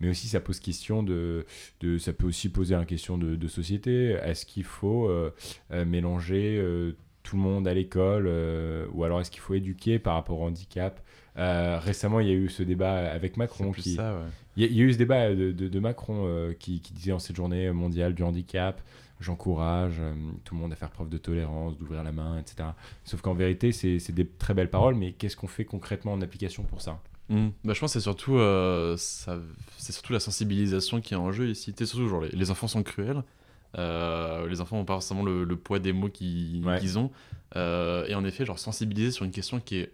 Mais 0.04 0.10
aussi, 0.10 0.28
ça 0.28 0.40
pose 0.42 0.60
question 0.60 1.02
de. 1.02 1.46
de 1.80 1.98
ça 1.98 2.14
peut 2.14 2.28
aussi 2.28 2.50
poser 2.50 2.76
une 2.76 2.86
question 2.86 3.18
de, 3.18 3.36
de 3.36 3.48
société. 3.48 4.10
Est-ce 4.24 4.46
qu'il 4.46 4.66
faut 4.66 5.08
euh, 5.10 5.34
euh, 5.72 5.86
mélanger 5.86 6.58
euh, 6.60 6.92
tout 7.24 7.38
le 7.38 7.42
monde 7.42 7.68
à 7.68 7.74
l'école 7.74 8.26
euh, 8.28 8.86
Ou 8.94 9.06
alors 9.06 9.22
est-ce 9.22 9.32
qu'il 9.32 9.40
faut 9.42 9.54
éduquer 9.54 9.98
par 10.00 10.16
rapport 10.16 10.40
au 10.42 10.46
handicap? 10.46 11.00
Euh, 11.38 11.80
Récemment, 11.80 12.20
il 12.20 12.28
y 12.28 12.32
a 12.32 12.36
eu 12.36 12.50
ce 12.50 12.62
débat 12.64 13.10
avec 13.12 13.38
Macron 13.38 13.72
qui, 13.72 13.96
ça, 13.96 14.14
ouais. 14.14 14.22
il 14.58 14.64
y, 14.64 14.66
a- 14.66 14.70
il 14.70 14.76
y 14.78 14.82
a 14.82 14.84
eu 14.84 14.94
ce 14.94 14.98
débat 14.98 15.34
de, 15.34 15.52
de- 15.52 15.68
de 15.70 15.80
Macron 15.80 16.26
euh, 16.28 16.54
qui, 16.54 16.80
qui 16.82 16.94
disait 16.94 17.12
en 17.14 17.20
cette 17.20 17.36
journée 17.38 17.72
mondiale 17.72 18.14
du 18.14 18.22
handicap, 18.24 18.82
j'encourage 19.22 20.02
tout 20.44 20.54
le 20.54 20.60
monde 20.62 20.74
à 20.74 20.76
faire 20.76 20.92
preuve 20.92 21.10
de 21.10 21.18
tolérance, 21.18 21.78
d'ouvrir 21.78 22.04
la 22.04 22.12
main, 22.12 22.38
etc. 22.40 22.70
Sauf 23.06 23.22
qu'en 23.22 23.34
vérité, 23.34 23.72
c'est 23.72 24.12
des 24.12 24.28
très 24.28 24.54
belles 24.54 24.70
paroles, 24.70 24.96
mais 24.96 25.14
qu'est-ce 25.14 25.38
qu'on 25.38 25.48
fait 25.48 25.66
concrètement 25.66 26.12
en 26.14 26.22
application 26.22 26.64
pour 26.64 26.82
ça? 26.82 27.00
Mm. 27.30 27.50
Bah, 27.64 27.74
je 27.74 27.80
pense 27.80 27.92
que 27.94 28.00
c'est 28.00 28.04
surtout, 28.04 28.38
euh, 28.38 28.96
ça- 28.98 29.40
c'est 29.78 29.92
surtout 29.94 30.14
la 30.14 30.20
sensibilisation 30.20 31.02
qui 31.02 31.14
est 31.14 31.18
en 31.18 31.32
jeu 31.32 31.50
ici. 31.50 31.74
Sais, 31.78 31.86
surtout, 31.86 32.08
genre, 32.08 32.22
les, 32.22 32.30
les 32.30 32.52
enfants 32.52 32.68
sont 32.68 32.84
cruels. 32.84 33.24
Euh, 33.78 34.48
les 34.48 34.62
enfants 34.62 34.78
n'ont 34.78 34.86
pas 34.86 34.94
forcément 34.94 35.24
le, 35.24 35.44
le 35.46 35.56
poids 35.56 35.80
des 35.80 35.94
mots 35.94 36.10
qu'ils 36.10 36.64
Ouais. 36.66 36.98
ont. 36.98 37.12
Euh, 37.56 38.06
et 38.08 38.14
en 38.16 38.24
effet, 38.26 38.46
genre, 38.46 38.60
sensibiliser 38.60 39.12
sur 39.12 39.26
une 39.26 39.32
question 39.32 39.60
qui 39.60 39.78
est 39.78 39.92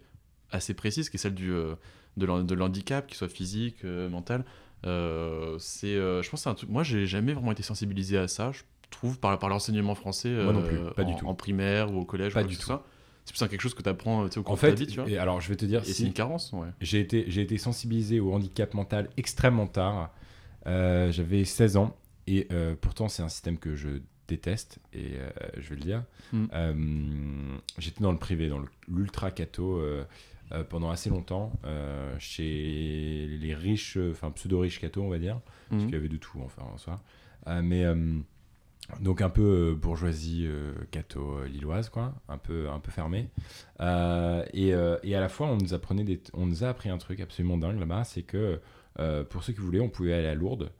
assez 0.50 0.74
précise, 0.74 1.08
qui 1.08 1.16
est 1.16 1.20
celle 1.20 1.34
du, 1.34 1.48
de, 1.50 2.26
l'han- 2.26 2.42
de 2.42 2.54
l'handicap, 2.54 3.06
qu'il 3.06 3.16
soit 3.16 3.28
physique, 3.28 3.84
mental. 3.84 4.44
C'est, 5.58 5.94
je 5.94 6.28
pense 6.30 6.42
c'est 6.42 6.48
un 6.50 6.54
truc. 6.54 6.68
Moi, 6.68 6.82
j'ai 6.82 7.06
jamais 7.06 7.32
vraiment 7.32 7.52
été 7.52 7.62
sensibilisé 7.62 8.18
à 8.18 8.28
ça, 8.28 8.50
je 8.52 8.62
trouve, 8.90 9.18
par, 9.18 9.38
par 9.38 9.48
l'enseignement 9.48 9.94
français 9.94 10.30
Moi 10.30 10.52
non 10.52 10.62
plus, 10.62 10.78
pas 10.96 11.04
du 11.04 11.12
en, 11.12 11.16
tout. 11.16 11.26
en 11.28 11.34
primaire 11.34 11.92
ou 11.92 12.00
au 12.00 12.04
collège. 12.04 12.34
Pas 12.34 12.42
ou 12.42 12.46
du 12.46 12.56
tout. 12.56 12.62
soit. 12.64 12.84
C'est 13.32 13.34
plus 13.34 13.44
un 13.44 13.48
quelque 13.48 13.60
chose 13.60 13.74
que 13.74 13.82
tu 13.82 13.88
apprends 13.88 14.24
au 14.24 14.28
cours 14.42 14.50
En 14.52 14.54
de 14.56 14.60
ta 14.60 14.70
vie, 14.70 14.86
tu 14.86 15.00
vois. 15.00 15.08
et 15.08 15.16
alors 15.18 15.40
je 15.40 15.48
vais 15.48 15.56
te 15.56 15.64
dire, 15.64 15.82
Et 15.82 15.84
c'est 15.86 15.92
si 15.92 16.06
une 16.06 16.12
carence, 16.12 16.52
ouais. 16.52 16.66
j'ai 16.80 17.00
été, 17.00 17.24
j'ai 17.28 17.42
été 17.42 17.58
sensibilisé 17.58 18.18
au 18.20 18.32
handicap 18.34 18.74
mental 18.74 19.08
extrêmement 19.16 19.66
tard. 19.66 20.12
Euh, 20.66 21.10
J'avais 21.12 21.44
16 21.44 21.76
ans, 21.76 21.96
et 22.26 22.46
euh, 22.52 22.74
pourtant 22.80 23.08
c'est 23.08 23.22
un 23.22 23.28
système 23.28 23.56
que 23.58 23.76
je 23.76 23.88
déteste, 24.28 24.78
et 24.92 25.12
euh, 25.16 25.30
je 25.58 25.68
vais 25.70 25.76
le 25.76 25.80
dire. 25.82 26.04
Mm. 26.32 26.44
Euh, 26.52 27.58
J'étais 27.78 28.02
dans 28.02 28.12
le 28.12 28.18
privé, 28.18 28.48
dans 28.48 28.60
l'ultra 28.88 29.30
euh, 29.78 30.04
euh, 30.52 30.64
pendant 30.64 30.90
assez 30.90 31.08
longtemps, 31.10 31.52
euh, 31.64 32.14
chez 32.18 33.28
les 33.40 33.54
riches, 33.54 33.96
euh, 33.96 34.10
enfin 34.10 34.30
pseudo-riches 34.32 34.80
catho, 34.80 35.02
on 35.02 35.08
va 35.08 35.18
dire, 35.18 35.40
parce 35.68 35.82
Mhm. 35.82 35.86
qu'il 35.88 35.94
y 35.96 35.98
avait 35.98 36.08
de 36.08 36.16
tout, 36.16 36.38
enfin 36.44 36.62
en 36.62 36.78
soi. 36.78 37.00
Euh, 37.46 37.62
mais 37.62 37.84
euh, 37.84 38.18
donc 39.00 39.20
un 39.22 39.30
peu 39.30 39.70
euh, 39.72 39.74
bourgeoisie 39.74 40.44
euh, 40.46 40.72
catho 40.90 41.38
euh, 41.38 41.46
lilloise, 41.48 41.88
quoi, 41.88 42.14
un 42.28 42.38
peu, 42.38 42.68
un 42.68 42.78
peu 42.80 42.90
fermé. 42.90 43.28
Euh, 43.80 44.44
et, 44.52 44.68
et 44.68 45.14
à 45.14 45.20
la 45.20 45.28
fois, 45.28 45.46
on 45.48 45.56
nous, 45.56 45.74
apprenait 45.74 46.04
des, 46.04 46.20
on 46.34 46.46
nous 46.46 46.64
a 46.64 46.68
appris 46.68 46.88
un 46.88 46.98
truc 46.98 47.20
absolument 47.20 47.56
dingue 47.58 47.78
là-bas, 47.78 48.04
c'est 48.04 48.22
que 48.22 48.60
pour 49.30 49.42
ceux 49.44 49.52
qui 49.54 49.60
voulaient, 49.60 49.80
on 49.80 49.88
pouvait 49.88 50.12
aller 50.12 50.26
à 50.28 50.34
Lourdes. 50.34 50.70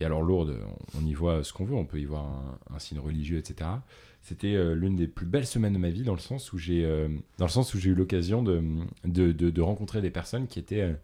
Et 0.00 0.04
alors 0.04 0.22
Lourdes, 0.22 0.58
on, 0.98 1.04
y 1.04 1.12
voit 1.14 1.42
ce 1.44 1.52
qu'on 1.52 1.64
veut, 1.64 1.74
on 1.74 1.84
peut 1.84 2.00
y 2.00 2.04
voir 2.04 2.26
un, 2.74 2.78
signe 2.78 2.98
religieux, 2.98 3.38
etc. 3.38 3.68
C'était 4.22 4.74
l'une 4.74 4.96
des 4.96 5.06
plus 5.08 5.26
belles 5.26 5.46
semaines 5.46 5.74
de 5.74 5.78
ma 5.78 5.90
vie 5.90 6.02
dans 6.02 6.14
le 6.14 6.18
sens 6.20 6.52
où 6.52 6.58
j'ai, 6.58 6.84
dans 7.38 7.44
le 7.44 7.50
sens 7.50 7.74
où 7.74 7.78
j'ai 7.78 7.90
eu 7.90 7.94
l'occasion 7.94 8.42
de, 8.42 8.62
de, 9.04 9.32
de- 9.32 9.50
de 9.50 9.60
rencontrer 9.60 10.00
des 10.00 10.10
personnes 10.10 10.46
qui 10.46 10.58
étaient, 10.58 10.96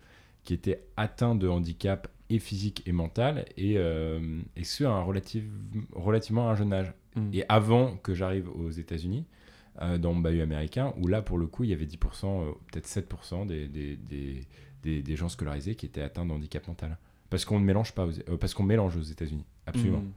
qui 0.44 0.54
étaient 0.54 0.82
atteintes 0.96 1.38
de 1.38 1.48
handicap 1.48 2.08
et 2.34 2.38
physique 2.38 2.82
et 2.86 2.92
mental 2.92 3.44
et, 3.56 3.74
euh, 3.76 4.40
et 4.56 4.64
ce 4.64 4.84
à 4.84 4.90
un 4.90 5.02
relative, 5.02 5.44
relativement 5.92 6.48
un 6.48 6.54
jeune 6.54 6.72
âge. 6.72 6.92
Mm. 7.16 7.30
Et 7.32 7.44
avant 7.48 7.96
que 7.96 8.14
j'arrive 8.14 8.48
aux 8.48 8.70
États-Unis, 8.70 9.26
euh, 9.80 9.98
dans 9.98 10.12
mon 10.12 10.20
bahut 10.20 10.40
américain, 10.42 10.92
où 10.98 11.06
là, 11.08 11.22
pour 11.22 11.38
le 11.38 11.46
coup, 11.46 11.64
il 11.64 11.70
y 11.70 11.72
avait 11.72 11.86
10%, 11.86 12.42
euh, 12.42 12.52
peut-être 12.70 12.86
7% 12.86 13.46
des, 13.46 13.68
des, 13.68 13.96
des, 13.96 14.40
des, 14.82 15.02
des 15.02 15.16
gens 15.16 15.28
scolarisés 15.28 15.74
qui 15.74 15.86
étaient 15.86 16.02
atteints 16.02 16.26
de 16.26 16.32
handicap 16.32 16.66
mental. 16.68 16.98
Parce 17.30 17.44
qu'on 17.44 17.58
ne 17.58 17.64
mélange 17.64 17.92
pas, 17.92 18.06
aux- 18.06 18.36
parce 18.36 18.52
qu'on 18.54 18.62
mélange 18.64 18.96
aux 18.96 19.02
États-Unis, 19.02 19.44
absolument. 19.66 20.00
Mm. 20.00 20.12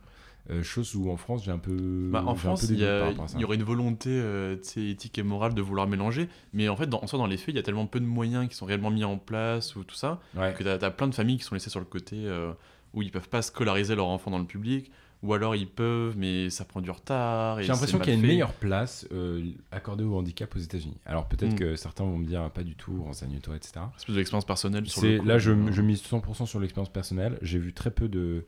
Euh, 0.52 0.62
chose 0.62 0.94
où 0.96 1.10
en 1.10 1.18
France, 1.18 1.44
j'ai 1.44 1.52
un 1.52 1.58
peu. 1.58 2.10
Bah, 2.12 2.24
en 2.28 2.36
France, 2.36 2.64
il 2.70 2.80
y, 2.80 3.44
aurait 3.44 3.56
une 3.56 3.64
volonté 3.64 4.10
euh, 4.12 4.56
éthique 4.78 5.18
et 5.18 5.24
morale 5.24 5.54
de 5.56 5.62
vouloir 5.62 5.88
mélanger, 5.88 6.30
mais 6.54 6.70
en 6.70 6.76
fait, 6.76 6.86
dans, 6.88 7.02
en 7.02 7.08
soi, 7.08 7.18
dans 7.18 7.26
les 7.26 7.38
faits, 7.38 7.50
il 7.50 7.56
y 7.56 7.60
a 7.60 7.64
tellement 7.64 7.88
peu 7.88 8.00
de 8.00 8.06
moyens 8.06 8.48
qui 8.48 8.56
sont 8.56 8.66
réellement 8.68 8.92
mis 8.92 9.04
en 9.04 9.18
place 9.18 9.76
ou 9.76 9.84
tout 9.84 9.96
ça, 9.96 10.20
Ouais. 10.36 10.54
que 10.58 10.62
tu 10.64 10.70
as, 10.70 10.92
plein 10.92 11.08
de 11.08 11.16
familles 11.16 11.38
qui 11.38 11.44
sont 11.44 11.56
laissées 11.56 11.72
sur 11.72 11.80
le 11.80 11.86
côté 11.88 12.16
euh, 12.18 12.52
où 12.94 13.02
ils 13.02 13.12
peuvent 13.12 13.28
pas 13.30 13.42
scolariser 13.42 13.96
leur 13.96 14.08
enfant 14.08 14.30
dans 14.30 14.38
le 14.38 14.46
public, 14.46 14.92
ou 15.24 15.34
alors 15.34 15.56
ils 15.56 15.68
peuvent, 15.68 16.14
mais 16.16 16.52
ça 16.52 16.64
prend 16.64 16.80
du 16.82 16.92
retard. 16.92 17.60
et 17.60 17.64
J'ai 17.64 17.70
l'impression 17.72 17.98
qu'il 17.98 18.10
y 18.10 18.12
a 18.12 18.16
une 18.16 18.22
fait. 18.22 18.28
meilleure 18.28 18.54
place 18.54 19.08
euh, 19.12 19.44
accordée 19.72 20.04
au 20.04 20.16
handicap 20.16 20.56
aux 20.56 20.60
États-Unis. 20.60 20.98
Alors 21.08 21.28
peut-être 21.28 21.54
Mm. 21.54 21.60
que 21.60 21.76
certains 21.76 22.04
vont 22.04 22.20
me 22.20 22.26
dire 22.28 22.52
pas 22.52 22.62
du 22.64 22.76
tout, 22.76 23.02
renseigne-toi, 23.04 23.56
etc. 23.56 23.74
C'est 23.98 24.06
plus 24.06 24.14
de 24.14 24.20
l'expérience 24.20 24.46
personnelle 24.46 24.88
sur 24.88 25.02
le 25.02 25.18
coup. 25.20 25.26
là 25.26 25.40
je, 25.40 25.52
je 25.72 25.82
mise 25.82 26.04
100% 26.04 26.46
sur 26.46 26.60
l'expérience 26.60 26.94
personnelle. 26.94 27.40
J'ai 27.42 27.58
vu 27.58 27.74
très 27.74 27.90
peu 27.90 28.08
de 28.08 28.46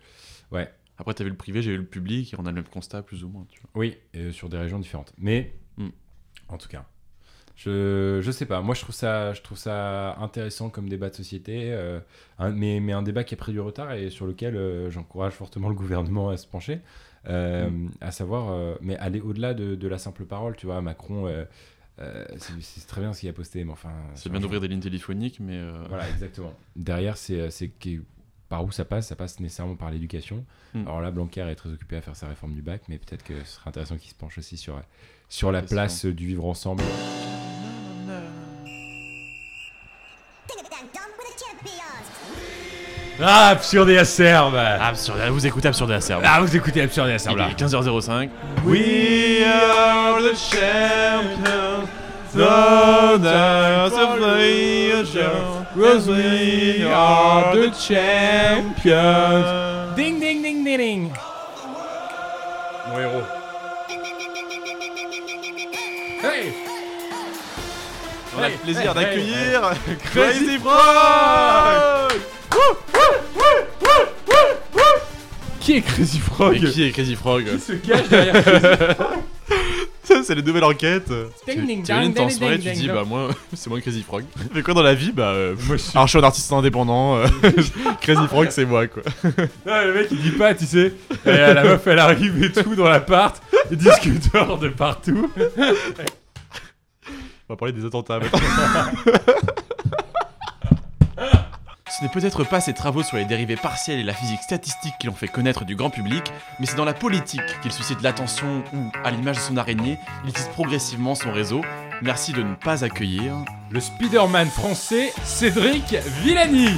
ouais 0.51 0.71
Après, 0.97 1.13
tu 1.13 1.23
vu 1.23 1.29
le 1.29 1.35
privé, 1.35 1.61
j'ai 1.61 1.71
eu 1.73 1.77
le 1.77 1.85
public, 1.85 2.33
et 2.33 2.37
on 2.39 2.45
a 2.45 2.49
le 2.49 2.55
même 2.55 2.63
constat, 2.63 3.01
plus 3.03 3.23
ou 3.23 3.29
moins. 3.29 3.45
Tu 3.49 3.59
vois. 3.61 3.69
oui 3.75 3.97
sur 4.31 4.49
des 4.49 4.57
régions 4.57 4.79
différentes. 4.79 5.13
Mais 5.17 5.53
Mm. 5.77 5.89
en 6.49 6.57
tout 6.57 6.69
cas, 6.69 6.85
je 7.55 8.19
je 8.23 8.31
sais 8.31 8.45
pas. 8.45 8.61
Moi 8.61 8.73
je 8.75 8.81
trouve 8.81 8.95
ça 8.95 9.33
je 9.33 9.41
trouve 9.41 9.57
ça 9.57 10.15
intéressant 10.19 10.69
comme 10.69 10.89
débat 10.89 11.09
de 11.09 11.15
société, 11.15 11.71
euh, 11.71 11.99
un- 12.39 12.51
mais 12.51 12.79
mais 12.79 12.93
un 12.93 13.03
débat 13.03 13.23
qui 13.23 13.33
a 13.33 13.37
pris 13.37 13.51
du 13.51 13.59
retard 13.59 13.93
et 13.93 14.09
sur 14.09 14.25
lequel 14.27 14.55
euh, 14.55 14.89
j'encourage 14.91 15.33
fortement 15.33 15.69
le 15.69 15.75
gouvernement 15.75 16.29
à 16.29 16.37
se 16.37 16.47
pencher, 16.47 16.79
euh, 17.27 17.69
Mm. 17.69 17.91
à 18.01 18.11
savoir 18.11 18.77
mais 18.81 18.95
aller 18.97 19.21
au-delà 19.21 19.53
de, 19.53 19.75
de 19.75 19.87
la 19.87 19.97
simple 19.97 20.25
parole. 20.25 20.55
Tu 20.55 20.65
vois 20.65 20.81
Macron. 20.81 21.27
euh, 21.27 21.45
c'est 22.37 22.85
très 22.87 23.01
bien 23.01 23.11
ce 23.13 23.21
qu'il 23.21 23.29
a 23.29 23.33
posté, 23.33 23.63
mais 23.63 23.71
enfin. 23.71 23.91
C'est 24.13 24.29
bien 24.29 24.39
d'ouvrir 24.39 24.61
des 24.61 24.67
lignes 24.67 24.79
téléphoniques, 24.81 25.39
mais. 25.39 25.57
euh, 25.57 25.83
Voilà, 25.89 26.07
exactement. 26.09 26.53
Derrière, 26.75 27.17
c'est 27.17 27.49
par 28.49 28.63
où 28.63 28.71
ça 28.71 28.85
passe 28.85 29.07
Ça 29.07 29.15
passe 29.15 29.39
nécessairement 29.39 29.75
par 29.75 29.91
l'éducation. 29.91 30.45
Mm. 30.73 30.87
Alors 30.87 31.01
là, 31.01 31.11
Blanquer 31.11 31.41
est 31.49 31.55
très 31.55 31.69
occupé 31.69 31.97
à 31.97 32.01
faire 32.01 32.15
sa 32.15 32.27
réforme 32.27 32.53
du 32.53 32.61
bac, 32.61 32.81
mais 32.87 32.97
peut-être 32.97 33.23
que 33.23 33.39
ce 33.43 33.55
serait 33.55 33.69
intéressant 33.69 33.97
qu'il 33.97 34.09
se 34.09 34.15
penche 34.15 34.37
aussi 34.37 34.57
sur, 34.57 34.81
sur 35.29 35.51
la 35.51 35.61
place 35.61 36.05
du 36.05 36.27
vivre 36.27 36.45
ensemble. 36.45 36.83
Ah, 43.19 43.49
absurde 43.49 43.89
et 43.89 43.97
acerbe 43.97 44.55
Absurde, 44.55 45.17
vous 45.31 45.47
écoutez 45.47 45.67
Absurde 45.67 45.89
et 45.89 45.95
Acerbe. 45.95 46.21
Ah, 46.23 46.39
vous 46.39 46.55
écoutez 46.55 46.81
absurde 46.81 47.07
et 47.07 47.13
Il 47.13 47.15
acerbe 47.15 47.39
est 47.39 47.59
15h05. 47.59 48.29
We 48.63 49.43
are 49.43 50.21
the 50.21 50.35
champions, 50.35 51.87
the 52.35 52.43
the 55.77 56.07
we 56.07 56.83
are 56.85 57.55
the 57.55 57.69
champions. 57.69 59.45
Ding, 59.95 60.19
ding, 60.19 60.41
ding, 60.41 60.63
ding, 60.63 60.77
ding. 60.77 61.11
Mon 62.89 62.99
héros. 62.99 63.23
Hey. 66.23 66.53
On 68.35 68.41
a 68.41 68.49
le 68.49 68.55
plaisir 68.55 68.89
hey, 68.89 68.95
d'accueillir 68.95 69.71
Crazy 70.03 70.45
Crazy 70.45 70.57
Frog. 70.57 72.13
Qui 75.59 75.73
est 75.73 75.81
Crazy 75.81 76.19
Frog? 76.19 76.59
Mais 76.59 76.69
qui 76.71 76.83
est 76.83 76.91
Crazy 76.91 77.15
Frog? 77.15 77.45
Qui 77.45 77.59
se 77.59 77.73
cache 77.73 78.07
derrière 78.09 78.43
Crazy 78.43 78.95
Frog? 78.95 79.36
C'est 80.27 80.35
la 80.35 80.41
nouvelle 80.41 80.63
enquête. 80.65 81.07
Ding, 81.09 81.25
Tu- 81.47 81.65
ding, 81.65 81.83
ding, 81.83 82.13
ding, 82.13 82.29
soirée, 82.29 82.57
ding, 82.57 82.67
tu 82.67 82.73
dis, 82.73 82.81
ding, 82.87 82.91
bah 82.93 83.03
moi, 83.07 83.29
c'est 83.53 83.69
moi 83.69 83.79
Crazy 83.81 84.03
Frog. 84.03 84.23
Mais 84.53 84.61
quoi 84.61 84.73
dans 84.73 84.81
la 84.83 84.93
vie 84.93 85.11
Bah, 85.11 85.29
euh, 85.29 85.55
Moi, 85.67 85.77
je 85.77 85.81
suis- 85.83 85.91
alors 85.95 86.07
je 86.07 86.11
suis 86.11 86.19
un 86.19 86.23
artiste 86.23 86.51
indépendant, 86.51 87.15
euh, 87.17 87.27
Crazy 88.01 88.27
Frog 88.27 88.47
c'est 88.51 88.65
moi 88.65 88.87
quoi. 88.87 89.03
Non, 89.23 89.81
le 89.85 89.93
mec 89.93 90.07
il 90.11 90.17
dit 90.21 90.31
pas, 90.31 90.53
tu 90.53 90.65
sais. 90.65 90.87
Et 91.25 91.29
euh, 91.29 91.53
la 91.53 91.63
meuf 91.63 91.87
elle 91.87 91.99
arrive 91.99 92.43
et 92.43 92.51
tout 92.51 92.75
dans 92.75 92.89
l'appart, 92.89 93.41
des 93.69 93.75
discuteurs 93.77 94.57
de 94.57 94.69
partout. 94.69 95.31
On 97.49 97.53
va 97.53 97.55
parler 97.57 97.73
des 97.73 97.85
attentats 97.85 98.19
maintenant. 98.19 98.39
Ce 101.97 102.03
n'est 102.03 102.09
peut-être 102.09 102.43
pas 102.43 102.61
ses 102.61 102.75
travaux 102.75 103.01
sur 103.01 103.17
les 103.17 103.25
dérivés 103.25 103.55
partiels 103.55 103.99
et 103.99 104.03
la 104.03 104.13
physique 104.13 104.43
statistique 104.43 104.93
qui 104.99 105.07
l'ont 105.07 105.13
fait 105.13 105.27
connaître 105.27 105.65
du 105.65 105.75
grand 105.75 105.89
public, 105.89 106.31
mais 106.59 106.67
c'est 106.67 106.75
dans 106.75 106.85
la 106.85 106.93
politique 106.93 107.41
qu'il 107.63 107.71
suscite 107.71 108.03
l'attention 108.03 108.63
ou, 108.71 108.91
à 109.03 109.09
l'image 109.09 109.37
de 109.37 109.41
son 109.41 109.57
araignée, 109.57 109.97
il 110.23 110.31
tisse 110.31 110.47
progressivement 110.49 111.15
son 111.15 111.31
réseau. 111.31 111.61
Merci 112.03 112.33
de 112.33 112.43
ne 112.43 112.53
pas 112.53 112.83
accueillir. 112.83 113.33
Le 113.71 113.79
Spider-Man 113.79 114.47
français, 114.49 115.11
Cédric 115.23 115.95
Villani. 116.21 116.69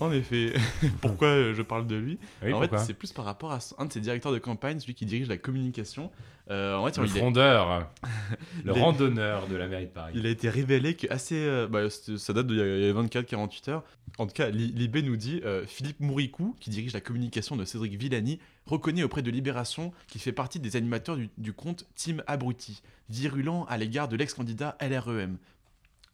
En 0.00 0.10
effet, 0.12 0.52
pourquoi 1.00 1.52
je 1.52 1.62
parle 1.62 1.86
de 1.86 1.94
lui 1.96 2.18
Oui, 2.42 2.52
En 2.52 2.60
fait, 2.60 2.76
c'est 2.78 2.94
plus 2.94 3.12
par 3.12 3.24
rapport 3.24 3.52
à 3.52 3.58
un 3.78 3.86
de 3.86 3.92
ses 3.92 4.00
directeurs 4.00 4.32
de 4.32 4.38
campagne, 4.38 4.80
celui 4.80 4.94
qui 4.94 5.06
dirige 5.06 5.28
la 5.28 5.36
communication. 5.38 6.10
Euh, 6.50 6.76
en 6.76 6.84
fait, 6.86 6.98
Le 6.98 7.06
frondeur, 7.06 7.88
le 8.64 8.72
randonneur 8.72 9.46
de 9.46 9.56
la 9.56 9.66
mairie 9.66 9.86
de 9.86 9.90
Paris. 9.90 10.12
il 10.16 10.26
a 10.26 10.30
été 10.30 10.50
révélé 10.50 10.94
que 10.94 11.06
assez, 11.10 11.36
euh, 11.36 11.66
bah, 11.68 11.88
ça 11.90 12.32
date 12.34 12.46
d'il 12.48 12.56
y 12.56 12.60
a 12.60 12.92
24-48 12.92 13.70
heures. 13.70 13.84
En 14.18 14.26
tout 14.26 14.34
cas, 14.34 14.50
Li- 14.50 14.72
Libé 14.72 15.00
nous 15.02 15.16
dit 15.16 15.40
euh, 15.44 15.64
Philippe 15.66 16.00
Mouricou, 16.00 16.54
qui 16.60 16.68
dirige 16.70 16.92
la 16.92 17.00
communication 17.00 17.56
de 17.56 17.64
Cédric 17.64 17.94
Villani, 17.98 18.40
reconnaît 18.66 19.04
auprès 19.04 19.22
de 19.22 19.30
Libération 19.30 19.92
qu'il 20.08 20.20
fait 20.20 20.32
partie 20.32 20.60
des 20.60 20.76
animateurs 20.76 21.16
du, 21.16 21.30
du 21.38 21.52
compte 21.54 21.86
Team 21.94 22.22
Abruti, 22.26 22.82
virulent 23.08 23.64
à 23.68 23.78
l'égard 23.78 24.08
de 24.08 24.16
l'ex-candidat 24.16 24.76
LREM. 24.82 25.38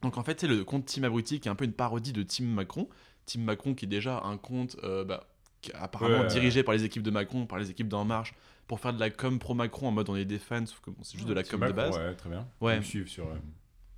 Donc 0.03 0.17
en 0.17 0.23
fait, 0.23 0.41
c'est 0.41 0.47
le 0.49 0.65
compte 0.65 0.87
Team 0.87 1.05
Abruti 1.05 1.41
qui 1.41 1.49
est 1.49 1.51
un 1.51 1.55
peu 1.57 1.65
une 1.65 1.73
parodie 1.73 2.13
de 2.13 2.23
Team 2.23 2.47
Macron. 2.47 2.89
Team 3.31 3.45
Macron 3.45 3.75
qui 3.75 3.85
est 3.85 3.89
déjà 3.89 4.21
un 4.25 4.37
compte 4.37 4.77
euh, 4.83 5.05
bah, 5.05 5.27
apparemment 5.75 6.21
Ouais, 6.21 6.27
dirigé 6.27 6.63
par 6.63 6.75
les 6.75 6.85
équipes 6.85 7.03
de 7.03 7.11
Macron, 7.11 7.47
par 7.47 7.59
les 7.59 7.71
équipes 7.71 7.89
d'En 7.89 8.05
Marche, 8.05 8.35
pour 8.67 8.81
faire 8.81 8.93
de 8.93 8.99
la 9.01 9.11
com 9.11 9.39
pro-Macron 9.39 9.89
en 9.89 9.91
mode 9.93 10.09
on 10.09 10.17
est 10.17 10.25
des 10.25 10.39
fans, 10.39 10.65
sauf 10.67 10.81
que 10.81 10.91
bon, 10.91 10.99
c'est 11.03 11.17
juste 11.17 11.29
de 11.29 11.35
la 11.35 11.43
com 11.45 11.61
de 11.61 11.67
Macron, 11.67 11.77
base. 11.77 11.97
Ouais, 11.99 12.15
très 12.15 12.29
bien. 12.31 12.47
Ouais. 12.61 12.75
Ils 12.77 12.79
me 12.81 12.85
suivent 12.85 13.09
sur. 13.09 13.27
euh, 13.29 13.35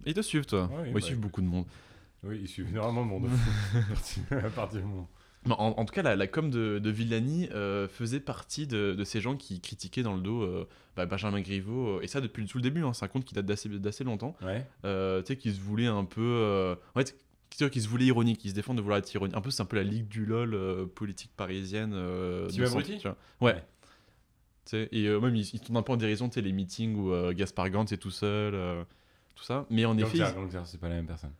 ils 0.04 0.14
te 0.14 0.20
suivent 0.20 0.46
toi 0.46 0.68
Ouais, 0.72 0.76
Ouais, 0.82 0.90
bah, 0.92 0.98
Ils 0.98 1.02
suivent 1.02 1.20
beaucoup 1.20 1.40
de 1.40 1.46
monde. 1.46 1.66
Oui, 2.24 2.38
ils 2.42 2.48
suivent 2.48 2.68
énormément 2.68 3.04
de 3.20 3.26
monde. 3.28 3.30
à 4.30 4.50
partir 4.50 4.80
du 4.80 4.86
moment. 4.86 5.08
Mais 5.44 5.54
En, 5.54 5.74
en 5.76 5.84
tout 5.84 5.92
cas, 5.92 6.02
la, 6.02 6.14
la 6.14 6.26
com 6.28 6.50
de, 6.50 6.78
de 6.78 6.90
Villani 6.90 7.48
euh, 7.52 7.88
faisait 7.88 8.20
partie 8.20 8.66
de, 8.68 8.94
de 8.96 9.04
ces 9.04 9.20
gens 9.20 9.36
qui 9.36 9.60
critiquaient 9.60 10.04
dans 10.04 10.14
le 10.14 10.20
dos 10.20 10.42
euh, 10.42 10.68
bah, 10.96 11.04
Benjamin 11.06 11.40
Griveaux, 11.40 12.00
et 12.00 12.06
ça 12.06 12.20
depuis 12.20 12.44
tout 12.46 12.58
le 12.58 12.62
début, 12.62 12.84
hein, 12.84 12.92
c'est 12.92 13.04
un 13.04 13.08
compte 13.08 13.24
qui 13.24 13.34
date 13.34 13.46
d'assez 13.46 14.04
longtemps, 14.04 14.36
Ouais. 14.42 14.64
euh, 14.84 15.20
tu 15.22 15.28
sais, 15.28 15.36
qui 15.36 15.52
se 15.52 15.60
voulait 15.60 15.88
un 15.88 16.04
peu... 16.04 16.76
en 16.94 16.98
fait, 17.00 17.16
qui 17.56 17.80
se 17.80 17.88
voulait 17.88 18.06
ironique, 18.06 18.38
qui 18.38 18.50
se 18.50 18.54
défendent 18.54 18.76
de 18.76 18.82
vouloir 18.82 18.98
être 18.98 19.12
ironique. 19.12 19.36
Un 19.36 19.40
peu, 19.40 19.50
c'est 19.50 19.62
un 19.62 19.66
peu 19.66 19.76
la 19.76 19.82
ligue 19.82 20.08
du 20.08 20.24
LOL 20.24 20.54
euh, 20.54 20.86
politique 20.86 21.32
parisienne. 21.36 21.92
Euh, 21.94 22.48
centre, 22.48 22.66
Abruti 22.66 22.98
tu 22.98 23.08
vois. 23.08 23.16
Ouais. 23.40 23.64
Tu 24.66 24.76
et 24.92 25.06
euh, 25.08 25.20
même, 25.20 25.34
ils, 25.34 25.48
ils 25.54 25.60
tournent 25.60 25.76
un 25.76 25.82
peu 25.82 25.92
en 25.92 25.96
dérision, 25.96 26.28
tu 26.28 26.34
sais, 26.34 26.40
les 26.40 26.52
meetings 26.52 26.96
où 26.96 27.12
euh, 27.12 27.32
Gaspard 27.32 27.70
Gantz 27.70 27.92
est 27.92 27.98
tout 27.98 28.10
seul, 28.10 28.54
tout 29.34 29.44
ça. 29.44 29.66
Mais 29.70 29.84
en 29.84 29.96
effet... 29.98 30.18
Gangster, 30.18 30.40
Gangster, 30.40 30.66
c'est 30.66 30.80
pas 30.80 30.88
la 30.88 30.96
même 30.96 31.06
personne. 31.06 31.32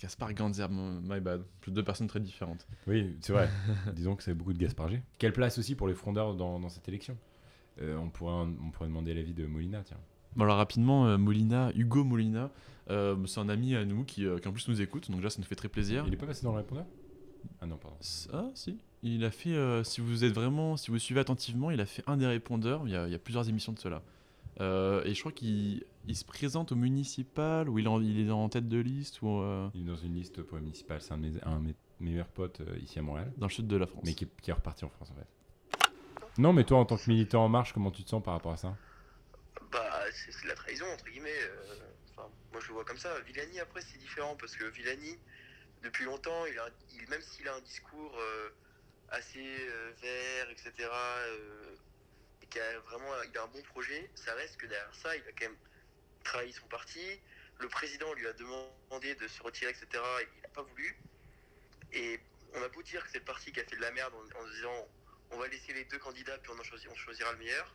Gaspard 0.00 0.32
Gantz, 0.34 0.60
ah, 0.60 0.68
my 0.68 1.20
bad. 1.20 1.42
Deux 1.66 1.84
personnes 1.84 2.08
très 2.08 2.20
différentes. 2.20 2.66
Oui, 2.86 3.16
c'est 3.20 3.32
vrai. 3.32 3.48
Disons 3.94 4.16
que 4.16 4.22
c'est 4.22 4.34
beaucoup 4.34 4.54
de 4.54 4.58
Gaspard 4.58 4.88
G. 4.88 5.02
Quelle 5.18 5.32
place 5.32 5.58
aussi 5.58 5.74
pour 5.74 5.88
les 5.88 5.94
frondeurs 5.94 6.34
dans, 6.34 6.58
dans 6.58 6.68
cette 6.68 6.88
élection? 6.88 7.16
On, 7.82 8.10
pourrait, 8.10 8.34
on 8.34 8.70
pourrait 8.70 8.88
demander 8.88 9.14
l'avis 9.14 9.32
de 9.32 9.46
Molina, 9.46 9.82
tiens. 9.82 9.96
Bon 10.36 10.44
alors 10.44 10.56
rapidement, 10.56 11.06
euh, 11.06 11.18
Molina, 11.18 11.72
Hugo 11.74 12.04
Molina, 12.04 12.50
euh, 12.90 13.16
c'est 13.26 13.40
un 13.40 13.48
ami 13.48 13.74
à 13.74 13.84
nous 13.84 14.04
qui, 14.04 14.24
euh, 14.26 14.38
qui 14.38 14.48
en 14.48 14.52
plus 14.52 14.68
nous 14.68 14.80
écoute, 14.80 15.10
donc 15.10 15.20
déjà 15.20 15.30
ça 15.30 15.38
nous 15.38 15.44
fait 15.44 15.54
très 15.56 15.68
plaisir. 15.68 16.04
Il 16.06 16.12
est 16.14 16.16
pas 16.16 16.26
passé 16.26 16.44
dans 16.44 16.52
le 16.52 16.58
répondeur 16.58 16.84
Ah 17.60 17.66
non, 17.66 17.76
pardon. 17.76 17.96
Ah 18.32 18.48
si, 18.54 18.78
il 19.02 19.24
a 19.24 19.30
fait, 19.30 19.54
euh, 19.54 19.82
si 19.84 20.00
vous 20.00 20.24
êtes 20.24 20.32
vraiment, 20.32 20.76
si 20.76 20.90
vous 20.90 20.98
suivez 20.98 21.20
attentivement, 21.20 21.70
il 21.70 21.80
a 21.80 21.86
fait 21.86 22.02
un 22.06 22.16
des 22.16 22.26
répondeurs, 22.26 22.82
il 22.86 22.92
y 22.92 22.96
a, 22.96 23.06
il 23.06 23.12
y 23.12 23.14
a 23.14 23.18
plusieurs 23.18 23.48
émissions 23.48 23.72
de 23.72 23.78
cela. 23.78 24.02
Euh, 24.60 25.02
et 25.04 25.14
je 25.14 25.20
crois 25.20 25.32
qu'il 25.32 25.84
il 26.06 26.16
se 26.16 26.24
présente 26.24 26.72
au 26.72 26.76
municipal, 26.76 27.68
ou 27.68 27.78
il 27.78 27.86
est 27.86 27.88
en, 27.88 28.00
il 28.00 28.26
est 28.26 28.30
en 28.30 28.48
tête 28.48 28.68
de 28.68 28.78
liste, 28.78 29.22
ou 29.22 29.42
Il 29.74 29.82
est 29.82 29.84
dans 29.84 29.96
une 29.96 30.14
liste 30.14 30.42
pour 30.42 30.58
municipale. 30.58 31.00
C'est 31.00 31.12
un 31.12 31.18
de 31.18 31.22
mes, 31.28 31.32
un 31.44 31.58
de 31.60 31.66
mes 31.66 31.74
meilleurs 32.00 32.28
potes 32.28 32.60
ici 32.82 32.98
à 32.98 33.02
Montréal. 33.02 33.32
dans 33.36 33.46
le 33.46 33.52
sud 33.52 33.66
de 33.66 33.76
la 33.76 33.86
France. 33.86 34.02
Mais 34.04 34.14
qui 34.14 34.24
est, 34.24 34.28
qui 34.42 34.50
est 34.50 34.54
reparti 34.54 34.84
en 34.84 34.88
France 34.88 35.10
en 35.10 35.14
fait. 35.14 35.26
Non, 36.38 36.52
mais 36.52 36.64
toi 36.64 36.78
en 36.78 36.84
tant 36.84 36.96
que 36.96 37.08
militant 37.08 37.44
en 37.44 37.48
marche, 37.48 37.72
comment 37.72 37.90
tu 37.90 38.02
te 38.02 38.08
sens 38.08 38.22
par 38.22 38.34
rapport 38.34 38.52
à 38.52 38.56
ça? 38.56 38.76
C'est 40.12 40.32
c'est 40.32 40.44
de 40.44 40.48
la 40.48 40.54
trahison, 40.54 40.86
entre 40.92 41.04
guillemets. 41.06 41.42
euh, 41.42 41.74
moi, 42.52 42.60
je 42.60 42.68
le 42.68 42.74
vois 42.74 42.84
comme 42.84 42.98
ça. 42.98 43.18
Villani, 43.20 43.60
après, 43.60 43.80
c'est 43.80 43.98
différent 43.98 44.36
parce 44.36 44.56
que 44.56 44.64
Villani, 44.64 45.18
depuis 45.82 46.04
longtemps, 46.04 46.46
il 46.46 46.58
a, 46.58 46.68
même 47.08 47.22
s'il 47.22 47.48
a 47.48 47.54
un 47.54 47.60
discours 47.60 48.18
euh, 48.18 48.50
assez 49.10 49.38
euh, 49.60 49.92
vert, 50.00 50.50
etc., 50.50 50.88
et 52.42 52.46
qu'il 52.46 52.60
a 52.60 52.78
vraiment 52.80 53.10
il 53.22 53.38
a 53.38 53.42
un 53.42 53.48
bon 53.48 53.62
projet, 53.62 54.10
ça 54.14 54.34
reste 54.34 54.56
que 54.56 54.66
derrière 54.66 54.94
ça, 54.94 55.16
il 55.16 55.22
a 55.22 55.32
quand 55.32 55.46
même 55.46 55.56
trahi 56.24 56.52
son 56.52 56.66
parti. 56.66 57.20
Le 57.58 57.68
président 57.68 58.12
lui 58.14 58.26
a 58.26 58.32
demandé 58.32 59.14
de 59.14 59.28
se 59.28 59.42
retirer, 59.42 59.70
etc., 59.70 59.86
et 60.20 60.28
il 60.36 60.42
n'a 60.42 60.48
pas 60.48 60.62
voulu. 60.62 60.96
Et 61.92 62.20
on 62.54 62.62
a 62.62 62.68
beau 62.68 62.82
dire 62.82 63.04
que 63.04 63.10
c'est 63.10 63.18
le 63.18 63.24
parti 63.24 63.52
qui 63.52 63.60
a 63.60 63.64
fait 63.64 63.76
de 63.76 63.80
la 63.80 63.90
merde 63.92 64.12
en, 64.14 64.46
disant 64.48 64.88
on 65.32 65.38
va 65.38 65.46
laisser 65.48 65.72
les 65.72 65.84
deux 65.84 65.98
candidats, 65.98 66.36
puis 66.38 66.50
on, 66.50 66.58
en 66.58 66.90
on 66.90 66.94
choisira 66.94 67.32
le 67.32 67.38
meilleur 67.38 67.74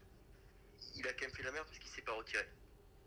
il 0.97 1.07
a 1.07 1.13
quand 1.13 1.21
même 1.21 1.31
fait 1.35 1.43
la 1.43 1.51
merde 1.51 1.65
parce 1.65 1.79
qu'il 1.79 1.89
s'est 1.89 2.01
pas 2.01 2.13
retiré. 2.13 2.43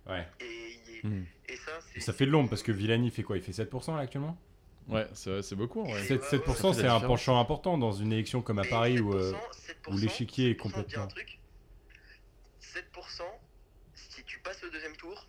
Ouais. 0.07 0.27
Et, 0.41 0.79
il 0.87 0.97
est- 0.97 1.05
Hmm. 1.07 1.25
et 1.49 1.57
ça, 1.57 1.73
c'est. 1.87 1.99
Et 1.99 2.01
ça 2.01 2.13
fait 2.13 2.27
de 2.27 2.31
l'ombre 2.31 2.49
parce 2.51 2.63
que 2.63 2.73
Villani 2.73 3.11
fait 3.11 3.23
quoi? 3.23 3.37
Il 3.37 3.43
fait 3.43 3.53
7% 3.53 3.95
là 3.95 4.03
actuellement? 4.03 4.37
Ouais, 4.89 5.07
c'est 5.13 5.43
c'est 5.43 5.55
beaucoup. 5.55 5.83
Ouais. 5.85 5.93
Ouais, 5.93 6.03
7%, 6.03 6.21
ouais, 6.23 6.39
7% 6.39 6.73
ça 6.73 6.75
fait 6.75 6.81
c'est 6.83 6.87
un 6.89 7.01
penchant 7.01 7.39
important 7.39 7.77
dans 7.77 7.93
une 7.93 8.13
élection 8.13 8.41
comme 8.41 8.59
à 8.59 8.65
Paris 8.65 9.01
où. 9.01 9.13
euh, 9.15 9.33
7%, 9.53 9.93
où 9.95 9.99
l'échiquier 9.99 10.51
est 10.51 10.55
7%, 10.55 10.69
je 10.71 10.77
vais 10.77 10.83
te 10.85 10.89
dire 10.89 11.01
un 11.01 11.07
complètement- 11.07 11.07
truc. 11.09 11.39
7%, 12.61 13.23
si 13.95 14.25
tu 14.25 14.39
passes 14.41 14.63
au 14.65 14.71
deuxième 14.71 14.97
tour, 14.97 15.27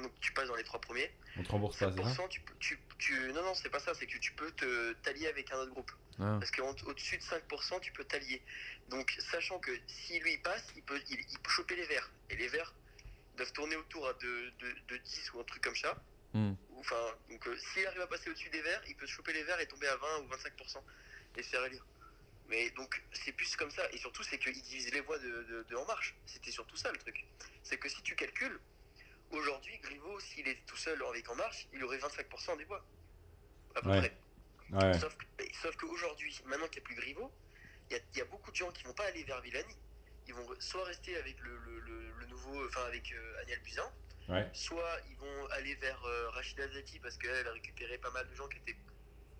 donc 0.00 0.12
tu 0.20 0.32
passes 0.32 0.48
dans 0.48 0.54
les 0.56 0.64
trois 0.64 0.80
premiers, 0.80 1.10
on 1.38 1.42
te 1.42 1.50
rembourse 1.50 1.76
pas, 1.78 1.90
c'est 1.90 2.02
ça? 2.02 2.08
7%, 2.08 2.28
tu, 2.28 2.40
peux- 2.42 2.54
tu, 2.60 2.78
tu- 3.04 3.32
non, 3.32 3.42
non, 3.42 3.54
c'est 3.54 3.68
pas 3.68 3.80
ça, 3.80 3.92
c'est 3.94 4.06
que 4.06 4.16
tu 4.18 4.32
peux 4.32 4.50
te 4.52 4.92
t'allier 5.04 5.26
avec 5.26 5.52
un 5.52 5.58
autre 5.58 5.72
groupe. 5.72 5.92
Ah. 6.18 6.36
Parce 6.38 6.50
qu'au-dessus 6.50 7.18
de 7.18 7.22
5%, 7.22 7.80
tu 7.80 7.92
peux 7.92 8.04
t'allier. 8.04 8.42
Donc, 8.88 9.14
sachant 9.30 9.58
que 9.58 9.72
si 9.86 10.18
lui 10.20 10.32
il 10.34 10.42
passe, 10.42 10.64
il 10.76 10.82
peut, 10.82 11.00
il, 11.10 11.20
il 11.20 11.38
peut 11.40 11.50
choper 11.50 11.76
les 11.76 11.84
verts. 11.86 12.10
Et 12.30 12.36
les 12.36 12.48
verts 12.48 12.72
doivent 13.36 13.52
tourner 13.52 13.76
autour 13.76 14.12
de, 14.14 14.50
de, 14.58 14.74
de 14.88 14.96
10 14.96 15.32
ou 15.34 15.40
un 15.40 15.44
truc 15.44 15.62
comme 15.62 15.76
ça. 15.76 16.02
Ou, 16.70 16.80
Enfin, 16.80 17.02
donc 17.30 17.46
euh, 17.48 17.56
s'il 17.72 17.86
arrive 17.86 18.00
à 18.02 18.06
passer 18.06 18.28
au-dessus 18.30 18.50
des 18.50 18.60
verts, 18.62 18.82
il 18.88 18.94
peut 18.96 19.06
choper 19.06 19.32
les 19.32 19.42
verts 19.44 19.58
et 19.60 19.66
tomber 19.66 19.86
à 19.88 19.96
20 19.96 20.18
ou 20.20 20.28
25% 20.28 20.82
et 21.36 21.42
se 21.42 21.48
faire 21.48 21.64
élire. 21.64 21.84
Mais 22.48 22.70
donc, 22.72 23.02
c'est 23.12 23.32
plus 23.32 23.56
comme 23.56 23.70
ça. 23.70 23.86
Et 23.92 23.98
surtout, 23.98 24.22
c'est 24.22 24.38
qu'il 24.38 24.52
divise 24.60 24.92
les 24.92 25.00
voix 25.00 25.18
de, 25.18 25.28
de, 25.44 25.62
de 25.68 25.76
En 25.76 25.84
Marche. 25.86 26.14
C'était 26.26 26.50
surtout 26.50 26.76
ça 26.76 26.92
le 26.92 26.98
truc. 26.98 27.24
C'est 27.62 27.78
que 27.78 27.88
si 27.88 28.02
tu 28.02 28.14
calcules, 28.16 28.58
aujourd'hui, 29.34 29.78
Griveaux, 29.78 30.18
s'il 30.20 30.46
est 30.48 30.64
tout 30.66 30.76
seul 30.76 31.02
avec 31.08 31.28
En 31.30 31.34
Marche, 31.34 31.66
il 31.72 31.82
aurait 31.84 31.98
25% 31.98 32.56
des 32.58 32.64
voix. 32.64 32.84
À 33.76 33.80
peu 33.82 33.90
Ouais. 33.90 33.98
près. 33.98 34.16
Ouais. 34.92 34.98
Sauf, 34.98 35.76
qu'aujourd'hui, 35.76 36.40
maintenant 36.46 36.68
qu'il 36.68 36.80
n'y 36.80 36.84
a 36.84 36.86
plus 36.86 36.94
Griveaux, 36.96 37.32
il 37.90 37.96
y 37.96 38.00
a, 38.00 38.02
il 38.12 38.18
y 38.18 38.20
a 38.22 38.24
beaucoup 38.24 38.50
de 38.50 38.56
gens 38.56 38.70
qui 38.72 38.84
vont 38.84 38.92
pas 38.94 39.04
aller 39.06 39.24
vers 39.24 39.40
Villani. 39.40 39.74
Ils 40.26 40.34
vont 40.34 40.46
soit 40.58 40.84
rester 40.84 41.16
avec 41.16 41.38
le, 41.40 41.56
le- 41.58 41.80
le- 41.80 42.12
le 42.18 42.26
nouveau, 42.26 42.66
enfin 42.66 42.84
avec 42.86 43.12
euh, 43.12 43.42
Agnès 43.42 43.60
Buzyn, 43.62 43.92
Ouais. 44.28 44.48
soit 44.54 44.98
ils 45.10 45.16
vont 45.18 45.46
aller 45.50 45.74
vers 45.74 46.02
euh, 46.06 46.30
Rachida 46.30 46.66
Dati 46.68 46.98
parce 46.98 47.18
qu'elle 47.18 47.46
a 47.46 47.52
récupéré 47.52 47.98
pas 47.98 48.10
mal 48.10 48.26
de 48.26 48.34
gens 48.34 48.48
qui 48.48 48.56
étaient, 48.56 48.76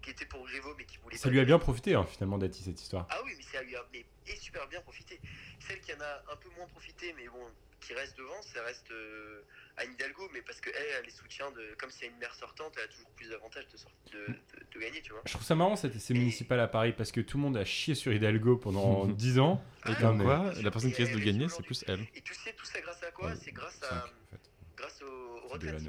qui 0.03 0.11
étaient 0.11 0.27
pour 0.27 0.45
Griveaux 0.47 0.75
mais 0.77 0.85
qui 0.85 0.99
voulaient 0.99 1.17
Ça 1.17 1.25
pas 1.25 1.31
lui 1.31 1.41
a 1.41 1.45
bien 1.47 1.59
profité 1.59 1.95
hein, 1.95 2.05
finalement 2.05 2.37
d'Ati 2.37 2.63
cette 2.65 2.79
histoire. 2.83 3.07
Ah 3.09 3.23
oui, 3.25 3.33
mais 3.35 3.43
ça 3.45 3.63
lui 3.63 3.75
a 3.77 3.87
mais, 3.93 4.05
et 4.27 4.37
super 4.37 4.69
bien 4.69 4.83
profité. 4.83 5.19
Celle 5.67 5.81
qui 5.81 5.95
en 5.95 6.01
a 6.03 6.23
un 6.31 6.37
peu 6.37 6.51
moins 6.51 6.67
profité, 6.67 7.15
mais 7.15 7.27
bon, 7.29 7.51
qui 7.85 7.95
reste 7.95 8.17
devant, 8.19 8.41
ça 8.43 8.63
reste 8.63 8.91
euh, 8.91 9.43
Anne 9.77 9.93
Hidalgo, 9.93 10.29
mais 10.33 10.41
parce 10.43 10.61
que 10.61 10.71
elle, 10.71 10.87
elle 10.99 11.05
les 11.05 11.11
soutient 11.11 11.51
de, 11.53 11.75
comme 11.79 11.91
c'est 11.91 12.07
une 12.07 12.17
mère 12.19 12.35
sortante, 12.35 12.73
elle 12.79 12.85
a 12.85 12.89
toujours 12.89 13.11
plus 13.11 13.29
d'avantages 13.29 13.69
de, 13.69 13.77
sort- 13.77 13.91
de, 14.13 14.27
de- 14.27 14.67
de 14.75 14.81
gagner, 14.81 15.03
tu 15.03 15.13
vois. 15.13 15.23
Je 15.27 15.33
trouve 15.33 15.45
ça 15.45 15.55
marrant 15.55 15.77
cette 15.77 15.99
ces 16.01 16.15
municipales 16.15 16.61
à 16.61 16.69
Paris 16.69 16.93
parce 16.93 17.13
que 17.13 17.21
tout 17.21 17.37
le 17.37 17.43
monde 17.43 17.57
a 17.57 17.65
chié 17.65 17.95
sur 17.95 18.13
Hidalgo 18.13 18.57
pendant 18.57 19.07
10 19.25 19.39
ans. 19.39 19.63
Et 19.87 19.91
Ah, 19.91 19.95
comme 20.01 20.23
quoi, 20.23 20.51
bien 20.51 20.63
la 20.63 20.71
personne 20.71 20.93
qui 20.93 21.03
risque 21.03 21.15
de 21.19 21.25
gagner, 21.25 21.49
c'est 21.49 21.63
plus 21.63 21.85
elle. 21.87 22.07
Et 22.15 22.21
tu 22.23 22.35
sais 22.35 22.53
tout 22.55 22.65
ça 22.65 22.81
grâce 22.81 23.03
à 23.03 23.11
quoi 23.11 23.31
Ouais, 23.31 23.37
C'est 23.43 23.53
grâce 23.53 23.75
Cinq, 23.79 23.93
à 23.93 24.05
en 24.05 24.09
fait. 24.31 24.41
grâce 24.77 25.03
aux, 25.03 25.07
aux 25.45 25.49
retraites. 25.49 25.83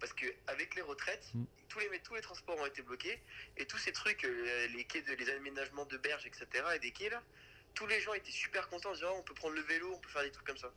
Parce 0.00 0.12
que 0.12 0.26
avec 0.48 0.74
les 0.74 0.82
retraites, 0.82 1.26
Mm. 1.34 1.44
tous, 1.68 1.78
les, 1.80 2.00
tous 2.00 2.14
les 2.14 2.20
transports 2.20 2.58
ont 2.58 2.66
été 2.66 2.82
bloqués 2.82 3.18
et 3.56 3.64
tous 3.66 3.78
ces 3.78 3.92
trucs, 3.92 4.24
euh, 4.24 4.66
les 4.76 4.84
quais 4.84 5.00
de, 5.02 5.12
les 5.14 5.30
aménagements 5.30 5.86
de 5.86 5.96
berges, 5.96 6.26
etc. 6.26 6.46
et 6.74 6.78
des 6.78 6.90
quais 6.90 7.08
là, 7.08 7.22
tous 7.74 7.86
les 7.86 8.00
gens 8.00 8.12
étaient 8.14 8.30
super 8.30 8.68
contents 8.68 8.90
en 8.90 8.94
disant 8.94 9.06
Ah, 9.10 9.16
on 9.18 9.22
peut 9.22 9.34
prendre 9.34 9.54
le 9.54 9.62
vélo, 9.62 9.90
on 9.94 9.98
peut 9.98 10.08
faire 10.10 10.22
des 10.22 10.30
trucs 10.30 10.46
comme 10.46 10.58
ça. 10.58 10.70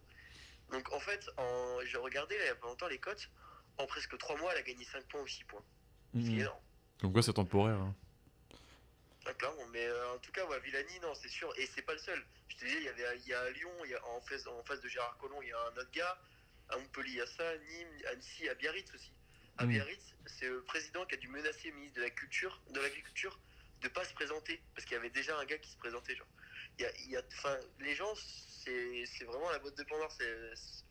Donc 0.72 0.92
en 0.92 1.00
fait, 1.00 1.26
en, 1.38 1.80
j'ai 1.86 1.98
regardé 1.98 2.38
là, 2.38 2.44
il 2.44 2.48
y 2.48 2.52
a 2.52 2.56
pas 2.56 2.68
longtemps 2.68 2.88
les 2.88 3.00
cotes, 3.00 3.30
en 3.78 3.86
presque 3.88 4.18
3 4.18 4.38
mois, 4.38 4.52
elle 4.54 4.60
a 4.60 4.64
gagné 4.64 4.84
5 4.86 5.04
points 5.08 5.22
ou 5.22 5.28
6 5.28 5.44
points. 5.46 5.64
Ce 6.14 6.20
qui 6.20 6.26
est 6.28 6.30
Mhm. 6.34 6.40
énorme. 6.42 6.62
Comme 7.02 7.14
quoi, 7.14 7.22
c'est 7.24 7.34
temporaire. 7.34 7.78
hein. 7.78 7.96
Clairement, 9.38 9.66
mais 9.74 9.86
euh, 9.86 10.14
en 10.14 10.18
tout 10.20 10.32
cas, 10.32 10.46
ouais, 10.46 10.60
Villani, 10.62 11.00
non, 11.02 11.14
c'est 11.14 11.28
sûr, 11.28 11.54
et 11.58 11.66
c'est 11.68 11.82
pas 11.82 11.92
le 11.94 12.00
seul. 12.00 12.26
Je 12.48 12.56
te 12.56 12.66
dis, 12.66 12.74
il 12.78 12.84
y, 12.84 12.88
avait, 12.88 13.18
il 13.20 13.28
y 13.28 13.34
a 13.34 13.42
à 13.42 13.50
Lyon, 13.52 13.72
il 13.84 13.92
y 13.92 13.94
a, 13.94 14.04
en, 14.08 14.22
face, 14.22 14.48
en 14.48 14.64
face 14.64 14.80
de 14.80 14.88
Gérard 14.88 15.18
Collomb, 15.18 15.42
il 15.44 15.50
y 15.50 15.52
a 15.52 15.60
un 15.60 15.78
autre 15.78 15.92
gars. 15.92 16.18
À 16.70 16.78
Montpellier, 16.78 17.12
il 17.12 17.16
y 17.18 17.22
a 17.22 17.28
ça, 17.28 17.58
Nîmes, 17.58 18.02
Annecy, 18.12 18.48
à 18.50 18.56
Biarritz 18.56 18.92
aussi. 18.96 19.12
À 19.58 19.66
Mm. 19.66 19.70
Biarritz, 19.70 20.16
c'est 20.28 20.48
le 20.48 20.64
président 20.64 21.06
qui 21.06 21.16
a 21.16 21.18
dû 21.18 21.28
menacer 21.28 21.70
le 21.70 21.76
ministre 21.76 21.98
de 21.98 22.04
la 22.04 22.10
Culture, 22.10 22.62
de 22.70 22.80
l'Agriculture, 22.80 23.38
de 23.82 23.88
pas 23.90 24.06
se 24.06 24.14
présenter, 24.14 24.62
parce 24.74 24.86
qu'il 24.86 24.94
y 24.96 24.98
avait 25.00 25.10
déjà 25.10 25.38
un 25.38 25.46
gars 25.46 25.58
qui 25.58 25.70
se 25.72 25.78
présentait. 25.78 26.16
Genre. 26.16 26.28
Il 26.80 26.84
y 26.84 26.86
a, 26.86 26.92
il 27.00 27.10
y 27.12 27.18
a, 27.18 27.22
les 27.80 27.96
gens, 27.96 28.14
c'est 29.06 29.26
vraiment 29.26 29.50
la 29.52 29.60
boîte 29.60 29.78
de 29.78 29.84
Pandore. 29.84 30.12
c'est- 30.12 30.56
c'est- 30.56 30.84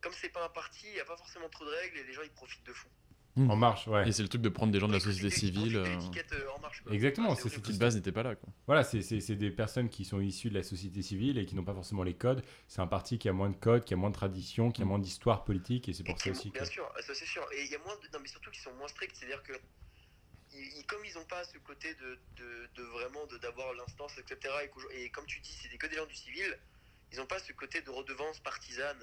Comme 0.00 0.12
c'est 0.20 0.30
pas 0.30 0.44
un 0.44 0.48
parti, 0.48 0.86
il 0.88 0.94
n'y 0.94 1.00
a 1.00 1.04
pas 1.04 1.16
forcément 1.16 1.48
trop 1.48 1.64
de 1.64 1.70
règles 1.70 1.98
et 1.98 2.04
les 2.04 2.12
gens 2.12 2.22
ils 2.24 2.30
profitent 2.32 2.66
de 2.66 2.72
fou. 2.72 2.88
En 3.36 3.54
marche, 3.56 3.86
ouais. 3.86 4.06
Et 4.08 4.12
c'est 4.12 4.22
le 4.22 4.28
truc 4.28 4.42
de 4.42 4.48
prendre 4.50 4.72
des 4.72 4.80
gens 4.80 4.88
de 4.88 4.92
la 4.92 5.00
société 5.00 5.30
civile. 5.30 5.76
euh, 5.76 5.84
euh, 5.86 6.48
en 6.54 6.58
marche. 6.58 6.82
quoi. 6.82 6.92
Exactement, 6.92 7.32
Ah, 7.32 7.36
c'est 7.36 7.48
cette 7.48 7.62
qui 7.62 7.72
de 7.72 7.78
base 7.78 7.94
n'était 7.96 8.10
pas 8.12 8.22
là. 8.24 8.34
Quoi. 8.34 8.48
Voilà, 8.66 8.82
c'est- 8.84 9.00
c'est 9.00 9.20
c'est 9.20 9.36
des 9.36 9.50
personnes 9.52 9.88
qui 9.88 10.04
sont 10.04 10.20
issues 10.20 10.50
de 10.50 10.54
la 10.54 10.62
société 10.64 11.00
civile 11.02 11.38
et 11.38 11.46
qui 11.46 11.54
n'ont 11.54 11.64
pas 11.64 11.72
forcément 11.72 12.02
les 12.02 12.14
codes. 12.14 12.44
C'est 12.68 12.80
un 12.82 12.86
parti 12.88 13.18
qui 13.18 13.28
a 13.28 13.32
moins 13.32 13.48
de 13.48 13.56
codes, 13.56 13.84
qui 13.84 13.94
a 13.94 13.96
moins 13.96 14.10
de 14.10 14.14
tradition, 14.16 14.70
qui 14.72 14.82
a 14.82 14.84
moins 14.84 14.98
d'histoire 14.98 15.44
politique 15.44 15.88
et 15.88 15.92
c'est 15.94 16.02
pour 16.04 16.18
ça 16.20 16.26
est- 16.28 16.32
aussi 16.32 16.50
que. 16.50 16.58
Bien 16.58 16.64
sûr, 16.66 16.92
ça 17.00 17.14
c'est 17.14 17.24
sûr. 17.24 17.46
Et 17.54 17.64
il 17.64 17.70
y 17.70 17.74
a 17.76 17.78
moins 17.78 17.94
de... 17.94 18.08
Non, 18.12 18.18
mais 18.20 18.28
surtout 18.28 18.50
qu'ils 18.50 18.60
sont 18.62 18.74
moins 18.74 18.88
stricts, 18.88 19.16
c'est-à-dire 19.16 19.42
que 19.44 19.52
ils- 20.52 20.78
ils- 20.80 20.86
comme 20.86 21.02
ils 21.04 21.14
n'ont 21.14 21.24
pas 21.24 21.42
ce 21.44 21.56
côté 21.58 21.94
de, 21.94 22.18
de, 22.36 22.68
de 22.74 22.82
vraiment 22.82 23.24
de- 23.26 23.38
d'avoir 23.38 23.72
l'instance, 23.74 24.18
etc. 24.18 24.52
Et, 24.92 25.04
et 25.04 25.10
comme 25.10 25.24
tu 25.26 25.40
dis, 25.40 25.52
c'était 25.62 25.78
que 25.78 25.86
des 25.86 25.96
gens 25.96 26.06
du 26.06 26.14
civil, 26.16 26.58
ils 27.12 27.18
n'ont 27.18 27.26
pas 27.26 27.38
ce 27.38 27.52
côté 27.52 27.82
de 27.82 27.90
redevance 27.90 28.40
partisane. 28.40 28.96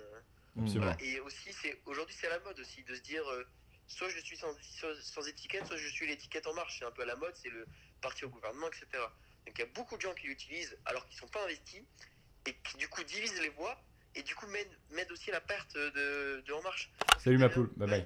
euh, 0.58 0.64
voilà. 0.76 0.96
Et 1.02 1.20
aussi, 1.20 1.54
c'est 1.62 1.80
aujourd'hui, 1.86 2.16
c'est 2.20 2.28
à 2.28 2.32
la 2.32 2.40
mode 2.40 2.60
aussi 2.60 2.84
de 2.84 2.96
se 2.96 3.02
dire 3.02 3.24
euh, 3.30 3.44
soit 3.88 4.10
je 4.10 4.20
suis 4.20 4.38
sans, 4.38 4.54
sans, 4.62 4.88
sans 5.02 5.28
étiquette, 5.28 5.66
soit 5.68 5.78
je 5.78 5.88
suis 5.88 6.08
l'étiquette 6.08 6.48
en 6.48 6.54
marche. 6.54 6.78
C'est 6.80 6.86
un 6.86 6.92
peu 6.92 7.04
à 7.04 7.06
la 7.06 7.16
mode, 7.16 7.34
c'est 7.36 7.50
le 7.50 7.66
parti 8.02 8.26
au 8.26 8.30
gouvernement, 8.30 8.68
etc. 8.68 8.86
Donc 9.46 9.56
il 9.58 9.60
y 9.60 9.64
a 9.64 9.70
beaucoup 9.74 9.96
de 9.96 10.02
gens 10.02 10.14
qui 10.14 10.28
l'utilisent 10.28 10.78
alors 10.86 11.08
qu'ils 11.08 11.18
sont 11.18 11.28
pas 11.28 11.44
investis 11.44 11.82
et 12.46 12.56
qui 12.64 12.78
du 12.78 12.88
coup 12.88 13.04
divisent 13.04 13.40
les 13.42 13.50
voix 13.50 13.80
et 14.16 14.24
du 14.24 14.36
coup 14.36 14.48
mènent, 14.48 14.78
mènent 14.96 15.12
aussi 15.12 15.30
à 15.30 15.34
la 15.34 15.42
perte 15.42 15.76
de, 15.76 16.42
de 16.46 16.54
En 16.54 16.62
Marche. 16.62 16.92
Salut 17.20 17.38
ma 17.38 17.50
poule, 17.50 17.70
bye 17.78 17.90
bye. 17.90 18.06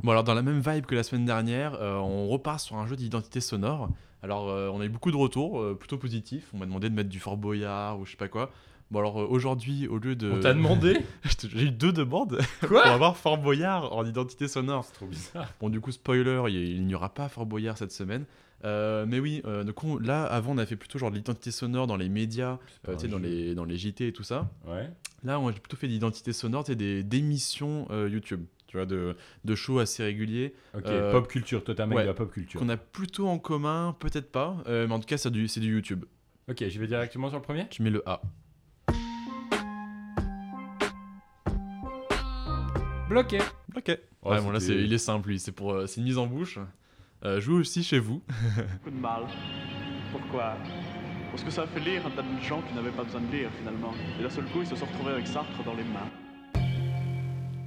Bon 0.00 0.10
alors 0.10 0.24
dans 0.24 0.34
la 0.34 0.42
même 0.42 0.60
vibe 0.60 0.86
que 0.86 0.94
la 0.94 1.02
semaine 1.02 1.24
dernière, 1.24 1.74
euh, 1.74 1.94
on 1.94 2.28
repart 2.28 2.60
sur 2.60 2.76
un 2.76 2.86
jeu 2.86 2.96
d'identité 2.96 3.40
sonore. 3.40 3.90
Alors 4.22 4.48
euh, 4.50 4.68
on 4.68 4.80
a 4.80 4.84
eu 4.84 4.88
beaucoup 4.88 5.10
de 5.10 5.16
retours, 5.16 5.60
euh, 5.60 5.74
plutôt 5.74 5.98
positifs. 5.98 6.48
On 6.52 6.58
m'a 6.58 6.66
demandé 6.66 6.88
de 6.90 6.94
mettre 6.94 7.08
du 7.08 7.20
Fort 7.20 7.36
Boyard 7.36 7.98
ou 7.98 8.04
je 8.04 8.12
sais 8.12 8.16
pas 8.16 8.28
quoi. 8.28 8.50
Bon 8.90 9.00
alors 9.00 9.20
euh, 9.20 9.26
aujourd'hui 9.28 9.88
au 9.88 9.98
lieu 9.98 10.14
de... 10.14 10.30
On 10.30 10.40
t'a 10.40 10.54
demandé 10.54 10.98
J'ai 11.54 11.64
eu 11.64 11.70
deux 11.70 11.92
demandes 11.92 12.38
pour 12.60 12.68
Quoi 12.68 12.86
avoir 12.86 13.16
Fort 13.16 13.38
Boyard 13.38 13.92
en 13.92 14.04
identité 14.04 14.46
sonore. 14.48 14.84
C'est 14.84 14.92
trop 14.94 15.06
bizarre. 15.06 15.52
Bon 15.60 15.68
du 15.68 15.80
coup 15.80 15.90
spoiler, 15.92 16.42
il 16.48 16.84
n'y 16.86 16.94
aura 16.94 17.12
pas 17.12 17.28
Fort 17.28 17.46
Boyard 17.46 17.76
cette 17.78 17.92
semaine. 17.92 18.24
Euh, 18.64 19.04
mais 19.06 19.18
oui, 19.18 19.42
euh, 19.44 19.62
donc 19.64 19.82
on- 19.84 19.98
là 19.98 20.24
avant 20.24 20.52
on 20.54 20.58
a 20.58 20.64
fait 20.64 20.76
plutôt 20.76 20.98
genre 20.98 21.10
de 21.10 21.16
l'identité 21.16 21.50
sonore 21.50 21.86
dans 21.86 21.96
les 21.96 22.08
médias, 22.08 22.58
euh, 22.88 22.94
tu 22.94 23.00
sais, 23.00 23.08
dans 23.08 23.18
les, 23.18 23.54
dans 23.54 23.64
les 23.66 23.76
JT 23.76 24.08
et 24.08 24.12
tout 24.12 24.22
ça. 24.22 24.48
Ouais. 24.66 24.88
Là, 25.22 25.38
moi, 25.38 25.52
j'ai 25.52 25.60
plutôt 25.60 25.76
fait 25.76 25.88
d'identité 25.88 26.32
sonore, 26.32 26.64
c'est 26.66 26.74
des 26.76 27.02
d'émissions 27.02 27.86
YouTube, 28.08 28.44
tu 28.66 28.76
vois, 28.78 28.86
de, 28.86 29.16
de 29.44 29.54
shows 29.54 29.78
assez 29.80 30.02
réguliers 30.02 30.54
Ok, 30.74 30.84
Euh, 30.86 31.12
pop 31.12 31.28
culture, 31.28 31.62
toi 31.64 31.74
t'es 31.74 31.82
un 31.82 31.86
mec 31.86 31.96
ouais. 31.96 32.02
de 32.04 32.08
la 32.08 32.14
pop 32.14 32.30
culture. 32.32 32.58
qu'on 32.60 32.68
a 32.70 32.76
plutôt 32.78 33.28
en 33.28 33.38
commun, 33.38 33.94
peut-être 33.98 34.30
pas, 34.32 34.56
euh, 34.66 34.86
mais 34.86 34.94
en 34.94 35.00
tout 35.00 35.06
cas, 35.06 35.18
c'est 35.18 35.30
du, 35.30 35.46
c'est 35.48 35.60
du 35.60 35.72
YouTube. 35.72 36.04
Ok, 36.48 36.62
j'y 36.66 36.78
vais 36.78 36.86
directement 36.86 37.28
sur 37.28 37.38
le 37.38 37.42
premier 37.42 37.66
Tu 37.68 37.82
mets 37.82 37.90
le 37.90 38.02
A. 38.08 38.20
Bloqué. 43.14 43.38
Ok. 43.76 43.96
Oh, 44.22 44.30
ouais, 44.30 44.40
bon, 44.40 44.50
là, 44.50 44.58
c'est, 44.58 44.74
il 44.74 44.92
est 44.92 44.98
simple, 44.98 45.28
lui. 45.28 45.38
C'est 45.38 45.52
pour, 45.52 45.72
euh, 45.72 45.86
c'est 45.86 46.00
une 46.00 46.06
mise 46.06 46.18
en 46.18 46.26
bouche. 46.26 46.58
Euh, 47.24 47.40
joue 47.40 47.60
aussi 47.60 47.84
chez 47.84 48.00
vous. 48.00 48.22
beaucoup 48.56 48.90
de 48.90 49.00
mal. 49.00 49.22
Pourquoi? 50.10 50.56
Parce 51.30 51.44
que 51.44 51.50
ça 51.50 51.62
a 51.62 51.66
fait 51.68 51.78
lire 51.78 52.04
un 52.04 52.10
tas 52.10 52.22
de 52.22 52.42
gens 52.42 52.60
qui 52.62 52.74
n'avaient 52.74 52.90
pas 52.90 53.04
besoin 53.04 53.20
de 53.20 53.30
lire 53.30 53.50
finalement. 53.56 53.94
Et 54.18 54.22
d'un 54.22 54.30
seul 54.30 54.44
coup, 54.46 54.62
ils 54.62 54.66
se 54.66 54.74
sont 54.74 54.86
retrouvés 54.86 55.12
avec 55.12 55.28
Sartre 55.28 55.62
dans 55.64 55.74
les 55.74 55.84
mains. 55.84 56.10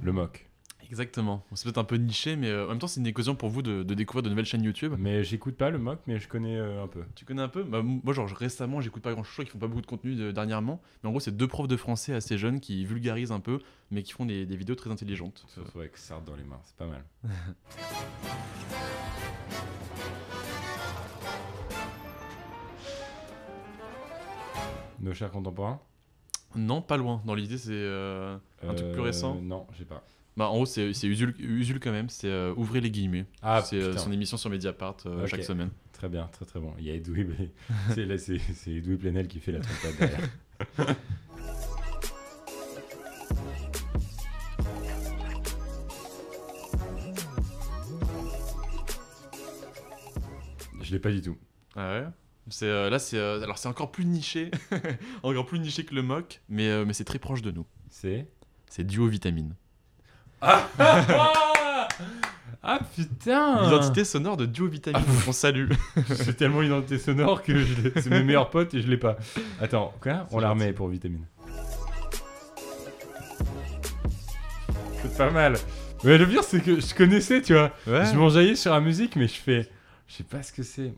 Le 0.02 0.12
mock. 0.12 0.47
Exactement. 0.88 1.44
C'est 1.54 1.64
peut-être 1.64 1.78
un 1.78 1.84
peu 1.84 1.96
niché, 1.96 2.34
mais 2.36 2.48
euh, 2.48 2.64
en 2.66 2.70
même 2.70 2.78
temps, 2.78 2.86
c'est 2.86 3.00
une 3.00 3.08
occasion 3.08 3.34
pour 3.34 3.50
vous 3.50 3.60
de, 3.62 3.82
de 3.82 3.94
découvrir 3.94 4.22
de 4.22 4.30
nouvelles 4.30 4.46
chaînes 4.46 4.62
YouTube. 4.62 4.94
Mais 4.98 5.22
j'écoute 5.22 5.54
pas 5.56 5.68
le 5.70 5.76
mock, 5.78 5.98
mais 6.06 6.18
je 6.18 6.28
connais 6.28 6.56
euh, 6.56 6.82
un 6.82 6.86
peu. 6.88 7.02
Tu 7.14 7.24
connais 7.26 7.42
un 7.42 7.48
peu? 7.48 7.62
Bah, 7.62 7.82
Moi, 7.82 8.14
genre, 8.14 8.26
récemment, 8.28 8.80
j'écoute 8.80 9.02
pas 9.02 9.12
grand 9.12 9.22
chose, 9.22 9.44
qui 9.44 9.50
font 9.50 9.58
pas 9.58 9.66
beaucoup 9.66 9.82
de 9.82 9.86
contenu 9.86 10.14
de- 10.14 10.32
dernièrement. 10.32 10.80
Mais 11.02 11.08
en 11.08 11.12
gros, 11.12 11.20
c'est 11.20 11.36
deux 11.36 11.46
profs 11.48 11.68
de 11.68 11.76
français 11.76 12.14
assez 12.14 12.38
jeunes 12.38 12.60
qui 12.60 12.86
vulgarisent 12.86 13.32
un 13.32 13.40
peu, 13.40 13.58
mais 13.90 14.02
qui 14.02 14.12
font 14.12 14.24
des, 14.24 14.46
des 14.46 14.56
vidéos 14.56 14.76
très 14.76 14.90
intelligentes. 14.90 15.44
Retrouve 15.56 15.82
avec 15.82 15.96
Sartre 15.98 16.24
dans 16.24 16.36
les 16.36 16.44
mains, 16.44 16.60
c'est 16.64 16.76
pas 16.76 16.86
mal. 16.86 17.04
Nos 25.00 25.14
chers 25.14 25.30
contemporains? 25.30 25.80
Non, 26.56 26.82
pas 26.82 26.96
loin. 26.96 27.22
Dans 27.24 27.34
l'idée, 27.34 27.58
c'est 27.58 27.70
euh, 27.72 28.36
un 28.66 28.74
truc 28.74 28.92
plus 28.92 29.00
récent? 29.02 29.36
Non, 29.42 29.66
j'ai 29.78 29.84
pas. 29.84 30.02
Bah, 30.38 30.48
en 30.50 30.54
gros, 30.54 30.66
c'est 30.66 30.88
Usul, 30.88 31.34
Usul 31.40 31.80
quand 31.80 31.90
même. 31.90 32.08
C'est 32.08 32.28
euh, 32.28 32.54
Ouvrez 32.56 32.80
les 32.80 32.92
guillemets. 32.92 33.26
Ah, 33.42 33.60
c'est 33.60 33.74
euh, 33.74 33.96
son 33.96 34.12
émission 34.12 34.36
sur 34.36 34.50
Mediapart 34.50 34.98
euh, 35.06 35.26
chaque 35.26 35.42
semaine. 35.42 35.70
Très 35.92 36.08
bien, 36.08 36.28
très 36.30 36.44
très 36.44 36.60
bon. 36.60 36.72
Il 36.78 36.84
y 36.84 36.92
a 36.92 36.94
Edoui, 36.94 37.26
c'est 37.96 38.04
là, 38.06 38.16
c'est 38.18 38.38
Edoui 38.68 38.98
Plenel 38.98 39.26
qui 39.26 39.40
fait 39.40 39.50
la 39.50 39.58
trompette 39.58 39.98
derrière. 39.98 40.28
Je 50.82 50.92
l'ai 50.92 51.00
pas 51.00 51.10
du 51.10 51.20
tout. 51.20 51.36
Ah 51.74 51.98
ouais? 51.98 52.06
C'est, 52.48 52.88
Là, 52.88 53.00
c'est 53.00 53.18
alors 53.18 53.58
c'est 53.58 53.66
encore 53.66 53.90
plus 53.90 54.04
niché. 54.04 54.52
encore 55.24 55.46
plus 55.46 55.58
niché 55.58 55.84
que 55.84 55.96
le 55.96 56.02
mock, 56.02 56.42
mais, 56.48 56.84
mais 56.84 56.92
c'est 56.92 57.02
très 57.02 57.18
proche 57.18 57.42
de 57.42 57.50
nous. 57.50 57.66
C'est? 57.90 58.28
C'est 58.70 58.84
Duo 58.84 59.08
Vitamine. 59.08 59.56
Ah, 60.40 60.68
ah 62.62 62.78
putain 62.94 63.62
L'identité 63.64 64.04
sonore 64.04 64.36
de 64.36 64.46
Duo 64.46 64.66
Vitamine. 64.68 65.00
On 65.26 65.32
salue. 65.32 65.70
C'est 66.14 66.36
tellement 66.36 66.62
une 66.62 66.68
identité 66.68 66.98
sonore 66.98 67.42
que 67.42 67.52
c'est 67.96 68.10
mes 68.10 68.22
meilleurs 68.22 68.50
potes 68.50 68.74
et 68.74 68.82
je 68.82 68.88
l'ai 68.88 68.96
pas. 68.98 69.16
Attends, 69.60 69.94
quoi 70.00 70.26
On 70.30 70.38
la 70.40 70.50
remet 70.50 70.72
pour 70.72 70.88
vitamine. 70.88 71.24
C'est 75.02 75.16
pas 75.16 75.30
mal. 75.30 75.56
Mais 76.04 76.18
le 76.18 76.26
pire, 76.28 76.44
c'est 76.44 76.60
que 76.62 76.80
je 76.80 76.94
connaissais, 76.94 77.42
tu 77.42 77.52
vois. 77.54 77.72
Ouais. 77.86 78.06
Je 78.06 78.16
m'enjaillais 78.16 78.54
sur 78.56 78.72
la 78.72 78.80
musique, 78.80 79.16
mais 79.16 79.26
je 79.26 79.34
fais. 79.34 79.68
Je 80.06 80.14
sais 80.14 80.24
pas 80.24 80.42
ce 80.42 80.52
que 80.52 80.62
c'est. 80.62 80.92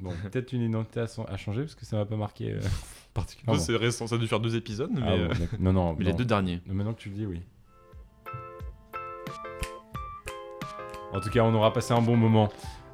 Bon, 0.00 0.12
peut-être 0.30 0.52
une 0.52 0.62
identité 0.62 1.00
à, 1.00 1.06
son- 1.06 1.24
à 1.24 1.36
changer 1.36 1.62
parce 1.62 1.74
que 1.74 1.84
ça 1.86 1.96
m'a 1.96 2.04
pas 2.04 2.16
marqué 2.16 2.50
euh, 2.52 2.60
particulièrement. 3.14 3.60
c'est 3.62 3.76
récent. 3.76 4.06
Ça 4.06 4.16
a 4.16 4.18
dû 4.18 4.26
faire 4.26 4.40
deux 4.40 4.56
épisodes, 4.56 4.90
mais, 4.92 5.00
Ah 5.04 5.10
bon, 5.10 5.22
euh, 5.22 5.46
non, 5.60 5.72
non, 5.72 5.96
mais 5.98 6.04
les 6.06 6.12
deux 6.12 6.24
derniers. 6.24 6.60
Maintenant 6.66 6.92
que 6.92 7.00
tu 7.00 7.08
le 7.08 7.14
dis, 7.14 7.26
oui. 7.26 7.40
En 11.12 11.20
tout 11.20 11.30
cas, 11.30 11.40
on 11.40 11.54
aura 11.54 11.72
passé 11.72 11.92
un 11.92 12.00
bon 12.00 12.16
moment. 12.16 12.48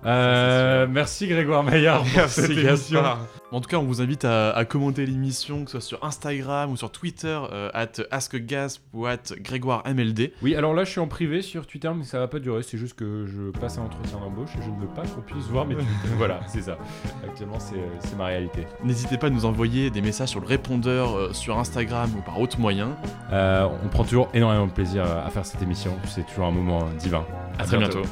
Euh, 0.05 0.87
merci 0.89 1.27
Grégoire 1.27 1.63
Maillard 1.65 2.05
pour 2.05 2.29
cette 2.29 2.51
émission. 2.51 3.03
En 3.51 3.61
tout 3.61 3.69
cas, 3.69 3.79
on 3.79 3.85
vous 3.85 4.03
invite 4.03 4.25
à, 4.25 4.51
à 4.51 4.65
commenter 4.65 5.07
l'émission, 5.07 5.65
que 5.65 5.71
ce 5.71 5.81
soit 5.81 5.89
sur 5.89 6.05
Instagram 6.05 6.71
ou 6.71 6.77
sur 6.77 6.91
Twitter, 6.91 7.39
euh, 7.53 7.71
at 7.73 7.93
AskGasp 8.11 8.83
ou 8.93 9.07
at 9.07 9.17
GrégoireMLD. 9.39 10.33
Oui, 10.43 10.55
alors 10.55 10.75
là, 10.75 10.85
je 10.85 10.91
suis 10.91 11.01
en 11.01 11.07
privé 11.07 11.41
sur 11.41 11.67
Twitter, 11.67 11.91
mais 11.97 12.05
ça 12.05 12.19
va 12.19 12.29
pas 12.29 12.41
durer. 12.41 12.63
C'est 12.63 12.77
juste 12.77 12.95
que 12.95 13.27
je 13.27 13.51
passe 13.59 13.79
un 13.79 13.83
entretien 13.83 14.19
d'embauche 14.19 14.51
et 14.59 14.63
je 14.63 14.71
ne 14.71 14.79
veux 14.79 14.89
pas 14.89 15.03
qu'on 15.03 15.23
puisse 15.23 15.47
voir 15.47 15.67
mes 15.67 15.77
tweets. 15.77 15.87
voilà, 16.19 16.41
c'est 16.47 16.63
ça. 16.63 16.77
Actuellement, 17.25 17.59
c'est 17.59 17.77
euh, 17.77 17.89
c'est 18.01 18.17
ma 18.17 18.27
réalité. 18.27 18.67
N'hésitez 18.85 19.17
pas 19.17 19.29
à 19.29 19.31
nous 19.31 19.47
envoyer 19.47 19.91
des 19.91 20.03
messages 20.03 20.29
sur 20.29 20.41
le 20.41 20.47
répondeur 20.47 21.17
euh, 21.17 21.33
sur 21.33 21.59
Instagram 21.59 22.11
ou 22.19 22.23
par 22.23 22.39
autre 22.41 22.59
moyen. 22.61 22.97
Euh, 23.33 23.67
on 23.83 23.89
prend 23.89 24.05
toujours 24.05 24.29
énormément 24.35 24.67
de 24.67 24.73
plaisir 24.73 25.05
à 25.05 25.29
faire 25.31 25.47
cette 25.47 25.63
émission. 25.63 25.97
C'est 26.07 26.27
toujours 26.27 26.47
un 26.47 26.53
moment 26.53 26.83
euh, 26.83 26.99
divin. 26.99 27.25
À 27.59 27.65
très 27.65 27.79
bientôt. 27.79 28.03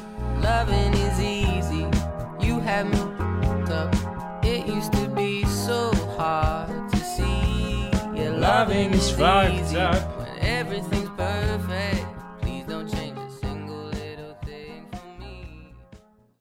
driving 8.57 8.91
is 8.91 9.11
fucked 9.11 9.75
up. 9.75 10.17
When 10.17 10.39
everything 10.39 10.96